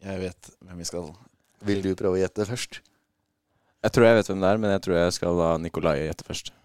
Jeg 0.03 0.23
vet 0.25 0.53
hvem 0.59 0.79
vi 0.79 0.87
skal 0.87 1.11
Vil 1.67 1.83
du 1.83 1.91
prøve 1.99 2.15
å 2.15 2.21
gjette 2.21 2.47
først? 2.47 2.79
Jeg 3.83 3.95
tror 3.95 4.07
jeg 4.07 4.19
vet 4.19 4.29
hvem 4.31 4.43
det 4.43 4.51
er, 4.51 4.59
men 4.59 4.71
jeg 4.75 4.83
tror 4.85 4.95
jeg 4.99 5.19
skal 5.19 5.35
la 5.39 5.51
Nikolai 5.59 5.97
gjette 6.05 6.27
først. 6.27 6.55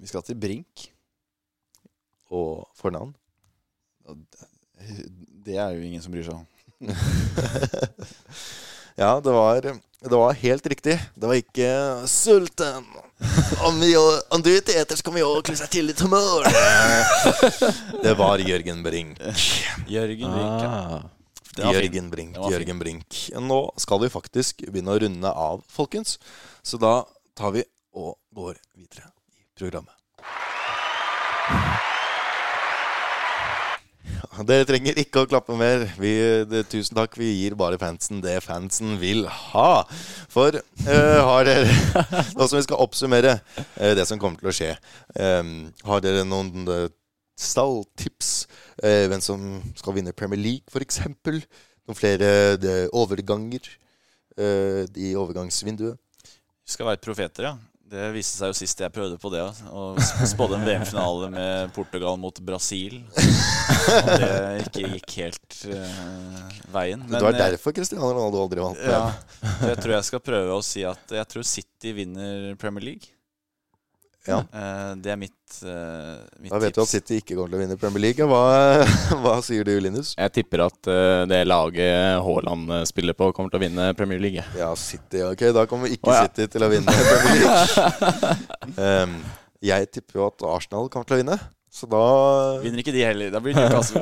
Vi 0.00 0.08
skal 0.08 0.24
til 0.24 0.36
Brink. 0.40 0.90
Og 2.30 2.66
fornavn? 2.78 3.14
Det- 5.46 5.58
er 5.58 5.70
jo 5.76 5.82
ingen 5.86 6.02
som 6.02 6.12
bryr 6.12 6.26
seg 6.26 6.34
om. 6.34 6.46
Ja, 8.96 9.20
det 9.20 9.30
var, 9.30 9.60
det 10.00 10.16
var 10.16 10.32
helt 10.32 10.66
riktig. 10.66 10.94
Det 11.14 11.26
var 11.28 11.36
ikke 11.36 11.68
sulten. 12.08 12.86
Om, 13.60 13.80
vi, 13.80 13.90
om 14.32 14.40
du 14.42 14.48
ikke 14.54 14.72
eter, 14.80 14.96
så 14.96 15.04
kan 15.04 15.12
vi 15.12 15.20
jo 15.20 15.34
seg 15.52 15.68
til 15.72 15.90
litt 15.90 16.00
humør. 16.00 16.48
Det 18.04 18.14
var 18.16 18.40
Jørgen 18.40 18.80
Brink. 18.84 19.20
Jørgen 19.88 20.32
Brink. 20.32 20.64
ja. 20.64 21.02
Ah. 21.60 21.72
Jørgen 21.76 22.08
Brink. 22.12 22.40
Jørgen 22.52 22.80
Brink. 22.80 23.20
Nå 23.40 23.60
skal 23.80 24.00
vi 24.02 24.10
faktisk 24.12 24.64
begynne 24.64 24.96
å 24.96 25.00
runde 25.04 25.28
av, 25.44 25.60
folkens. 25.72 26.16
Så 26.64 26.80
da 26.80 27.02
tar 27.36 27.52
vi 27.56 27.64
og 27.96 28.16
går 28.36 28.56
videre 28.76 29.12
i 29.36 29.44
programmet. 29.56 29.92
Dere 34.44 34.66
trenger 34.68 34.98
ikke 35.00 35.22
å 35.22 35.28
klappe 35.28 35.54
mer. 35.56 35.86
Vi, 36.00 36.12
det, 36.50 36.66
tusen 36.72 36.96
takk. 36.98 37.14
Vi 37.16 37.30
gir 37.30 37.56
bare 37.56 37.78
fansen 37.80 38.20
det 38.24 38.36
fansen 38.44 38.96
vil 39.00 39.24
ha. 39.30 39.86
For 40.32 40.58
eh, 40.58 41.20
har 41.24 41.46
dere 41.48 41.70
Nå 42.36 42.44
som 42.44 42.58
vi 42.58 42.64
skal 42.66 42.82
oppsummere 42.84 43.38
eh, 43.78 43.94
det 43.96 44.04
som 44.08 44.20
kommer 44.20 44.40
til 44.42 44.50
å 44.50 44.56
skje, 44.56 44.72
eh, 45.16 45.52
har 45.88 46.04
dere 46.04 46.26
noen 46.28 46.68
uh, 46.68 46.88
stalltips? 47.40 48.34
Eh, 48.82 49.06
hvem 49.08 49.22
som 49.24 49.46
skal 49.78 49.96
vinne 49.96 50.16
Premier 50.16 50.42
League, 50.42 50.68
f.eks.? 50.68 51.00
Noen 51.86 51.96
flere 51.96 52.28
overganger 52.98 53.68
i 54.36 55.14
overgangsvinduet? 55.16 55.96
Vi 56.26 56.74
skal 56.74 56.90
være 56.90 57.00
profeter, 57.00 57.46
ja. 57.46 57.54
Det 57.86 58.08
viste 58.10 58.40
seg 58.40 58.50
jo 58.50 58.56
sist 58.58 58.80
jeg 58.82 58.90
prøvde 58.90 59.14
på 59.22 59.30
det. 59.30 59.44
Å 59.46 59.82
Og 59.94 60.00
spådde 60.32 60.58
en 60.58 60.66
VM-finale 60.66 61.30
med 61.30 61.70
Portugal 61.76 62.18
mot 62.18 62.40
Brasil. 62.42 62.98
Det 63.86 64.30
ikke 64.66 64.92
gikk 64.94 65.16
helt 65.22 65.58
uh, 65.70 66.54
veien. 66.74 67.02
det 67.08 67.20
var 67.22 67.34
eh, 67.34 67.42
derfor 67.52 67.74
Cristiano 67.76 68.08
Ronaldo 68.12 68.46
aldri 68.46 68.64
vant. 68.64 68.80
Ja, 68.80 69.10
jeg 69.70 69.76
tror 69.82 69.96
jeg 69.98 70.06
skal 70.10 70.24
prøve 70.24 70.56
å 70.56 70.64
si 70.64 70.86
at 70.86 71.18
jeg 71.18 71.30
tror 71.32 71.46
City 71.46 71.94
vinner 71.96 72.56
Premier 72.60 72.92
League. 72.92 73.12
Ja. 74.26 74.40
Eh, 74.42 74.92
Det 74.98 75.12
er 75.12 75.18
mitt, 75.20 75.38
uh, 75.62 76.18
mitt 76.42 76.50
Da 76.50 76.58
vet 76.58 76.74
du 76.74 76.80
at. 76.82 76.90
City 76.90 77.20
ikke 77.20 77.36
kommer 77.36 77.52
til 77.52 77.60
å 77.60 77.62
vinne 77.62 77.78
Premier 77.78 78.04
League. 78.08 78.26
Hva, 78.26 78.82
hva 79.22 79.36
sier 79.46 79.66
du, 79.66 79.72
Linus? 79.82 80.16
Jeg 80.18 80.34
tipper 80.40 80.64
at 80.66 80.90
uh, 80.90 81.22
det 81.30 81.44
laget 81.46 82.18
Haaland 82.26 82.74
spiller 82.90 83.14
på, 83.14 83.30
kommer 83.36 83.54
til 83.54 83.60
å 83.60 83.64
vinne 83.68 83.88
Premier 83.98 84.22
League. 84.22 84.46
Ja, 84.58 84.72
City. 84.80 85.22
Ok, 85.28 85.46
da 85.54 85.66
kommer 85.70 85.92
ikke 85.92 86.10
oh, 86.10 86.16
ja. 86.18 86.26
City 86.26 86.50
til 86.56 86.66
å 86.66 86.70
vinne 86.72 86.96
Premier 87.06 87.44
League. 87.44 88.72
um, 88.82 89.20
jeg 89.64 89.88
tipper 89.94 90.20
jo 90.20 90.26
at 90.32 90.44
Arsenal 90.56 90.90
kommer 90.92 91.08
til 91.08 91.16
å 91.16 91.22
vinne. 91.22 91.38
Så 91.76 91.84
da, 91.92 91.98
Vinner 92.62 92.80
ikke 92.80 92.92
de 92.94 93.02
heller. 93.04 93.28
Da 93.34 93.40
blir 93.44 93.52
det 93.52 93.66
Newcastle. 93.66 94.00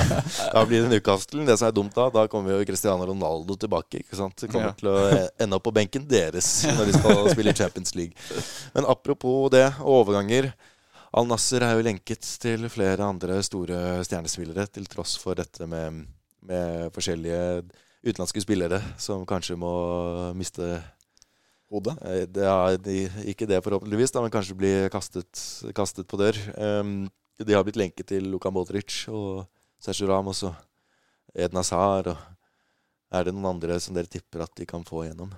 da 0.54 0.62
blir 0.64 0.86
det 0.86 0.88
Newcastle. 0.94 1.42
Det 1.44 1.56
som 1.60 1.68
er 1.68 1.74
dumt 1.76 1.92
da, 1.98 2.06
da 2.14 2.22
kommer 2.32 2.54
jo 2.54 2.64
Cristiano 2.64 3.04
Ronaldo 3.10 3.58
tilbake. 3.60 4.00
ikke 4.00 4.16
sant? 4.16 4.38
De 4.40 4.48
kommer 4.48 4.70
Ja. 4.70 4.76
til 4.78 4.88
å 4.88 4.96
ende 5.44 5.58
opp 5.58 5.66
på 5.68 5.74
benken 5.76 6.06
deres 6.08 6.48
når 6.70 6.88
de 6.88 6.94
skal 6.96 7.28
spille 7.34 7.52
Champions 7.58 7.92
League. 7.98 8.16
Men 8.72 8.88
apropos 8.88 9.50
det, 9.52 9.66
overganger. 9.84 10.48
Al 11.12 11.26
Nasser 11.28 11.60
er 11.66 11.74
jo 11.76 11.84
lenket 11.84 12.24
til 12.40 12.64
flere 12.72 13.02
andre 13.04 13.40
store 13.44 13.98
stjernespillere, 14.06 14.64
til 14.72 14.86
tross 14.88 15.16
for 15.20 15.36
dette 15.36 15.66
med, 15.68 16.04
med 16.46 16.88
forskjellige 16.94 17.64
utenlandske 18.06 18.40
spillere 18.46 18.78
som 18.96 19.26
kanskje 19.28 19.58
må 19.60 19.74
miste 20.38 20.78
Hodet. 21.70 21.96
Eh, 22.02 22.26
Det 22.26 22.44
er 22.44 23.28
ikke 23.30 23.46
det, 23.46 23.62
forhåpentligvis, 23.62 24.12
da, 24.12 24.22
men 24.24 24.32
kanskje 24.34 24.58
bli 24.58 24.72
kastet, 24.90 25.30
kastet 25.76 26.08
på 26.10 26.18
dør. 26.18 26.36
Um, 26.58 27.08
de 27.40 27.54
har 27.54 27.64
blitt 27.64 27.78
lenket 27.80 28.10
til 28.10 28.26
Luka 28.28 28.50
Modric 28.52 29.06
og 29.08 29.46
Sergio 29.80 30.10
Ramos 30.10 30.42
og 30.44 30.54
Eden 31.34 31.56
Hazard. 31.56 32.10
Og 32.12 32.18
er 33.14 33.24
det 33.24 33.34
noen 33.34 33.54
andre 33.54 33.78
som 33.80 33.94
dere 33.96 34.10
tipper 34.10 34.44
at 34.44 34.52
de 34.58 34.66
kan 34.68 34.84
få 34.84 35.06
igjennom? 35.06 35.30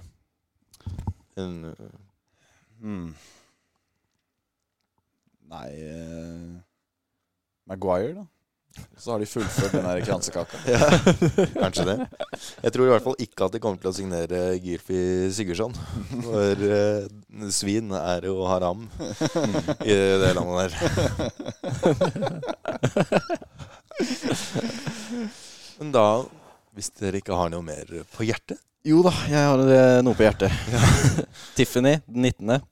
En, 1.38 1.74
Hmm. 2.82 3.12
Nei 5.52 5.68
uh, 5.86 6.56
Maguire, 7.70 8.16
da. 8.16 8.24
Så 8.96 9.10
har 9.12 9.18
de 9.22 9.26
fullført 9.26 9.72
den 9.74 9.84
der 9.86 10.00
kransekaka. 10.06 10.58
ja, 10.72 10.78
kanskje 11.56 11.84
det. 11.88 11.96
Jeg 12.62 12.72
tror 12.74 12.86
i 12.86 12.92
hvert 12.92 13.06
fall 13.06 13.22
ikke 13.24 13.46
at 13.46 13.54
de 13.54 13.60
kommer 13.62 13.80
til 13.82 13.90
å 13.90 13.94
signere 13.96 14.40
Girfi 14.62 15.00
Sigurdsson. 15.34 15.74
For 16.24 16.64
eh, 16.68 17.06
svin 17.52 17.92
er 17.98 18.28
jo 18.28 18.36
haram 18.48 18.86
i 19.84 19.96
det 20.22 20.32
landet 20.38 20.54
der. 20.62 20.72
Men 25.78 25.94
da, 25.94 26.06
hvis 26.76 26.92
dere 27.00 27.18
ikke 27.22 27.36
har 27.36 27.50
noe 27.52 27.64
mer 27.66 27.86
på 28.14 28.24
hjertet 28.26 28.58
Jo 28.86 29.02
da, 29.04 29.12
jeg 29.30 29.42
har 29.50 30.02
noe 30.06 30.14
på 30.16 30.24
hjertet. 30.26 30.52
Tiffany, 31.58 31.98
den 32.06 32.22
19. 32.30 32.62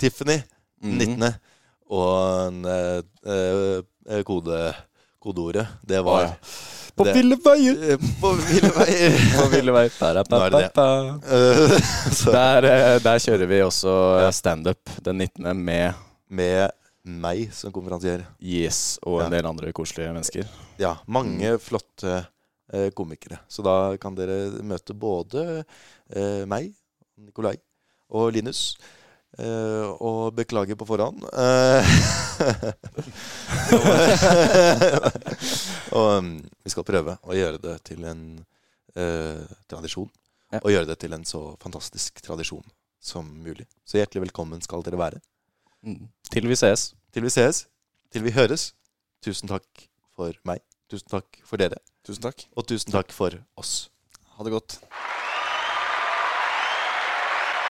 Tiffany, 0.00 0.38
den 0.82 0.98
19. 0.98 1.32
Og 1.92 2.12
en, 2.48 2.64
eh, 2.64 3.02
eh, 4.08 4.22
kode, 4.26 4.58
kodeordet, 5.22 5.66
det 5.86 6.00
var 6.04 6.24
oh, 6.24 6.28
ja. 6.28 6.34
På 6.98 7.06
det- 7.08 7.14
ville 7.16 7.38
veier! 7.40 7.78
Eh, 7.94 8.02
På 8.20 8.32
ville 8.36 8.68
veier. 8.74 9.14
På 9.38 9.46
ville 9.54 9.72
veier. 9.72 10.18
Nå 10.28 10.40
er 10.44 10.50
det 10.52 10.62
det. 10.76 10.86
Eh, 11.38 11.76
Der, 12.36 12.66
eh, 12.68 12.98
der 13.00 13.22
kjører 13.24 13.48
vi 13.48 13.60
også 13.64 13.94
standup 14.36 14.92
den 15.06 15.22
19. 15.24 15.56
med 15.56 15.94
med 16.32 16.70
meg 17.04 17.48
som 17.52 17.72
konferansier. 17.74 18.22
Yes 18.40 18.98
og 19.02 19.22
en 19.24 19.26
Ja. 19.26 19.38
del 19.38 19.46
andre 19.48 19.72
koselige 19.74 20.12
mennesker. 20.14 20.46
Ja, 20.78 20.94
mange 21.06 21.56
flotte 21.60 22.12
eh, 22.72 22.90
komikere. 22.94 23.40
Så 23.48 23.64
da 23.66 23.96
kan 24.00 24.14
dere 24.14 24.62
møte 24.62 24.94
både 24.94 25.64
eh, 26.14 26.44
meg, 26.48 26.70
Nikolai 27.18 27.56
og 28.12 28.30
Linus. 28.36 28.76
Eh, 29.38 29.88
og 30.04 30.34
beklager 30.36 30.76
på 30.76 30.84
forhånd. 30.84 31.22
Uh, 31.32 31.80
og 35.96 36.08
um, 36.18 36.34
vi 36.60 36.72
skal 36.74 36.84
prøve 36.84 37.16
å 37.24 37.36
gjøre 37.36 37.62
det 37.62 37.76
til 37.88 38.04
en 38.10 38.22
uh, 38.98 39.40
tradisjon. 39.72 40.10
Ja. 40.52 40.60
Og 40.60 40.74
gjøre 40.74 40.90
det 40.90 40.98
til 41.00 41.16
en 41.16 41.24
så 41.24 41.56
fantastisk 41.62 42.20
tradisjon 42.24 42.66
som 43.02 43.24
mulig. 43.40 43.64
Så 43.88 43.96
hjertelig 43.98 44.26
velkommen 44.26 44.60
skal 44.64 44.84
dere 44.84 45.00
være. 45.00 45.22
Mm. 45.80 46.10
Til 46.28 46.50
vi 46.50 46.58
ses. 46.60 46.90
Til 47.12 47.24
vi 47.24 47.32
ses, 47.32 47.64
til 48.12 48.28
vi 48.28 48.36
høres. 48.36 48.74
Tusen 49.24 49.48
takk 49.48 49.88
for 50.12 50.36
meg. 50.48 50.60
Tusen 50.92 51.08
takk 51.08 51.40
for 51.48 51.56
dere. 51.62 51.80
Tusen 52.04 52.28
takk. 52.28 52.44
Og 52.52 52.68
tusen 52.68 52.92
takk 52.92 53.16
for 53.16 53.40
oss. 53.56 53.88
Ha 54.36 54.44
det 54.44 54.52
godt. 54.52 54.82